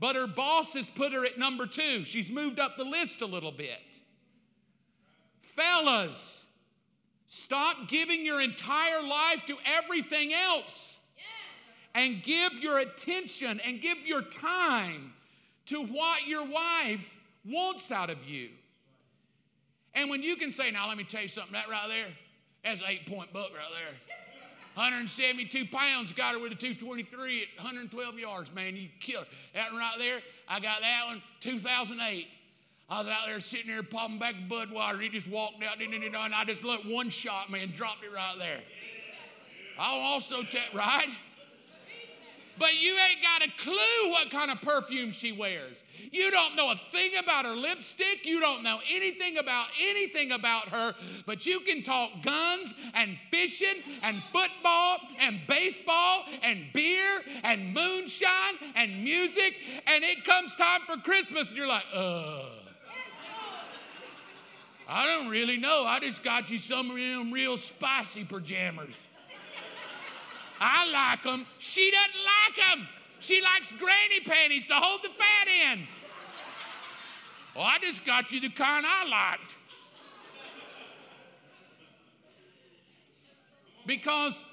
But 0.00 0.16
her 0.16 0.26
boss 0.26 0.74
has 0.74 0.88
put 0.88 1.12
her 1.12 1.24
at 1.26 1.38
number 1.38 1.66
two. 1.66 2.04
She's 2.04 2.30
moved 2.30 2.60
up 2.60 2.76
the 2.76 2.84
list 2.84 3.20
a 3.20 3.26
little 3.26 3.52
bit. 3.52 3.98
Fellas, 5.40 6.52
stop 7.26 7.88
giving 7.88 8.24
your 8.24 8.40
entire 8.40 9.02
life 9.02 9.44
to 9.46 9.56
everything 9.64 10.32
else 10.32 10.96
and 11.94 12.22
give 12.22 12.54
your 12.54 12.78
attention 12.78 13.60
and 13.64 13.82
give 13.82 14.06
your 14.06 14.22
time 14.22 15.12
to 15.66 15.82
what 15.82 16.26
your 16.26 16.46
wife 16.46 17.18
wants 17.44 17.90
out 17.90 18.08
of 18.08 18.24
you. 18.24 18.50
And 19.94 20.08
when 20.08 20.22
you 20.22 20.36
can 20.36 20.52
say, 20.52 20.70
now 20.70 20.88
let 20.88 20.96
me 20.96 21.02
tell 21.02 21.22
you 21.22 21.28
something, 21.28 21.54
that 21.54 21.68
right 21.68 21.88
there, 21.88 22.06
that's 22.64 22.80
an 22.80 22.86
eight 22.88 23.06
point 23.06 23.32
book 23.32 23.50
right 23.52 23.66
there. 23.72 24.07
172 24.78 25.66
pounds, 25.66 26.12
got 26.12 26.34
her 26.34 26.40
with 26.40 26.52
a 26.52 26.54
223 26.54 27.42
at 27.42 27.48
112 27.56 28.18
yards, 28.18 28.54
man. 28.54 28.76
You 28.76 28.88
kill 29.00 29.20
her. 29.20 29.26
That 29.54 29.72
one 29.72 29.80
right 29.80 29.96
there, 29.98 30.20
I 30.48 30.60
got 30.60 30.80
that 30.82 31.06
one 31.06 31.20
2008. 31.40 32.28
I 32.88 32.98
was 33.00 33.08
out 33.08 33.26
there 33.26 33.40
sitting 33.40 33.66
there 33.66 33.82
popping 33.82 34.18
back 34.18 34.36
Budweiser. 34.48 35.02
He 35.02 35.08
just 35.08 35.28
walked 35.28 35.62
out, 35.64 35.80
and 35.82 36.34
I 36.34 36.44
just 36.44 36.62
let 36.62 36.86
one 36.86 37.10
shot, 37.10 37.50
man, 37.50 37.72
dropped 37.72 38.04
it 38.04 38.14
right 38.14 38.36
there. 38.38 38.60
I'll 39.78 40.00
also 40.00 40.42
tell, 40.44 40.62
right? 40.72 41.08
But 42.58 42.74
you 42.74 42.92
ain't 42.92 43.22
got 43.22 43.46
a 43.46 43.50
clue 43.62 44.10
what 44.10 44.30
kind 44.30 44.50
of 44.50 44.60
perfume 44.60 45.10
she 45.10 45.32
wears. 45.32 45.82
You 46.10 46.30
don't 46.30 46.56
know 46.56 46.70
a 46.70 46.76
thing 46.76 47.12
about 47.22 47.44
her 47.44 47.54
lipstick. 47.54 48.24
You 48.24 48.40
don't 48.40 48.62
know 48.62 48.78
anything 48.90 49.36
about 49.36 49.66
anything 49.80 50.32
about 50.32 50.68
her, 50.68 50.94
but 51.26 51.46
you 51.46 51.60
can 51.60 51.82
talk 51.82 52.22
guns 52.22 52.74
and 52.94 53.16
fishing 53.30 53.82
and 54.02 54.22
football 54.32 54.98
and 55.18 55.40
baseball 55.46 56.24
and 56.42 56.64
beer 56.72 57.22
and 57.42 57.72
moonshine 57.74 58.54
and 58.74 59.02
music, 59.04 59.54
and 59.86 60.04
it 60.04 60.24
comes 60.24 60.54
time 60.56 60.80
for 60.86 60.96
Christmas, 60.96 61.48
and 61.48 61.56
you're 61.56 61.66
like, 61.66 61.84
ugh. 61.94 62.44
I 64.90 65.06
don't 65.06 65.28
really 65.28 65.58
know. 65.58 65.84
I 65.84 66.00
just 66.00 66.24
got 66.24 66.50
you 66.50 66.56
some 66.56 66.90
of 66.90 66.96
them 66.96 67.30
real 67.30 67.58
spicy 67.58 68.24
pajamas. 68.24 69.06
I 70.60 70.90
like 70.90 71.22
them. 71.22 71.46
She 71.58 71.90
doesn't 71.90 72.24
like 72.24 72.78
them. 72.78 72.88
She 73.20 73.40
likes 73.42 73.72
granny 73.72 74.20
panties 74.24 74.66
to 74.68 74.74
hold 74.74 75.02
the 75.02 75.08
fat 75.08 75.48
in. 75.72 75.86
Well, 77.54 77.64
I 77.64 77.78
just 77.80 78.04
got 78.04 78.30
you 78.30 78.40
the 78.40 78.50
kind 78.50 78.86
I 78.86 79.08
liked. 79.08 79.54
Because 83.86 84.44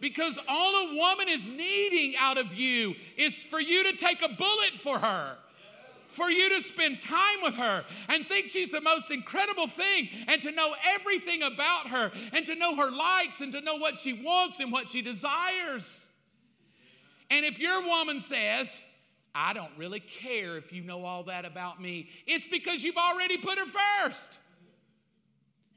because 0.00 0.38
all 0.48 0.74
a 0.88 0.96
woman 0.96 1.28
is 1.28 1.48
needing 1.48 2.14
out 2.18 2.38
of 2.38 2.54
you 2.54 2.94
is 3.18 3.36
for 3.42 3.60
you 3.60 3.84
to 3.90 3.96
take 3.96 4.22
a 4.22 4.28
bullet 4.28 4.72
for 4.78 4.98
her 4.98 5.36
for 6.10 6.30
you 6.30 6.48
to 6.50 6.60
spend 6.60 7.00
time 7.00 7.38
with 7.42 7.54
her 7.54 7.84
and 8.08 8.26
think 8.26 8.48
she's 8.48 8.70
the 8.70 8.80
most 8.80 9.10
incredible 9.10 9.66
thing 9.66 10.08
and 10.28 10.42
to 10.42 10.50
know 10.52 10.74
everything 10.94 11.42
about 11.42 11.88
her 11.88 12.10
and 12.32 12.44
to 12.46 12.54
know 12.54 12.76
her 12.76 12.90
likes 12.90 13.40
and 13.40 13.52
to 13.52 13.60
know 13.60 13.76
what 13.76 13.96
she 13.96 14.12
wants 14.12 14.60
and 14.60 14.72
what 14.72 14.88
she 14.88 15.02
desires. 15.02 16.06
And 17.30 17.44
if 17.44 17.58
your 17.58 17.82
woman 17.86 18.18
says, 18.20 18.80
I 19.34 19.52
don't 19.52 19.70
really 19.76 20.00
care 20.00 20.56
if 20.56 20.72
you 20.72 20.82
know 20.82 21.04
all 21.04 21.24
that 21.24 21.44
about 21.44 21.80
me, 21.80 22.08
it's 22.26 22.46
because 22.46 22.82
you've 22.82 22.96
already 22.96 23.38
put 23.38 23.58
her 23.58 23.66
first. 23.66 24.38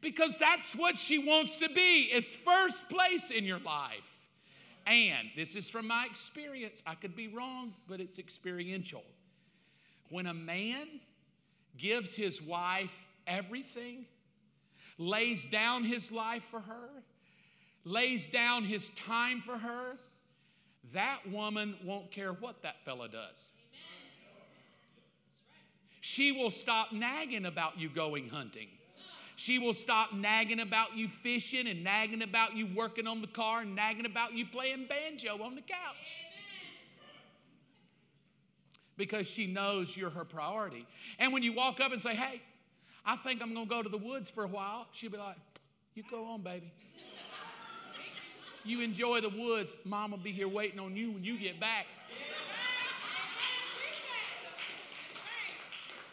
Because 0.01 0.37
that's 0.37 0.75
what 0.75 0.97
she 0.97 1.17
wants 1.17 1.57
to 1.59 1.69
be, 1.69 2.09
is 2.11 2.35
first 2.35 2.89
place 2.89 3.31
in 3.31 3.45
your 3.45 3.59
life. 3.59 4.09
And 4.85 5.29
this 5.35 5.55
is 5.55 5.69
from 5.69 5.87
my 5.87 6.05
experience. 6.09 6.83
I 6.85 6.95
could 6.95 7.15
be 7.15 7.29
wrong, 7.29 7.73
but 7.87 8.01
it's 8.01 8.19
experiential. 8.19 9.03
When 10.13 10.27
a 10.27 10.33
man 10.35 10.85
gives 11.75 12.15
his 12.15 12.39
wife 12.39 12.95
everything, 13.25 14.05
lays 14.99 15.47
down 15.47 15.83
his 15.83 16.11
life 16.11 16.43
for 16.43 16.59
her, 16.59 16.89
lays 17.83 18.27
down 18.27 18.63
his 18.63 18.89
time 18.89 19.41
for 19.41 19.57
her, 19.57 19.97
that 20.93 21.21
woman 21.31 21.75
won't 21.83 22.11
care 22.11 22.31
what 22.31 22.61
that 22.61 22.85
fella 22.85 23.09
does. 23.09 23.53
She 25.99 26.31
will 26.31 26.51
stop 26.51 26.91
nagging 26.91 27.47
about 27.47 27.79
you 27.79 27.89
going 27.89 28.29
hunting. 28.29 28.67
She 29.35 29.57
will 29.57 29.73
stop 29.73 30.13
nagging 30.13 30.59
about 30.59 30.95
you 30.95 31.07
fishing 31.07 31.67
and 31.67 31.83
nagging 31.83 32.21
about 32.21 32.55
you 32.55 32.67
working 32.67 33.07
on 33.07 33.21
the 33.21 33.27
car 33.27 33.61
and 33.61 33.75
nagging 33.75 34.05
about 34.05 34.33
you 34.33 34.45
playing 34.45 34.85
banjo 34.85 35.41
on 35.41 35.55
the 35.55 35.61
couch 35.61 36.21
because 38.97 39.27
she 39.27 39.47
knows 39.47 39.95
you're 39.95 40.09
her 40.09 40.25
priority. 40.25 40.85
And 41.19 41.33
when 41.33 41.43
you 41.43 41.53
walk 41.53 41.79
up 41.79 41.91
and 41.91 41.99
say, 41.99 42.15
Hey, 42.15 42.41
I 43.05 43.15
think 43.15 43.41
I'm 43.41 43.53
gonna 43.53 43.65
go 43.65 43.81
to 43.81 43.89
the 43.89 43.97
woods 43.97 44.29
for 44.29 44.43
a 44.43 44.47
while, 44.47 44.87
she'll 44.91 45.11
be 45.11 45.17
like, 45.17 45.37
You 45.95 46.03
go 46.09 46.25
on, 46.25 46.41
baby. 46.41 46.71
You 48.65 48.79
enjoy 48.79 49.19
the 49.19 49.29
woods. 49.29 49.77
Mom 49.83 50.11
will 50.11 50.17
be 50.17 50.31
here 50.31 50.47
waiting 50.47 50.79
on 50.79 50.95
you 50.95 51.11
when 51.11 51.23
you 51.23 51.37
get 51.37 51.59
back. 51.59 51.85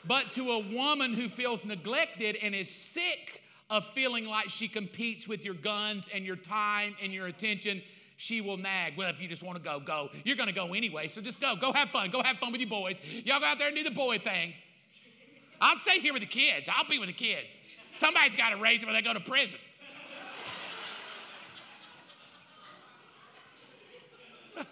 But 0.04 0.32
to 0.32 0.52
a 0.52 0.58
woman 0.58 1.14
who 1.14 1.28
feels 1.28 1.64
neglected 1.64 2.36
and 2.42 2.54
is 2.54 2.70
sick 2.70 3.42
of 3.68 3.86
feeling 3.90 4.24
like 4.24 4.48
she 4.48 4.66
competes 4.66 5.28
with 5.28 5.44
your 5.44 5.54
guns 5.54 6.08
and 6.12 6.24
your 6.24 6.36
time 6.36 6.96
and 7.02 7.12
your 7.12 7.26
attention, 7.26 7.82
she 8.20 8.42
will 8.42 8.58
nag. 8.58 8.98
Well, 8.98 9.08
if 9.08 9.18
you 9.18 9.26
just 9.28 9.42
want 9.42 9.56
to 9.56 9.64
go, 9.64 9.80
go. 9.80 10.10
You're 10.24 10.36
going 10.36 10.50
to 10.50 10.54
go 10.54 10.74
anyway, 10.74 11.08
so 11.08 11.22
just 11.22 11.40
go. 11.40 11.56
Go 11.56 11.72
have 11.72 11.88
fun. 11.88 12.10
Go 12.10 12.22
have 12.22 12.36
fun 12.36 12.52
with 12.52 12.60
your 12.60 12.68
boys. 12.68 13.00
Y'all 13.24 13.40
go 13.40 13.46
out 13.46 13.58
there 13.58 13.68
and 13.68 13.76
do 13.76 13.82
the 13.82 13.90
boy 13.90 14.18
thing. 14.18 14.52
I'll 15.58 15.78
stay 15.78 16.00
here 16.00 16.12
with 16.12 16.20
the 16.20 16.28
kids. 16.28 16.68
I'll 16.70 16.84
be 16.84 16.98
with 16.98 17.08
the 17.08 17.14
kids. 17.14 17.56
Somebody's 17.92 18.36
got 18.36 18.50
to 18.50 18.58
raise 18.58 18.82
them 18.82 18.90
or 18.90 18.92
they 18.92 19.00
go 19.00 19.14
to 19.14 19.20
prison. 19.20 19.58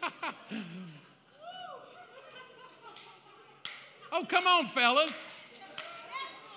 oh, 4.13 4.27
come 4.29 4.47
on, 4.47 4.67
fellas. 4.67 5.25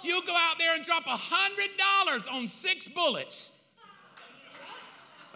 You 0.03 0.21
go 0.27 0.35
out 0.35 0.55
there 0.59 0.75
and 0.75 0.83
drop 0.83 1.05
a 1.05 1.15
$100 1.15 2.33
on 2.33 2.47
six 2.47 2.89
bullets. 2.89 3.53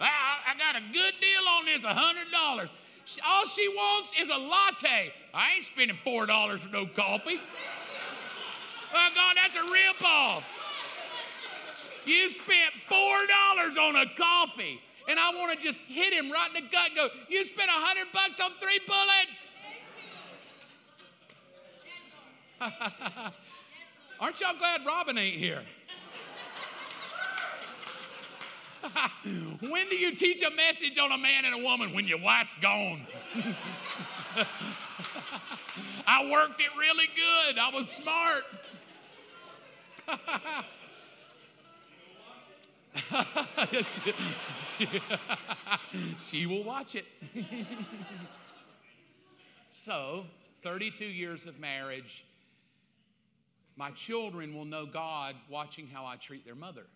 I, 0.00 0.38
I 0.48 0.58
got 0.58 0.76
a 0.76 0.80
good 0.92 1.14
deal 1.20 1.48
on 1.48 1.64
this, 1.66 1.84
$100. 1.84 2.68
All 3.26 3.46
she 3.46 3.68
wants 3.68 4.12
is 4.20 4.28
a 4.28 4.36
latte. 4.36 5.12
I 5.32 5.54
ain't 5.56 5.64
spending 5.64 5.96
$4 6.04 6.58
for 6.58 6.68
no 6.68 6.86
coffee. 6.86 7.40
Oh, 8.94 9.10
God, 9.14 9.36
that's 9.36 9.56
a 9.56 9.62
rip-off. 9.62 10.50
You 12.04 12.28
spent 12.30 12.72
$4 12.88 13.78
on 13.78 13.96
a 13.96 14.06
coffee. 14.16 14.80
And 15.08 15.18
I 15.20 15.30
want 15.34 15.56
to 15.56 15.64
just 15.64 15.78
hit 15.86 16.12
him 16.12 16.32
right 16.32 16.48
in 16.54 16.64
the 16.64 16.70
gut 16.70 16.90
go, 16.96 17.08
you 17.28 17.44
spent 17.44 17.68
100 17.68 18.06
bucks 18.12 18.40
on 18.40 18.50
three 18.60 18.80
bullets? 18.86 19.50
Aren't 24.20 24.40
y'all 24.40 24.58
glad 24.58 24.84
Robin 24.84 25.16
ain't 25.18 25.36
here? 25.36 25.62
when 29.60 29.88
do 29.88 29.96
you 29.96 30.14
teach 30.14 30.42
a 30.42 30.50
message 30.50 30.98
on 30.98 31.12
a 31.12 31.18
man 31.18 31.44
and 31.44 31.54
a 31.54 31.58
woman? 31.58 31.92
When 31.92 32.06
your 32.06 32.20
wife's 32.20 32.56
gone. 32.58 33.06
I 36.06 36.30
worked 36.30 36.60
it 36.60 36.68
really 36.78 37.08
good. 37.14 37.58
I 37.58 37.70
was 37.74 37.88
smart. 37.88 38.44
she 46.18 46.46
will 46.46 46.64
watch 46.64 46.94
it. 46.94 47.06
so, 49.74 50.24
32 50.60 51.04
years 51.04 51.46
of 51.46 51.58
marriage, 51.58 52.24
my 53.76 53.90
children 53.90 54.54
will 54.54 54.64
know 54.64 54.86
God 54.86 55.36
watching 55.50 55.86
how 55.86 56.06
I 56.06 56.16
treat 56.16 56.44
their 56.44 56.54
mother. 56.54 56.86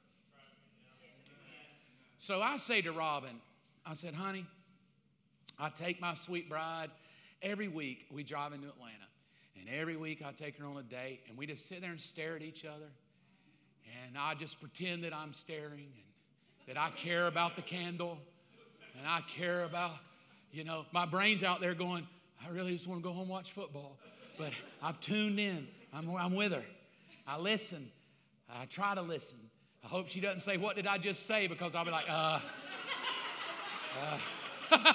So 2.21 2.43
I 2.43 2.59
say 2.59 2.83
to 2.83 2.93
Robin, 2.93 3.41
I 3.87 3.95
said, 3.95 4.13
honey, 4.13 4.45
I 5.59 5.71
take 5.71 6.03
my 6.03 6.13
sweet 6.13 6.51
bride 6.51 6.91
every 7.41 7.67
week. 7.67 8.09
We 8.13 8.25
drive 8.25 8.53
into 8.53 8.69
Atlanta, 8.69 9.07
and 9.59 9.67
every 9.75 9.97
week 9.97 10.23
I 10.23 10.33
take 10.33 10.59
her 10.59 10.67
on 10.67 10.77
a 10.77 10.83
date, 10.83 11.21
and 11.31 11.39
we 11.39 11.47
just 11.47 11.67
sit 11.67 11.81
there 11.81 11.89
and 11.89 11.99
stare 11.99 12.37
at 12.37 12.43
each 12.43 12.67
other. 12.67 12.91
And 14.05 14.19
I 14.19 14.35
just 14.35 14.61
pretend 14.61 15.05
that 15.05 15.15
I'm 15.15 15.33
staring 15.33 15.87
and 15.97 16.69
that 16.69 16.79
I 16.79 16.91
care 16.91 17.27
about 17.27 17.57
the 17.57 17.63
candle 17.63 18.19
and 18.99 19.09
I 19.09 19.23
care 19.23 19.65
about, 19.65 19.93
you 20.53 20.63
know, 20.63 20.85
my 20.93 21.07
brain's 21.07 21.43
out 21.43 21.63
there 21.63 21.75
going, 21.75 22.07
I 22.45 22.51
really 22.51 22.73
just 22.73 22.87
want 22.87 23.03
to 23.03 23.03
go 23.03 23.15
home 23.15 23.29
watch 23.29 23.51
football. 23.51 23.97
But 24.37 24.53
I've 24.83 25.01
tuned 25.01 25.41
in, 25.41 25.67
I'm, 25.91 26.15
I'm 26.15 26.35
with 26.35 26.53
her. 26.53 26.65
I 27.27 27.39
listen, 27.39 27.87
I 28.51 28.67
try 28.67 28.95
to 28.95 29.03
listen. 29.03 29.39
I 29.85 29.89
hope 29.89 30.09
she 30.09 30.21
doesn't 30.21 30.41
say, 30.41 30.57
What 30.57 30.77
did 30.77 30.87
I 30.87 30.99
just 30.99 31.27
say? 31.27 31.47
Because 31.47 31.75
I'll 31.75 31.85
be 31.85 31.91
like, 31.91 32.09
Uh, 32.09 32.41
uh. 34.03 34.19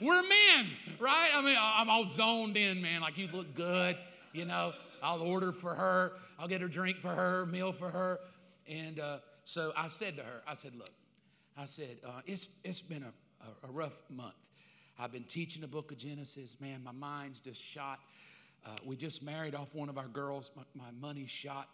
We're 0.00 0.22
men, 0.22 0.70
right? 0.98 1.30
I 1.32 1.42
mean, 1.42 1.56
I'm 1.60 1.88
all 1.88 2.04
zoned 2.04 2.56
in, 2.56 2.82
man. 2.82 3.00
Like, 3.00 3.16
you 3.16 3.28
look 3.32 3.54
good, 3.54 3.96
you 4.32 4.44
know. 4.44 4.72
I'll 5.02 5.22
order 5.22 5.52
for 5.52 5.74
her, 5.74 6.14
I'll 6.38 6.48
get 6.48 6.60
her 6.60 6.68
drink 6.68 6.98
for 6.98 7.10
her, 7.10 7.46
meal 7.46 7.70
for 7.70 7.90
her. 7.90 8.18
And 8.66 8.98
uh, 8.98 9.18
so 9.44 9.72
I 9.76 9.88
said 9.88 10.16
to 10.16 10.22
her, 10.22 10.42
I 10.46 10.54
said, 10.54 10.74
Look, 10.74 10.90
I 11.56 11.64
said, 11.64 11.98
uh, 12.04 12.22
it's, 12.26 12.48
it's 12.64 12.82
been 12.82 13.04
a, 13.04 13.12
a, 13.44 13.68
a, 13.68 13.72
rough 13.72 14.00
month. 14.10 14.34
I've 14.98 15.12
been 15.12 15.24
teaching 15.24 15.62
the 15.62 15.68
book 15.68 15.92
of 15.92 15.98
Genesis. 15.98 16.56
Man, 16.60 16.82
my 16.82 16.92
mind's 16.92 17.40
just 17.40 17.62
shot. 17.62 18.00
Uh, 18.64 18.70
we 18.84 18.96
just 18.96 19.22
married 19.22 19.54
off 19.54 19.74
one 19.74 19.88
of 19.88 19.96
our 19.96 20.08
girls. 20.08 20.50
My, 20.56 20.62
my 20.74 20.90
money's 21.00 21.30
shot. 21.30 21.68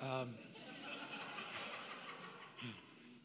Um, 0.00 0.34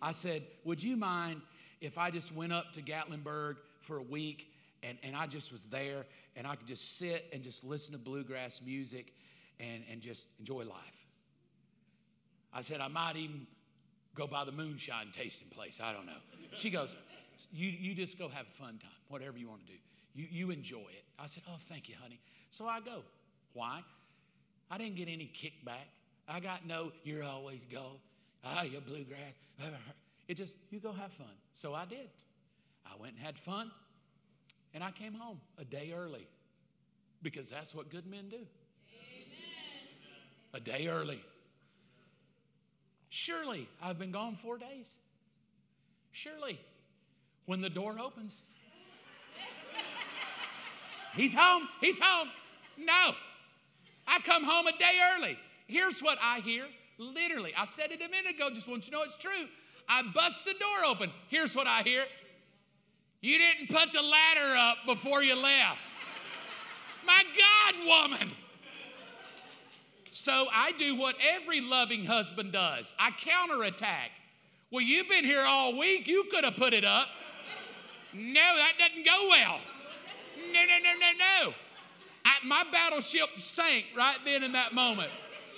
I 0.01 0.11
said, 0.11 0.41
Would 0.65 0.83
you 0.83 0.97
mind 0.97 1.41
if 1.79 1.97
I 1.97 2.11
just 2.11 2.33
went 2.33 2.53
up 2.53 2.73
to 2.73 2.81
Gatlinburg 2.81 3.57
for 3.79 3.97
a 3.97 4.01
week 4.01 4.51
and, 4.83 4.97
and 5.03 5.15
I 5.15 5.27
just 5.27 5.51
was 5.51 5.65
there 5.65 6.05
and 6.35 6.47
I 6.47 6.55
could 6.55 6.67
just 6.67 6.97
sit 6.97 7.25
and 7.33 7.43
just 7.43 7.63
listen 7.63 7.93
to 7.93 7.99
bluegrass 8.03 8.61
music 8.65 9.13
and, 9.59 9.83
and 9.91 10.01
just 10.01 10.27
enjoy 10.39 10.63
life? 10.63 11.05
I 12.53 12.61
said, 12.61 12.81
I 12.81 12.87
might 12.87 13.15
even 13.15 13.47
go 14.15 14.27
by 14.27 14.43
the 14.43 14.51
moonshine 14.51 15.07
tasting 15.13 15.49
place. 15.49 15.79
I 15.81 15.93
don't 15.93 16.05
know. 16.05 16.17
She 16.53 16.69
goes, 16.69 16.97
you, 17.51 17.69
you 17.69 17.93
just 17.93 18.19
go 18.19 18.27
have 18.27 18.45
a 18.45 18.49
fun 18.49 18.77
time, 18.79 18.91
whatever 19.07 19.37
you 19.37 19.47
want 19.47 19.61
to 19.65 19.67
do. 19.67 19.79
You, 20.13 20.27
you 20.29 20.51
enjoy 20.51 20.79
it. 20.79 21.03
I 21.17 21.27
said, 21.27 21.43
Oh, 21.47 21.57
thank 21.69 21.87
you, 21.87 21.95
honey. 22.01 22.19
So 22.49 22.67
I 22.67 22.81
go. 22.81 23.03
Why? 23.53 23.81
I 24.69 24.77
didn't 24.77 24.95
get 24.95 25.07
any 25.07 25.31
kickback. 25.33 25.87
I 26.27 26.39
got 26.39 26.65
no, 26.65 26.91
you're 27.03 27.23
always 27.23 27.65
go. 27.65 27.97
Ah, 28.43 28.63
you 28.63 28.79
bluegrass. 28.79 29.19
It 30.27 30.35
just, 30.37 30.55
you 30.69 30.79
go 30.79 30.93
have 30.93 31.11
fun. 31.11 31.33
So 31.51 31.73
I 31.73 31.83
did. 31.83 32.07
I 32.85 32.95
went 32.97 33.15
and 33.15 33.21
had 33.21 33.37
fun, 33.37 33.69
and 34.73 34.81
I 34.81 34.91
came 34.91 35.13
home 35.13 35.41
a 35.57 35.65
day 35.65 35.91
early 35.93 36.25
because 37.21 37.49
that's 37.49 37.75
what 37.75 37.89
good 37.89 38.05
men 38.05 38.29
do. 38.29 38.37
Amen. 38.37 38.47
A 40.53 40.59
day 40.61 40.87
early. 40.87 41.21
Surely 43.09 43.67
I've 43.81 43.99
been 43.99 44.11
gone 44.11 44.35
four 44.35 44.57
days. 44.57 44.95
Surely 46.13 46.59
when 47.45 47.59
the 47.59 47.69
door 47.69 47.97
opens, 47.99 48.41
he's 51.15 51.33
home, 51.33 51.67
he's 51.81 51.99
home. 51.99 52.29
No, 52.77 53.13
I 54.07 54.19
come 54.19 54.45
home 54.45 54.67
a 54.67 54.77
day 54.77 54.97
early. 55.13 55.37
Here's 55.67 55.99
what 55.99 56.17
I 56.21 56.39
hear. 56.39 56.67
Literally, 57.01 57.51
I 57.57 57.65
said 57.65 57.91
it 57.91 57.99
a 57.99 58.07
minute 58.09 58.35
ago, 58.35 58.51
just 58.53 58.67
want 58.67 58.85
you 58.85 58.91
to 58.91 58.97
know 58.97 59.03
it's 59.03 59.17
true. 59.17 59.47
I 59.89 60.03
bust 60.13 60.45
the 60.45 60.53
door 60.53 60.85
open. 60.85 61.09
Here's 61.29 61.55
what 61.55 61.65
I 61.65 61.81
hear. 61.81 62.05
You 63.21 63.39
didn't 63.39 63.69
put 63.69 63.91
the 63.91 64.03
ladder 64.03 64.55
up 64.55 64.77
before 64.85 65.23
you 65.23 65.35
left. 65.35 65.79
My 67.03 67.23
God, 67.23 67.87
woman. 67.87 68.31
So 70.11 70.45
I 70.53 70.73
do 70.73 70.95
what 70.95 71.15
every 71.19 71.59
loving 71.59 72.05
husband 72.05 72.51
does 72.51 72.93
I 72.99 73.09
counterattack. 73.19 74.11
Well, 74.69 74.81
you've 74.81 75.09
been 75.09 75.25
here 75.25 75.41
all 75.41 75.75
week. 75.75 76.07
You 76.07 76.25
could 76.29 76.43
have 76.43 76.55
put 76.55 76.71
it 76.71 76.85
up. 76.85 77.07
No, 78.13 78.33
that 78.33 78.73
doesn't 78.77 79.05
go 79.05 79.27
well. 79.27 79.59
No, 80.53 80.65
no, 80.65 80.77
no, 80.83 80.93
no, 80.99 81.47
no. 81.47 81.53
I, 82.25 82.45
my 82.45 82.63
battleship 82.71 83.29
sank 83.39 83.85
right 83.97 84.17
then 84.23 84.43
in 84.43 84.51
that 84.51 84.75
moment 84.75 85.09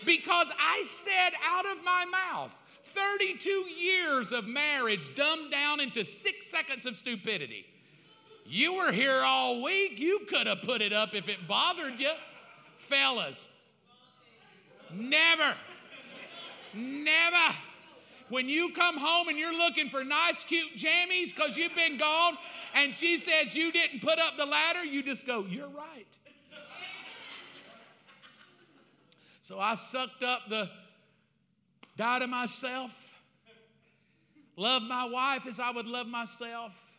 because 0.06 0.52
I 0.60 0.84
said 0.86 1.32
out 1.46 1.66
of 1.66 1.84
my 1.84 2.06
mouth 2.06 2.56
32 2.84 3.50
years 3.50 4.32
of 4.32 4.46
marriage 4.46 5.16
dumbed 5.16 5.52
down 5.52 5.80
into 5.80 6.04
six 6.04 6.46
seconds 6.46 6.86
of 6.86 6.96
stupidity. 6.96 7.66
You 8.46 8.76
were 8.76 8.92
here 8.92 9.22
all 9.26 9.64
week. 9.64 10.00
You 10.00 10.22
could 10.30 10.48
have 10.48 10.62
put 10.62 10.82
it 10.82 10.94
up 10.94 11.14
if 11.16 11.30
it 11.30 11.48
bothered 11.48 12.00
you. 12.00 12.12
Fellas, 12.78 13.48
Never. 14.94 15.56
Never. 16.74 17.56
When 18.30 18.50
you 18.50 18.72
come 18.72 18.98
home 18.98 19.28
and 19.28 19.38
you're 19.38 19.56
looking 19.56 19.90
for 19.90 20.04
nice, 20.04 20.44
cute 20.44 20.76
jammies 20.76 21.36
because 21.36 21.58
you've 21.58 21.76
been 21.76 21.98
gone, 21.98 22.38
and 22.74 22.94
she 22.94 23.18
says 23.18 23.56
you 23.56 23.72
didn't 23.72 24.02
put 24.02 24.20
up 24.20 24.38
the 24.38 24.46
ladder, 24.46 24.84
you 24.84 25.04
just 25.04 25.28
go, 25.28 25.46
You're 25.46 25.68
right. 25.68 26.08
So 29.44 29.60
I 29.60 29.76
sucked 29.76 30.24
up 30.24 30.44
the 30.48 30.70
died 31.98 32.22
of 32.22 32.30
myself, 32.30 33.14
loved 34.56 34.86
my 34.86 35.04
wife 35.04 35.46
as 35.46 35.60
I 35.60 35.70
would 35.70 35.86
love 35.86 36.08
myself, 36.08 36.96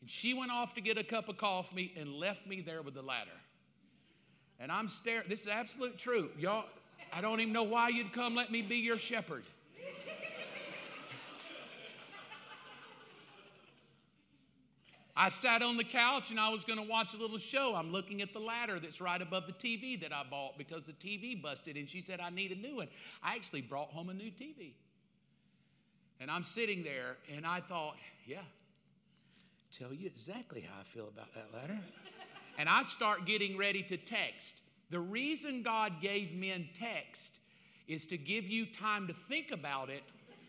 and 0.00 0.08
she 0.08 0.32
went 0.32 0.52
off 0.52 0.74
to 0.74 0.80
get 0.80 0.96
a 0.96 1.02
cup 1.02 1.28
of 1.28 1.38
coffee 1.38 1.92
and 1.98 2.14
left 2.14 2.46
me 2.46 2.60
there 2.60 2.82
with 2.82 2.94
the 2.94 3.02
ladder. 3.02 3.30
And 4.60 4.70
I'm 4.70 4.86
staring, 4.86 5.24
this 5.28 5.40
is 5.40 5.48
absolute 5.48 5.98
truth. 5.98 6.30
Y'all, 6.38 6.66
I 7.12 7.20
don't 7.20 7.40
even 7.40 7.52
know 7.52 7.64
why 7.64 7.88
you'd 7.88 8.12
come 8.12 8.36
let 8.36 8.52
me 8.52 8.62
be 8.62 8.76
your 8.76 8.96
shepherd. 8.96 9.42
I 15.14 15.28
sat 15.28 15.60
on 15.60 15.76
the 15.76 15.84
couch 15.84 16.30
and 16.30 16.40
I 16.40 16.48
was 16.48 16.64
going 16.64 16.78
to 16.78 16.88
watch 16.88 17.12
a 17.12 17.18
little 17.18 17.38
show. 17.38 17.74
I'm 17.74 17.92
looking 17.92 18.22
at 18.22 18.32
the 18.32 18.38
ladder 18.38 18.80
that's 18.80 19.00
right 19.00 19.20
above 19.20 19.46
the 19.46 19.52
TV 19.52 20.00
that 20.00 20.12
I 20.12 20.22
bought 20.28 20.56
because 20.56 20.86
the 20.86 20.92
TV 20.94 21.40
busted. 21.40 21.76
And 21.76 21.88
she 21.88 22.00
said, 22.00 22.18
I 22.18 22.30
need 22.30 22.50
a 22.50 22.54
new 22.54 22.76
one. 22.76 22.88
I 23.22 23.34
actually 23.34 23.60
brought 23.60 23.88
home 23.90 24.08
a 24.08 24.14
new 24.14 24.30
TV. 24.30 24.72
And 26.18 26.30
I'm 26.30 26.42
sitting 26.42 26.82
there 26.82 27.16
and 27.34 27.46
I 27.46 27.60
thought, 27.60 27.96
yeah, 28.26 28.38
tell 29.70 29.92
you 29.92 30.06
exactly 30.06 30.62
how 30.62 30.80
I 30.80 30.84
feel 30.84 31.08
about 31.08 31.34
that 31.34 31.48
ladder. 31.52 31.78
and 32.58 32.68
I 32.68 32.82
start 32.82 33.26
getting 33.26 33.58
ready 33.58 33.82
to 33.82 33.98
text. 33.98 34.60
The 34.88 35.00
reason 35.00 35.62
God 35.62 36.00
gave 36.00 36.34
men 36.34 36.68
text 36.78 37.34
is 37.86 38.06
to 38.06 38.16
give 38.16 38.48
you 38.48 38.64
time 38.64 39.08
to 39.08 39.12
think 39.12 39.50
about 39.50 39.90
it 39.90 40.02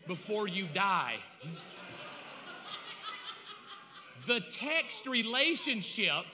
before 0.06 0.48
you 0.48 0.68
die. 0.72 1.16
The 4.26 4.40
text 4.40 5.06
relationship 5.06 6.24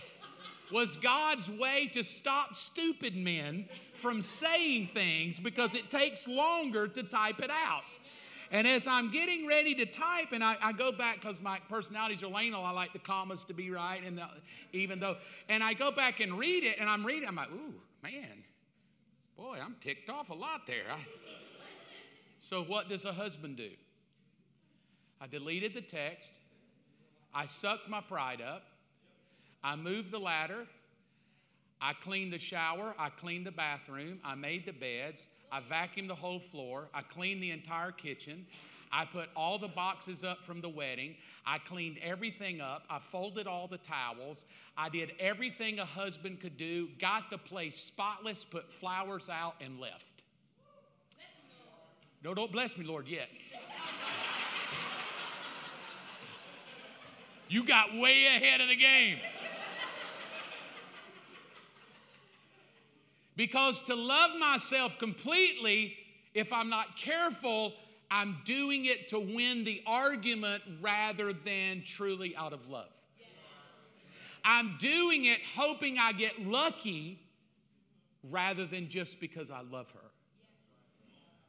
was 0.73 0.97
God's 0.97 1.51
way 1.51 1.91
to 1.93 2.05
stop 2.05 2.57
stupid 2.57 3.17
men 3.17 3.69
from 3.95 4.21
saying 4.21 4.87
things 4.89 5.41
because 5.41 5.75
it 5.75 5.91
takes 5.91 6.29
longer 6.29 6.87
to 6.89 7.03
type 7.03 7.41
it 7.41 7.51
out. 7.51 7.99
And 8.53 8.67
as 8.67 8.89
I'm 8.89 9.13
getting 9.13 9.47
ready 9.47 9.77
to 9.77 9.87
type, 9.87 10.33
and 10.33 10.43
I, 10.43 10.57
I 10.61 10.73
go 10.73 10.91
back 10.91 11.21
because 11.21 11.41
my 11.41 11.61
personalities 11.69 12.25
are 12.25 12.41
anal, 12.41 12.65
I 12.65 12.73
like 12.73 12.93
the 12.93 12.99
commas 12.99 13.45
to 13.45 13.55
be 13.55 13.71
right, 13.71 14.03
and 14.05 14.19
the, 14.19 14.27
even 14.73 14.99
though, 14.99 15.17
and 15.49 15.63
I 15.63 15.73
go 15.73 15.93
back 15.93 16.19
and 16.19 16.37
read 16.37 16.65
it, 16.65 16.79
and 16.81 16.89
I'm 16.89 17.07
reading, 17.07 17.29
I'm 17.29 17.37
like, 17.37 17.53
ooh, 17.53 17.75
man, 18.03 18.45
boy, 19.37 19.59
I'm 19.65 19.77
ticked 19.81 20.11
off 20.11 20.31
a 20.31 20.35
lot 20.35 20.67
there. 20.67 20.83
I, 20.91 20.99
so, 22.41 22.65
what 22.65 22.89
does 22.89 23.05
a 23.05 23.13
husband 23.13 23.57
do? 23.57 23.71
I 25.21 25.29
deleted 25.29 25.75
the 25.75 25.83
text. 25.83 26.40
I 27.35 27.47
sucked 27.47 27.89
my 27.89 28.01
pride 28.01 28.41
up. 28.41 28.65
I 29.63 29.77
moved 29.77 30.11
the 30.11 30.19
ladder. 30.19 30.67
I 31.81 31.93
cleaned 31.95 32.33
the 32.33 32.39
shower. 32.39 32.95
I 32.99 33.11
cleaned 33.11 33.47
the 33.47 33.53
bathroom. 33.53 34.19
I 34.25 34.35
made 34.35 34.67
the 34.67 34.73
beds. 34.73 35.29
I 35.53 35.61
vacuumed 35.61 36.09
the 36.09 36.15
whole 36.15 36.41
floor. 36.41 36.89
I 36.93 37.03
cleaned 37.03 37.43
the 37.43 37.51
entire 37.51 37.93
kitchen. 37.93 38.47
I 38.93 39.05
put 39.05 39.29
all 39.37 39.59
the 39.59 39.69
boxes 39.69 40.25
up 40.25 40.43
from 40.43 40.61
the 40.61 40.69
wedding. 40.69 41.15
I 41.47 41.59
cleaned 41.59 41.99
everything 42.03 42.61
up. 42.61 42.85
I 42.91 42.99
folded 42.99 43.47
all 43.47 43.69
the 43.69 43.79
towels. 43.79 44.45
I 44.77 44.89
did 44.89 45.13
everything 45.21 45.79
a 45.79 45.85
husband 45.85 46.41
could 46.41 46.57
do, 46.57 46.89
got 46.99 47.31
the 47.31 47.39
place 47.39 47.77
spotless, 47.77 48.45
put 48.45 48.73
flowers 48.73 49.29
out, 49.29 49.55
and 49.61 49.79
left. 49.79 50.07
No, 52.23 52.35
don't 52.35 52.53
bless 52.53 52.77
me, 52.77 52.85
Lord, 52.85 53.09
yet. 53.09 53.29
You 57.51 57.67
got 57.67 57.95
way 57.95 58.27
ahead 58.27 58.61
of 58.61 58.69
the 58.69 58.77
game. 58.77 59.19
Because 63.37 63.83
to 63.85 63.95
love 63.95 64.39
myself 64.39 64.99
completely, 64.99 65.97
if 66.33 66.53
I'm 66.53 66.71
not 66.71 66.97
careful, 66.97 67.73
I'm 68.11 68.39
doing 68.45 68.85
it 68.85 69.09
to 69.09 69.19
win 69.19 69.65
the 69.65 69.83
argument 69.87 70.63
rather 70.81 71.33
than 71.33 71.83
truly 71.85 72.37
out 72.37 72.53
of 72.53 72.69
love. 72.69 72.89
I'm 74.45 74.77
doing 74.79 75.25
it 75.25 75.41
hoping 75.57 75.99
I 75.99 76.13
get 76.13 76.47
lucky 76.47 77.19
rather 78.31 78.65
than 78.65 78.89
just 78.89 79.21
because 79.21 79.51
I 79.51 79.63
love 79.63 79.91
her. 79.93 80.11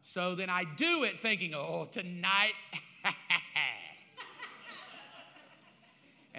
So 0.02 0.34
then 0.34 0.50
I 0.50 0.64
do 0.78 1.04
it 1.04 1.20
thinking, 1.20 1.54
oh, 1.54 1.88
tonight, 1.92 2.54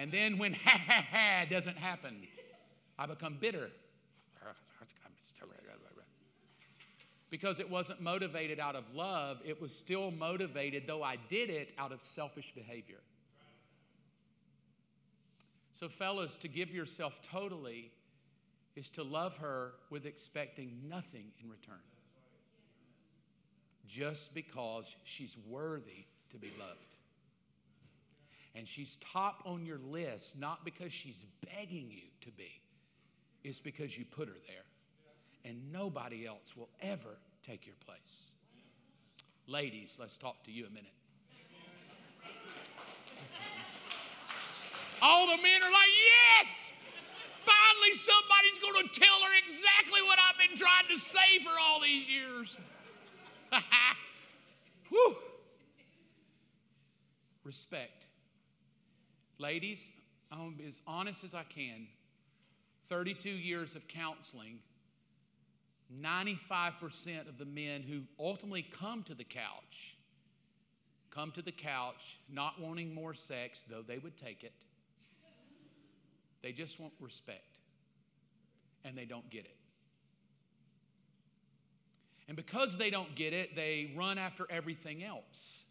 and 0.03 0.11
then 0.11 0.37
when 0.37 0.53
ha 0.65 0.81
ha 0.85 1.05
ha 1.09 1.45
doesn't 1.49 1.77
happen, 1.77 2.27
I 2.99 3.05
become 3.05 3.37
bitter. 3.39 3.69
Because 7.29 7.61
it 7.61 7.69
wasn't 7.69 8.01
motivated 8.01 8.59
out 8.59 8.75
of 8.75 8.83
love, 8.93 9.39
it 9.45 9.61
was 9.61 9.73
still 9.73 10.11
motivated, 10.11 10.83
though 10.85 11.01
I 11.01 11.15
did 11.29 11.49
it, 11.49 11.69
out 11.77 11.93
of 11.93 12.01
selfish 12.01 12.51
behavior. 12.51 12.99
So, 15.71 15.87
fellas, 15.87 16.37
to 16.39 16.49
give 16.49 16.69
yourself 16.69 17.21
totally 17.21 17.89
is 18.75 18.89
to 18.91 19.03
love 19.03 19.37
her 19.37 19.71
with 19.89 20.05
expecting 20.05 20.81
nothing 20.89 21.31
in 21.41 21.49
return. 21.49 21.81
Just 23.87 24.35
because 24.35 24.97
she's 25.05 25.37
worthy 25.47 26.05
to 26.29 26.37
be 26.37 26.51
loved. 26.59 26.97
And 28.55 28.67
she's 28.67 28.97
top 28.97 29.41
on 29.45 29.65
your 29.65 29.79
list, 29.79 30.39
not 30.39 30.63
because 30.63 30.93
she's 30.93 31.25
begging 31.45 31.89
you 31.89 32.03
to 32.21 32.31
be, 32.31 32.61
it's 33.43 33.59
because 33.59 33.97
you 33.97 34.05
put 34.05 34.27
her 34.27 34.35
there. 34.47 34.63
And 35.45 35.71
nobody 35.73 36.25
else 36.25 36.55
will 36.55 36.69
ever 36.81 37.17
take 37.45 37.65
your 37.65 37.75
place. 37.85 38.31
Ladies, 39.47 39.97
let's 39.99 40.17
talk 40.17 40.43
to 40.45 40.51
you 40.51 40.65
a 40.65 40.69
minute. 40.69 40.93
All 45.01 45.27
the 45.27 45.41
men 45.41 45.61
are 45.61 45.71
like, 45.71 45.89
yes! 46.39 46.71
Finally, 47.43 47.93
somebody's 47.95 48.59
going 48.61 48.87
to 48.87 48.99
tell 48.99 49.19
her 49.19 49.33
exactly 49.45 50.01
what 50.01 50.17
I've 50.17 50.39
been 50.39 50.57
trying 50.57 50.87
to 50.89 50.97
say 50.97 51.43
for 51.43 51.51
all 51.59 51.81
these 51.81 52.07
years. 52.07 52.55
Whew. 54.89 55.15
Respect. 57.43 58.02
Ladies, 59.43 59.91
I'm 60.31 60.57
as 60.65 60.79
honest 60.87 61.25
as 61.25 61.33
I 61.33 61.43
can. 61.43 61.87
32 62.87 63.29
years 63.29 63.75
of 63.75 63.89
counseling, 63.89 64.59
95% 66.01 67.27
of 67.27 67.37
the 67.37 67.43
men 67.43 67.81
who 67.81 68.03
ultimately 68.17 68.61
come 68.61 69.03
to 69.03 69.13
the 69.13 69.25
couch 69.25 69.97
come 71.11 71.29
to 71.31 71.41
the 71.41 71.51
couch 71.51 72.17
not 72.31 72.59
wanting 72.59 72.95
more 72.95 73.13
sex, 73.13 73.65
though 73.69 73.81
they 73.81 73.97
would 73.97 74.15
take 74.15 74.45
it. 74.45 74.53
They 76.41 76.53
just 76.53 76.79
want 76.79 76.93
respect, 77.01 77.57
and 78.85 78.97
they 78.97 79.05
don't 79.05 79.29
get 79.29 79.43
it. 79.43 79.57
And 82.29 82.37
because 82.37 82.77
they 82.77 82.89
don't 82.89 83.13
get 83.13 83.33
it, 83.33 83.57
they 83.57 83.93
run 83.93 84.17
after 84.17 84.47
everything 84.49 85.03
else. 85.03 85.65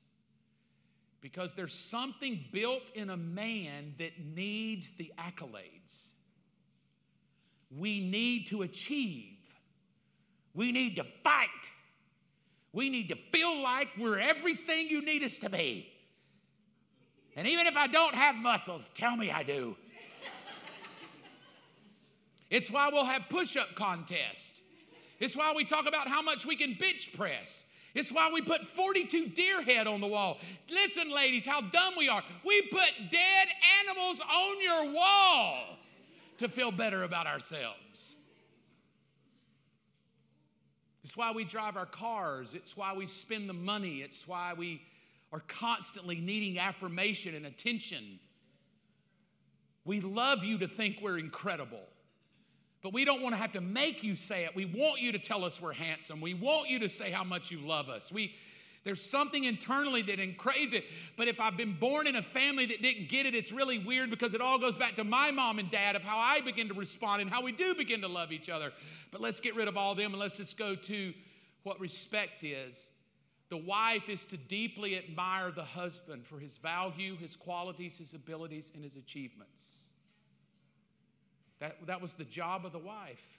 Because 1.23 1.55
there's 1.55 1.73
something 1.73 2.45
built 2.53 2.91
in 2.95 3.09
a 3.09 3.17
man 3.17 3.95
that 3.99 4.13
needs 4.23 4.91
the 4.97 5.11
accolades. 5.17 6.11
We 7.71 8.01
need 8.01 8.49
to 8.49 8.63
achieve. 8.63 9.39
We 10.53 10.73
need 10.73 10.97
to 10.97 11.05
fight. 11.25 11.49
We 12.73 12.91
need 12.91 13.09
to 13.09 13.17
feel 13.17 13.63
like 13.63 13.89
we're 13.99 14.19
everything 14.19 14.89
you 14.89 15.03
need 15.03 15.23
us 15.23 15.39
to 15.39 15.49
be. 15.49 15.89
And 17.37 17.47
even 17.47 17.67
if 17.67 17.77
I 17.77 17.87
don't 17.87 18.15
have 18.15 18.35
muscles, 18.35 18.91
tell 18.95 19.17
me 19.17 19.31
I 19.31 19.43
do. 19.43 19.77
it's 22.51 22.71
why 22.71 22.91
we'll 22.93 23.05
have 23.05 23.29
push 23.31 23.57
up 23.57 23.75
contests. 23.75 24.61
It's 25.19 25.37
why 25.37 25.53
we 25.55 25.65
talk 25.65 25.87
about 25.87 26.09
how 26.09 26.21
much 26.21 26.45
we 26.45 26.57
can 26.57 26.75
bench 26.75 27.13
press. 27.15 27.65
It's 27.95 28.11
why 28.11 28.31
we 28.33 28.41
put 28.41 28.67
42 28.67 29.29
deer 29.29 29.63
head 29.63 29.87
on 29.87 30.01
the 30.01 30.07
wall. 30.07 30.39
Listen, 30.71 31.11
ladies, 31.13 31.45
how 31.45 31.61
dumb 31.61 31.95
we 31.97 32.09
are. 32.09 32.23
We 32.45 32.63
put 32.63 32.91
dead 33.11 33.49
animals 33.85 34.21
on 34.21 34.63
your 34.63 34.95
wall 34.95 35.79
to 36.39 36.49
feel 36.49 36.73
better 36.73 37.03
about 37.05 37.27
ourselves. 37.27 38.17
It's 41.05 41.17
why 41.17 41.33
we 41.33 41.45
drive 41.45 41.77
our 41.77 41.87
cars. 41.87 42.55
It's 42.55 42.77
why 42.77 42.95
we 42.95 43.07
spend 43.07 43.49
the 43.49 43.55
money. 43.55 43.99
It's 43.99 44.27
why 44.27 44.55
we 44.57 44.83
are 45.33 45.43
constantly 45.47 46.21
needing 46.21 46.59
affirmation 46.59 47.35
and 47.35 47.45
attention. 47.45 48.19
We 49.85 50.01
love 50.01 50.45
you 50.45 50.59
to 50.59 50.69
think 50.69 51.01
we're 51.03 51.19
incredible. 51.19 51.83
But 52.83 52.93
we 52.93 53.05
don't 53.05 53.23
want 53.23 53.35
to 53.35 53.41
have 53.41 53.53
to 53.53 53.61
make 53.61 54.03
you 54.03 54.15
say 54.17 54.45
it. 54.45 54.57
We 54.57 54.65
want 54.65 55.01
you 55.01 55.13
to 55.13 55.19
tell 55.19 55.45
us 55.45 55.63
we're 55.63 55.73
handsome. 55.73 56.21
We 56.21 56.35
want 56.35 56.69
you 56.69 56.81
to 56.81 56.89
say 56.89 57.13
how 57.13 57.23
much 57.23 57.51
you 57.51 57.59
love 57.61 57.89
us. 57.89 58.11
We, 58.11 58.35
there's 58.85 59.01
something 59.01 59.45
internally 59.45 60.03
that 60.03 60.19
encourages 60.19 60.73
it. 60.73 60.85
But 61.17 61.29
if 61.29 61.41
I've 61.41 61.57
been 61.57 61.75
born 61.79 62.09
in 62.09 62.17
a 62.17 62.23
family 62.23 62.67
that 62.67 62.83
didn't 62.83 63.09
get 63.09 63.25
it, 63.25 63.37
it's 63.37 63.53
really 63.53 63.79
weird 63.79 64.11
because 64.11 64.35
it 64.35 64.41
all 64.41 64.59
goes 64.59 64.77
back 64.77 64.97
to 64.97 65.05
my 65.05 65.31
mom 65.31 65.61
and 65.61 65.71
dad 65.71 65.95
of 65.95 66.03
how 66.03 66.19
I 66.19 66.41
begin 66.41 66.69
to 66.69 66.75
respond 66.75 67.23
and 67.23 67.31
how 67.31 67.43
we 67.43 67.53
do 67.53 67.75
begin 67.77 68.01
to 68.01 68.09
love 68.09 68.33
each 68.33 68.51
other. 68.51 68.73
But 69.13 69.21
let's 69.21 69.39
get 69.39 69.55
rid 69.55 69.69
of 69.69 69.77
all 69.77 69.95
them 69.95 70.13
and 70.13 70.21
let's 70.21 70.37
just 70.37 70.59
go 70.59 70.75
to 70.75 71.15
what 71.63 71.79
respect 71.79 72.43
is. 72.43 72.91
The 73.49 73.59
wife 73.59 74.09
is 74.09 74.25
to 74.27 74.37
deeply 74.37 74.97
admire 74.97 75.53
the 75.53 75.63
husband 75.63 76.27
for 76.27 76.41
his 76.41 76.59
value, 76.59 77.17
his 77.17 77.37
qualities, 77.37 77.99
his 77.99 78.15
abilities, 78.15 78.73
and 78.75 78.83
his 78.83 78.97
achievements. 78.97 79.91
That, 81.63 81.77
that 81.87 82.03
was 82.03 82.17
the 82.17 82.25
job 82.25 82.67
of 82.67 82.73
the 82.73 82.81
wife. 82.81 83.39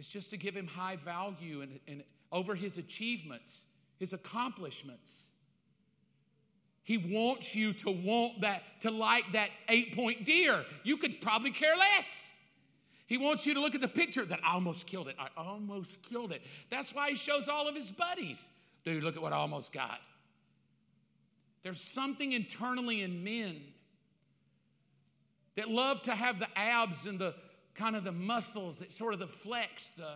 It's 0.00 0.10
just 0.10 0.30
to 0.30 0.36
give 0.36 0.56
him 0.56 0.66
high 0.66 0.96
value 0.96 1.60
and, 1.60 1.78
and 1.86 2.02
over 2.32 2.56
his 2.56 2.76
achievements, 2.76 3.66
his 4.00 4.12
accomplishments. 4.12 5.30
He 6.82 6.98
wants 6.98 7.54
you 7.54 7.72
to 7.74 7.90
want 7.92 8.40
that, 8.40 8.64
to 8.80 8.90
like 8.90 9.30
that 9.30 9.50
eight 9.68 9.94
point 9.94 10.24
deer. 10.24 10.64
You 10.82 10.96
could 10.96 11.20
probably 11.20 11.52
care 11.52 11.76
less. 11.76 12.36
He 13.06 13.16
wants 13.16 13.46
you 13.46 13.54
to 13.54 13.60
look 13.60 13.76
at 13.76 13.80
the 13.80 13.86
picture 13.86 14.24
that 14.24 14.40
I 14.44 14.54
almost 14.54 14.88
killed 14.88 15.06
it. 15.06 15.14
I 15.20 15.28
almost 15.36 16.02
killed 16.02 16.32
it. 16.32 16.42
That's 16.68 16.92
why 16.92 17.10
he 17.10 17.14
shows 17.14 17.48
all 17.48 17.68
of 17.68 17.76
his 17.76 17.92
buddies. 17.92 18.50
Dude, 18.84 19.04
look 19.04 19.14
at 19.14 19.22
what 19.22 19.32
I 19.32 19.36
almost 19.36 19.72
got. 19.72 20.00
There's 21.62 21.80
something 21.80 22.32
internally 22.32 23.02
in 23.02 23.22
men 23.22 23.60
that 25.56 25.68
love 25.68 26.02
to 26.02 26.12
have 26.12 26.38
the 26.38 26.48
abs 26.56 27.06
and 27.06 27.18
the 27.18 27.34
kind 27.74 27.96
of 27.96 28.04
the 28.04 28.12
muscles 28.12 28.78
that 28.78 28.92
sort 28.92 29.14
of 29.14 29.20
the 29.20 29.26
flex 29.26 29.88
the 29.90 30.12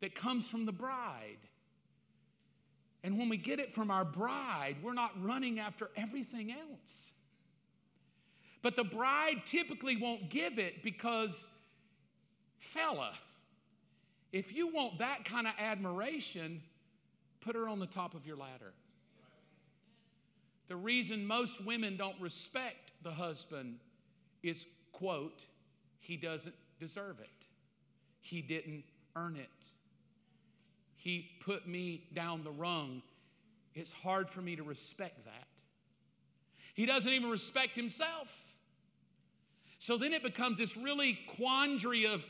that 0.00 0.16
comes 0.16 0.48
from 0.48 0.66
the 0.66 0.72
bride. 0.72 1.38
And 3.04 3.18
when 3.18 3.28
we 3.28 3.36
get 3.36 3.60
it 3.60 3.70
from 3.70 3.90
our 3.90 4.04
bride 4.04 4.76
we're 4.82 4.94
not 4.94 5.12
running 5.22 5.58
after 5.58 5.90
everything 5.96 6.52
else. 6.52 7.12
But 8.62 8.76
the 8.76 8.84
bride 8.84 9.42
typically 9.44 9.96
won't 9.96 10.28
give 10.30 10.58
it 10.58 10.82
because 10.82 11.48
fella 12.58 13.12
if 14.32 14.54
you 14.54 14.72
want 14.72 14.98
that 14.98 15.24
kind 15.24 15.46
of 15.46 15.52
admiration 15.58 16.62
put 17.40 17.54
her 17.54 17.68
on 17.68 17.78
the 17.78 17.86
top 17.86 18.14
of 18.14 18.26
your 18.26 18.36
ladder. 18.36 18.72
The 20.68 20.76
reason 20.76 21.26
most 21.26 21.64
women 21.64 21.96
don't 21.96 22.18
respect 22.20 22.81
the 23.02 23.10
husband 23.10 23.78
is, 24.42 24.66
quote, 24.92 25.46
he 26.00 26.16
doesn't 26.16 26.54
deserve 26.80 27.20
it. 27.20 27.28
He 28.20 28.42
didn't 28.42 28.84
earn 29.16 29.36
it. 29.36 29.48
He 30.96 31.30
put 31.40 31.66
me 31.66 32.04
down 32.14 32.44
the 32.44 32.50
rung. 32.50 33.02
It's 33.74 33.92
hard 33.92 34.30
for 34.30 34.40
me 34.40 34.56
to 34.56 34.62
respect 34.62 35.24
that. 35.24 35.46
He 36.74 36.86
doesn't 36.86 37.12
even 37.12 37.30
respect 37.30 37.76
himself. 37.76 38.36
So 39.78 39.96
then 39.96 40.12
it 40.12 40.22
becomes 40.22 40.58
this 40.58 40.76
really 40.76 41.18
quandary 41.36 42.06
of 42.06 42.24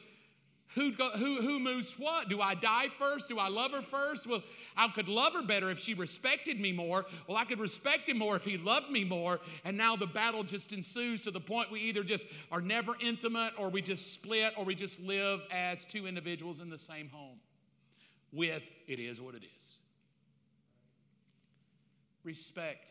who, 0.74 0.92
who, 0.92 1.42
who 1.42 1.60
moves 1.60 1.94
what? 1.98 2.30
Do 2.30 2.40
I 2.40 2.54
die 2.54 2.88
first? 2.88 3.28
Do 3.28 3.38
I 3.38 3.48
love 3.48 3.72
her 3.72 3.82
first? 3.82 4.26
Well, 4.26 4.42
I 4.76 4.88
could 4.88 5.08
love 5.08 5.34
her 5.34 5.42
better 5.42 5.70
if 5.70 5.78
she 5.78 5.94
respected 5.94 6.60
me 6.60 6.72
more. 6.72 7.06
Well, 7.26 7.36
I 7.36 7.44
could 7.44 7.60
respect 7.60 8.08
him 8.08 8.18
more 8.18 8.36
if 8.36 8.44
he 8.44 8.56
loved 8.56 8.90
me 8.90 9.04
more. 9.04 9.40
And 9.64 9.76
now 9.76 9.96
the 9.96 10.06
battle 10.06 10.44
just 10.44 10.72
ensues 10.72 11.24
to 11.24 11.30
the 11.30 11.40
point 11.40 11.70
we 11.70 11.80
either 11.80 12.02
just 12.02 12.26
are 12.50 12.60
never 12.60 12.94
intimate 13.00 13.52
or 13.58 13.68
we 13.68 13.82
just 13.82 14.14
split 14.14 14.54
or 14.56 14.64
we 14.64 14.74
just 14.74 15.00
live 15.00 15.40
as 15.50 15.84
two 15.84 16.06
individuals 16.06 16.58
in 16.58 16.70
the 16.70 16.78
same 16.78 17.08
home 17.10 17.38
with 18.32 18.68
it 18.86 18.98
is 18.98 19.20
what 19.20 19.34
it 19.34 19.42
is. 19.44 19.78
Respect, 22.24 22.84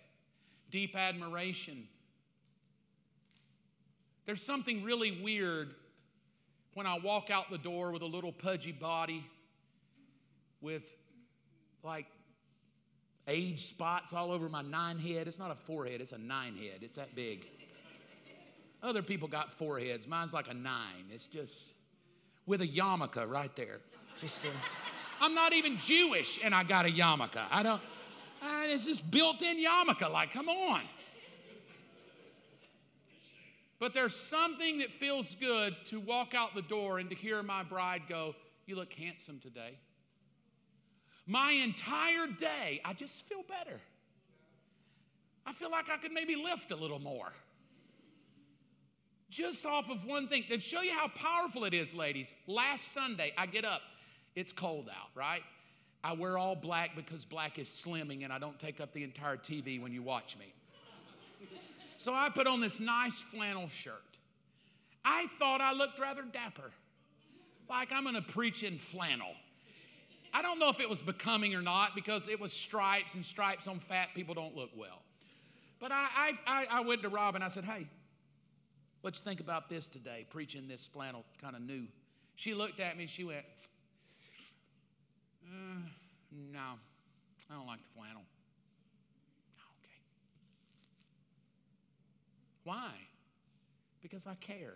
deep 0.70 0.96
admiration. 0.96 1.88
There's 4.26 4.44
something 4.44 4.84
really 4.84 5.20
weird 5.22 5.74
when 6.74 6.86
I 6.86 7.00
walk 7.00 7.30
out 7.30 7.50
the 7.50 7.58
door 7.58 7.92
with 7.92 8.02
a 8.02 8.08
little 8.08 8.32
pudgy 8.32 8.72
body, 8.72 9.26
with 10.62 10.96
like 11.84 12.06
age 13.28 13.60
spots 13.60 14.14
all 14.14 14.32
over 14.32 14.50
my 14.50 14.62
nine 14.62 15.00
head. 15.00 15.28
It's 15.28 15.40
not 15.40 15.52
a 15.52 15.56
forehead, 15.56 16.02
it's 16.02 16.12
a 16.12 16.18
nine 16.18 16.56
head. 16.56 16.80
It's 16.82 16.96
that 16.96 17.16
big. 17.16 17.46
Other 18.84 19.04
people 19.04 19.28
got 19.28 19.54
foreheads. 19.54 20.08
Mine's 20.08 20.34
like 20.34 20.50
a 20.50 20.54
nine. 20.54 21.06
It's 21.12 21.28
just 21.28 21.74
with 22.48 22.62
a 22.62 22.68
yarmulke 22.68 23.30
right 23.30 23.56
there. 23.56 23.80
Just, 24.20 24.46
I'm 25.20 25.36
not 25.36 25.54
even 25.54 25.78
Jewish, 25.78 26.40
and 26.44 26.54
I 26.56 26.64
got 26.64 26.86
a 26.86 26.90
yarmulke. 26.90 27.42
I 27.52 27.62
don't. 27.62 27.82
Uh, 28.42 28.64
it's 28.66 28.88
just 28.88 29.12
built-in 29.12 29.58
yarmulke. 29.64 30.12
Like, 30.12 30.32
come 30.32 30.50
on. 30.50 30.82
But 33.80 33.94
there's 33.94 34.16
something 34.16 34.80
that 34.80 34.92
feels 34.92 35.36
good 35.36 35.76
to 35.86 36.00
walk 36.00 36.34
out 36.36 36.56
the 36.56 36.62
door 36.62 37.00
and 37.00 37.10
to 37.10 37.16
hear 37.16 37.42
my 37.44 37.64
bride 37.64 38.04
go, 38.10 38.36
"You 38.66 38.76
look 38.76 38.94
handsome 38.94 39.40
today." 39.40 39.78
My 41.32 41.54
entire 41.54 42.28
day, 42.28 42.82
I 42.84 42.92
just 42.92 43.24
feel 43.24 43.42
better. 43.48 43.80
I 45.46 45.54
feel 45.54 45.72
like 45.72 45.90
I 45.90 45.96
could 45.96 46.12
maybe 46.12 46.36
lift 46.36 46.74
a 46.74 46.76
little 46.76 47.00
more. 47.00 47.32
Just 49.30 49.66
off 49.66 49.90
of 49.90 50.06
one 50.06 50.28
thing. 50.28 50.44
And 50.52 50.62
show 50.62 50.82
you 50.82 50.92
how 50.92 51.08
powerful 51.08 51.64
it 51.64 51.74
is, 51.74 51.96
ladies. 51.96 52.34
Last 52.48 52.92
Sunday, 52.92 53.32
I 53.38 53.46
get 53.46 53.64
up. 53.64 53.82
It's 54.36 54.52
cold 54.52 54.90
out, 54.90 55.08
right? 55.16 55.42
I 56.04 56.12
wear 56.12 56.38
all 56.38 56.54
black 56.54 56.98
because 56.98 57.24
black 57.24 57.58
is 57.58 57.70
slimming 57.70 58.26
and 58.26 58.34
I 58.34 58.38
don't 58.38 58.60
take 58.60 58.82
up 58.82 58.92
the 58.92 59.06
entire 59.06 59.38
TV 59.38 59.82
when 59.82 59.94
you 59.94 60.04
watch 60.04 60.38
me. 60.38 60.54
So 61.96 62.14
I 62.14 62.28
put 62.28 62.46
on 62.46 62.60
this 62.60 62.82
nice 62.82 63.22
flannel 63.22 63.70
shirt. 63.70 64.18
I 65.06 65.28
thought 65.40 65.62
I 65.62 65.72
looked 65.72 65.98
rather 65.98 66.24
dapper, 66.24 66.72
like 67.70 67.94
I'm 67.94 68.04
gonna 68.04 68.22
preach 68.22 68.64
in 68.64 68.78
flannel. 68.78 69.32
I 70.34 70.42
don't 70.42 70.60
know 70.60 70.70
if 70.70 70.80
it 70.80 70.90
was 70.90 71.02
becoming 71.02 71.56
or 71.56 71.62
not 71.62 71.94
because 71.96 72.28
it 72.28 72.40
was 72.40 72.54
stripes 72.54 73.16
and 73.16 73.26
stripes 73.26 73.68
on 73.68 73.80
fat 73.80 74.10
people 74.16 74.34
don't 74.34 74.56
look 74.56 74.70
well. 74.76 75.02
But 75.80 75.92
I, 75.92 76.34
I, 76.46 76.68
I 76.70 76.82
went 76.82 77.02
to 77.02 77.10
Rob 77.10 77.36
and 77.36 77.44
I 77.44 77.48
said, 77.48 77.66
hey, 77.66 77.88
let's 79.04 79.20
think 79.20 79.40
about 79.40 79.68
this 79.68 79.90
today, 79.90 80.26
preaching 80.30 80.68
this 80.68 80.88
flannel 80.88 81.26
kind 81.42 81.56
of 81.56 81.62
new. 81.62 81.88
She 82.36 82.54
looked 82.54 82.80
at 82.80 82.96
me 82.96 83.04
and 83.04 83.10
she 83.10 83.24
went, 83.24 83.46
uh, 85.46 85.80
no, 86.54 86.60
I 87.50 87.56
don't 87.56 87.68
like 87.68 87.82
the 87.82 87.90
flannel. 87.96 88.22
Okay. 89.80 90.00
Why? 92.64 92.92
Because 94.02 94.28
I 94.28 94.36
care. 94.36 94.76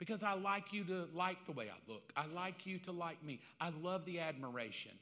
Because 0.00 0.22
I 0.22 0.32
like 0.32 0.72
you 0.72 0.82
to 0.84 1.06
like 1.14 1.44
the 1.44 1.52
way 1.52 1.66
I 1.70 1.92
look. 1.92 2.10
I 2.16 2.24
like 2.26 2.66
you 2.66 2.78
to 2.80 2.90
like 2.90 3.22
me. 3.22 3.38
I 3.60 3.70
love 3.82 4.06
the 4.06 4.18
admiration. 4.18 4.92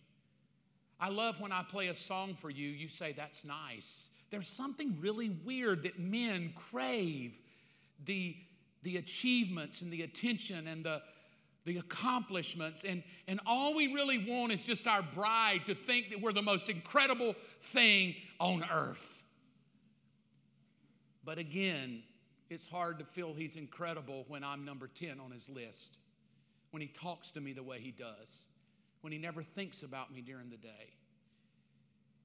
I 1.01 1.09
love 1.09 1.41
when 1.41 1.53
I 1.53 1.63
play 1.63 1.87
a 1.87 1.95
song 1.95 2.35
for 2.35 2.51
you, 2.51 2.69
you 2.69 2.89
say, 2.89 3.13
That's 3.13 3.45
nice. 3.45 4.11
There's 4.31 4.49
something 4.49 4.99
really 5.01 5.31
weird 5.31 5.85
that 5.85 6.01
men 6.01 6.53
crave 6.55 7.41
the, 8.05 8.37
the 8.83 8.97
achievements 8.97 9.83
and 9.83 9.91
the 9.91 10.03
attention 10.03 10.67
and 10.67 10.85
the, 10.85 11.01
the 11.65 11.79
accomplishments. 11.79 12.85
And, 12.85 13.05
and 13.29 13.39
all 13.47 13.75
we 13.75 13.95
really 13.95 14.29
want 14.29 14.53
is 14.53 14.65
just 14.65 14.89
our 14.89 15.03
bride 15.03 15.61
to 15.67 15.75
think 15.75 16.11
that 16.11 16.21
we're 16.21 16.33
the 16.33 16.43
most 16.43 16.69
incredible 16.69 17.37
thing 17.63 18.17
on 18.41 18.65
earth. 18.71 19.23
But 21.25 21.39
again, 21.39 22.03
it's 22.51 22.69
hard 22.69 22.99
to 22.99 23.05
feel 23.05 23.35
he's 23.35 23.57
incredible 23.57 24.25
when 24.29 24.43
I'm 24.43 24.65
number 24.65 24.89
10 24.89 25.21
on 25.21 25.31
his 25.31 25.49
list, 25.49 25.99
when 26.71 26.81
he 26.81 26.89
talks 26.89 27.33
to 27.33 27.41
me 27.41 27.53
the 27.53 27.63
way 27.63 27.79
he 27.79 27.91
does, 27.91 28.47
when 29.03 29.13
he 29.13 29.19
never 29.19 29.43
thinks 29.43 29.83
about 29.83 30.13
me 30.13 30.21
during 30.21 30.51
the 30.51 30.57
day. 30.57 30.95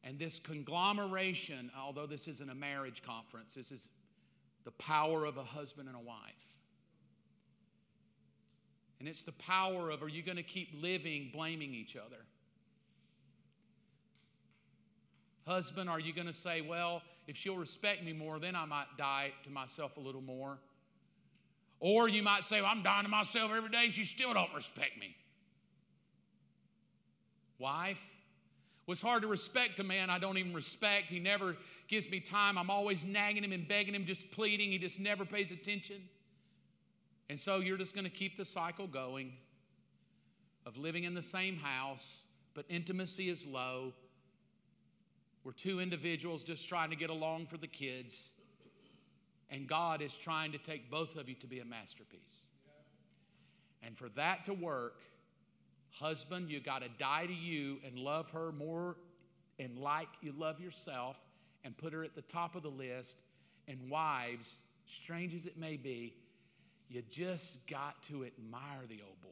And 0.04 0.20
this 0.20 0.40
conglomeration, 0.40 1.72
although 1.80 2.06
this 2.06 2.28
isn't 2.28 2.50
a 2.50 2.56
marriage 2.56 3.04
conference, 3.04 3.56
this 3.56 3.72
is 3.72 3.90
the 4.66 4.72
power 4.72 5.26
of 5.26 5.38
a 5.38 5.44
husband 5.44 5.88
and 5.88 5.98
a 5.98 6.02
wife. 6.02 6.54
And 9.00 9.08
it's 9.08 9.24
the 9.24 9.34
power 9.34 9.90
of 9.90 10.02
are 10.02 10.08
you 10.08 10.24
going 10.24 10.38
to 10.38 10.44
keep 10.44 10.70
living 10.82 11.30
blaming 11.34 11.74
each 11.74 11.98
other? 11.98 12.24
Husband, 15.46 15.90
are 15.90 16.00
you 16.00 16.14
going 16.14 16.28
to 16.28 16.34
say, 16.34 16.62
well, 16.62 17.02
if 17.28 17.38
she'll 17.38 17.58
respect 17.58 18.04
me 18.04 18.14
more, 18.14 18.40
then 18.40 18.56
I 18.56 18.66
might 18.66 18.98
die 18.98 19.32
to 19.44 19.50
myself 19.50 19.98
a 19.98 20.00
little 20.00 20.22
more? 20.22 20.58
Or 21.80 22.08
you 22.08 22.24
might 22.24 22.44
say, 22.44 22.62
well, 22.62 22.72
I'm 22.72 22.84
dying 22.84 23.04
to 23.04 23.10
myself 23.10 23.52
every 23.56 23.70
day, 23.70 23.90
she 23.90 24.06
still 24.06 24.34
don't 24.34 24.54
respect 24.54 24.98
me. 25.00 25.16
Wife, 27.60 28.02
was 28.86 29.02
hard 29.02 29.22
to 29.22 29.28
respect 29.28 29.80
a 29.80 29.84
man 29.84 30.10
I 30.10 30.20
don't 30.20 30.38
even 30.38 30.54
respect. 30.54 31.10
He 31.10 31.20
never 31.20 31.56
gives 31.88 32.10
me 32.10 32.20
time. 32.20 32.58
I'm 32.58 32.70
always 32.70 33.06
nagging 33.06 33.44
him 33.44 33.52
and 33.52 33.68
begging 33.68 33.96
him, 33.96 34.06
just 34.06 34.30
pleading. 34.32 34.72
He 34.72 34.78
just 34.78 35.00
never 35.00 35.26
pays 35.26 35.52
attention. 35.52 36.02
And 37.30 37.40
so 37.40 37.60
you're 37.60 37.78
just 37.78 37.96
going 37.96 38.04
to 38.04 38.12
keep 38.12 38.38
the 38.38 38.46
cycle 38.46 38.88
going 38.88 39.34
of 40.66 40.78
living 40.78 41.06
in 41.06 41.14
the 41.14 41.22
same 41.22 41.58
house, 41.58 42.26
but 42.54 42.66
intimacy 42.70 43.30
is 43.30 43.48
low. 43.48 43.94
We're 45.44 45.52
two 45.52 45.80
individuals 45.80 46.44
just 46.44 46.70
trying 46.70 46.90
to 46.90 46.96
get 46.96 47.10
along 47.10 47.48
for 47.48 47.58
the 47.58 47.68
kids. 47.68 48.30
And 49.50 49.68
God 49.68 50.02
is 50.02 50.16
trying 50.16 50.52
to 50.54 50.58
take 50.58 50.90
both 50.90 51.16
of 51.16 51.28
you 51.28 51.36
to 51.36 51.48
be 51.48 51.60
a 51.60 51.66
masterpiece. 51.66 52.46
And 53.84 53.98
for 53.98 54.10
that 54.10 54.46
to 54.46 54.54
work, 54.54 55.02
husband, 55.92 56.50
you 56.50 56.60
got 56.60 56.82
to 56.82 56.90
die 56.98 57.26
to 57.26 57.34
you 57.34 57.78
and 57.86 58.00
love 58.00 58.32
her 58.32 58.52
more 58.52 58.96
and 59.60 59.78
like 59.78 60.08
you 60.22 60.34
love 60.36 60.60
yourself 60.60 61.20
and 61.64 61.78
put 61.78 61.94
her 61.94 62.04
at 62.04 62.16
the 62.16 62.22
top 62.22 62.56
of 62.56 62.64
the 62.64 62.70
list. 62.70 63.20
And 63.68 63.90
wives, 63.90 64.62
strange 64.86 65.34
as 65.34 65.46
it 65.46 65.58
may 65.58 65.78
be, 65.78 66.16
you 66.90 67.02
just 67.10 67.68
got 67.68 68.02
to 68.04 68.26
admire 68.26 68.86
the 68.88 69.00
old 69.06 69.22
boy. 69.22 69.30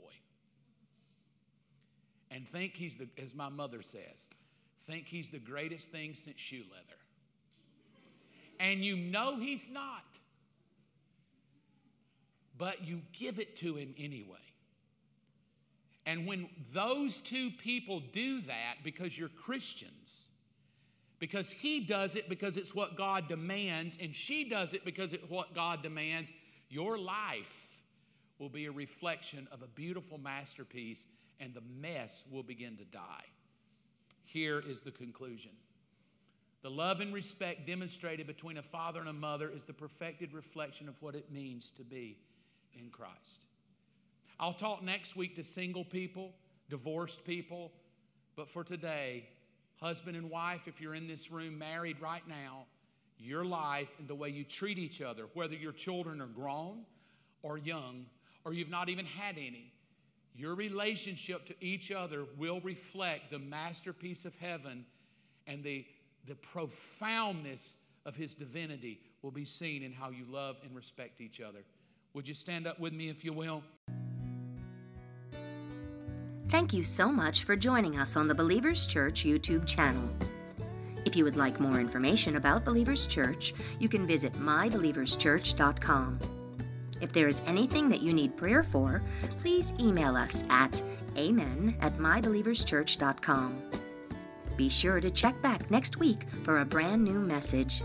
And 2.30 2.48
think 2.48 2.76
he's 2.76 2.98
the, 2.98 3.08
as 3.22 3.36
my 3.36 3.50
mother 3.50 3.82
says, 3.82 4.30
think 4.84 5.08
he's 5.08 5.30
the 5.30 5.40
greatest 5.40 5.92
thing 5.92 6.14
since 6.16 6.40
shoe 6.40 6.64
leather. 6.72 7.00
And 8.60 8.84
you 8.84 8.96
know 8.96 9.38
he's 9.38 9.72
not. 9.72 10.04
But 12.58 12.86
you 12.86 13.02
give 13.14 13.40
it 13.40 13.56
to 13.58 13.76
him 13.76 13.96
anyway. 13.98 14.38
And 16.06 16.28
when 16.28 16.48
those 16.74 17.20
two 17.20 17.52
people 17.52 18.02
do 18.12 18.42
that 18.42 18.76
because 18.84 19.18
you're 19.18 19.30
Christians, 19.30 20.30
because 21.20 21.52
he 21.52 21.80
does 21.80 22.16
it 22.16 22.28
because 22.28 22.58
it's 22.58 22.74
what 22.74 22.96
God 22.98 23.28
demands, 23.28 23.98
and 24.02 24.16
she 24.16 24.50
does 24.50 24.74
it 24.74 24.84
because 24.84 25.14
it's 25.14 25.30
what 25.30 25.54
God 25.54 25.84
demands, 25.84 26.32
your 26.70 26.98
life 26.98 27.68
will 28.40 28.50
be 28.50 28.66
a 28.66 28.72
reflection 28.72 29.48
of 29.52 29.62
a 29.62 29.68
beautiful 29.68 30.18
masterpiece, 30.18 31.06
and 31.40 31.54
the 31.54 31.62
mess 31.80 32.24
will 32.32 32.44
begin 32.44 32.76
to 32.78 32.86
die. 32.86 33.26
Here 34.32 34.64
is 34.66 34.82
the 34.82 34.92
conclusion. 34.92 35.52
The 36.62 36.72
love 36.72 37.02
and 37.02 37.14
respect 37.14 37.68
demonstrated 37.68 38.28
between 38.28 38.58
a 38.58 38.62
father 38.62 39.02
and 39.02 39.10
a 39.10 39.14
mother 39.14 39.50
is 39.50 39.66
the 39.66 39.74
perfected 39.74 40.34
reflection 40.34 40.88
of 40.88 41.02
what 41.02 41.16
it 41.16 41.32
means 41.32 41.70
to 41.72 41.84
be 41.84 42.18
in 42.80 42.90
Christ. 42.90 43.44
I'll 44.40 44.54
talk 44.54 44.84
next 44.84 45.18
week 45.18 45.36
to 45.36 45.44
single 45.44 45.84
people, 45.84 46.34
divorced 46.70 47.26
people, 47.26 47.74
but 48.38 48.50
for 48.50 48.64
today, 48.64 49.28
husband 49.82 50.16
and 50.16 50.30
wife, 50.30 50.66
if 50.66 50.80
you're 50.80 50.96
in 50.96 51.08
this 51.08 51.30
room 51.30 51.58
married 51.58 52.00
right 52.00 52.26
now, 52.26 52.68
your 53.20 53.44
life 53.44 53.92
and 54.00 54.08
the 54.08 54.16
way 54.16 54.30
you 54.30 54.46
treat 54.46 54.80
each 54.80 55.02
other, 55.02 55.26
whether 55.34 55.56
your 55.56 55.74
children 55.74 56.22
are 56.22 56.28
grown 56.28 56.86
or 57.44 57.58
young, 57.58 58.06
or 58.46 58.54
you've 58.54 58.70
not 58.70 58.88
even 58.88 59.06
had 59.06 59.38
any, 59.38 59.74
your 60.36 60.56
relationship 60.56 61.46
to 61.46 61.56
each 61.62 61.92
other 61.92 62.26
will 62.38 62.62
reflect 62.62 63.32
the 63.32 63.40
masterpiece 63.40 64.26
of 64.26 64.36
heaven 64.38 64.86
and 65.48 65.64
the, 65.64 65.86
the 66.28 66.36
profoundness 66.36 67.78
of 68.06 68.16
his 68.16 68.36
divinity 68.36 69.00
will 69.22 69.32
be 69.32 69.46
seen 69.46 69.84
in 69.84 69.92
how 69.92 70.10
you 70.10 70.26
love 70.30 70.58
and 70.64 70.76
respect 70.76 71.22
each 71.22 71.42
other. 71.42 71.60
Would 72.14 72.28
you 72.28 72.34
stand 72.34 72.68
up 72.68 72.80
with 72.80 72.94
me 72.94 73.10
if 73.10 73.24
you 73.24 73.34
will? 73.34 73.64
Thank 76.50 76.74
you 76.74 76.84
so 76.84 77.12
much 77.12 77.44
for 77.44 77.56
joining 77.56 77.98
us 77.98 78.18
on 78.18 78.28
the 78.28 78.36
Believers 78.36 78.86
Church 78.86 79.24
YouTube 79.24 79.66
channel. 79.66 80.10
If 81.06 81.16
you 81.16 81.24
would 81.24 81.38
like 81.38 81.60
more 81.60 81.80
information 81.80 82.36
about 82.36 82.66
Believers 82.66 83.08
Church, 83.08 83.54
you 83.80 83.88
can 83.88 84.06
visit 84.06 84.34
mybelieverschurch.com. 84.34 86.41
If 87.02 87.12
there 87.14 87.28
is 87.28 87.42
anything 87.48 87.90
that 87.90 88.02
you 88.02 88.14
need 88.14 88.38
prayer 88.38 88.64
for, 88.64 89.02
please 89.40 89.74
email 89.80 90.16
us 90.16 90.44
at 90.50 90.82
amen 91.18 91.76
at 91.82 91.98
mybelieverschurch.com. 91.98 93.62
Be 94.56 94.70
sure 94.70 95.02
to 95.02 95.10
check 95.10 95.42
back 95.42 95.72
next 95.72 95.98
week 96.00 96.26
for 96.44 96.60
a 96.60 96.66
brand 96.66 97.04
new 97.04 97.20
message. 97.20 97.82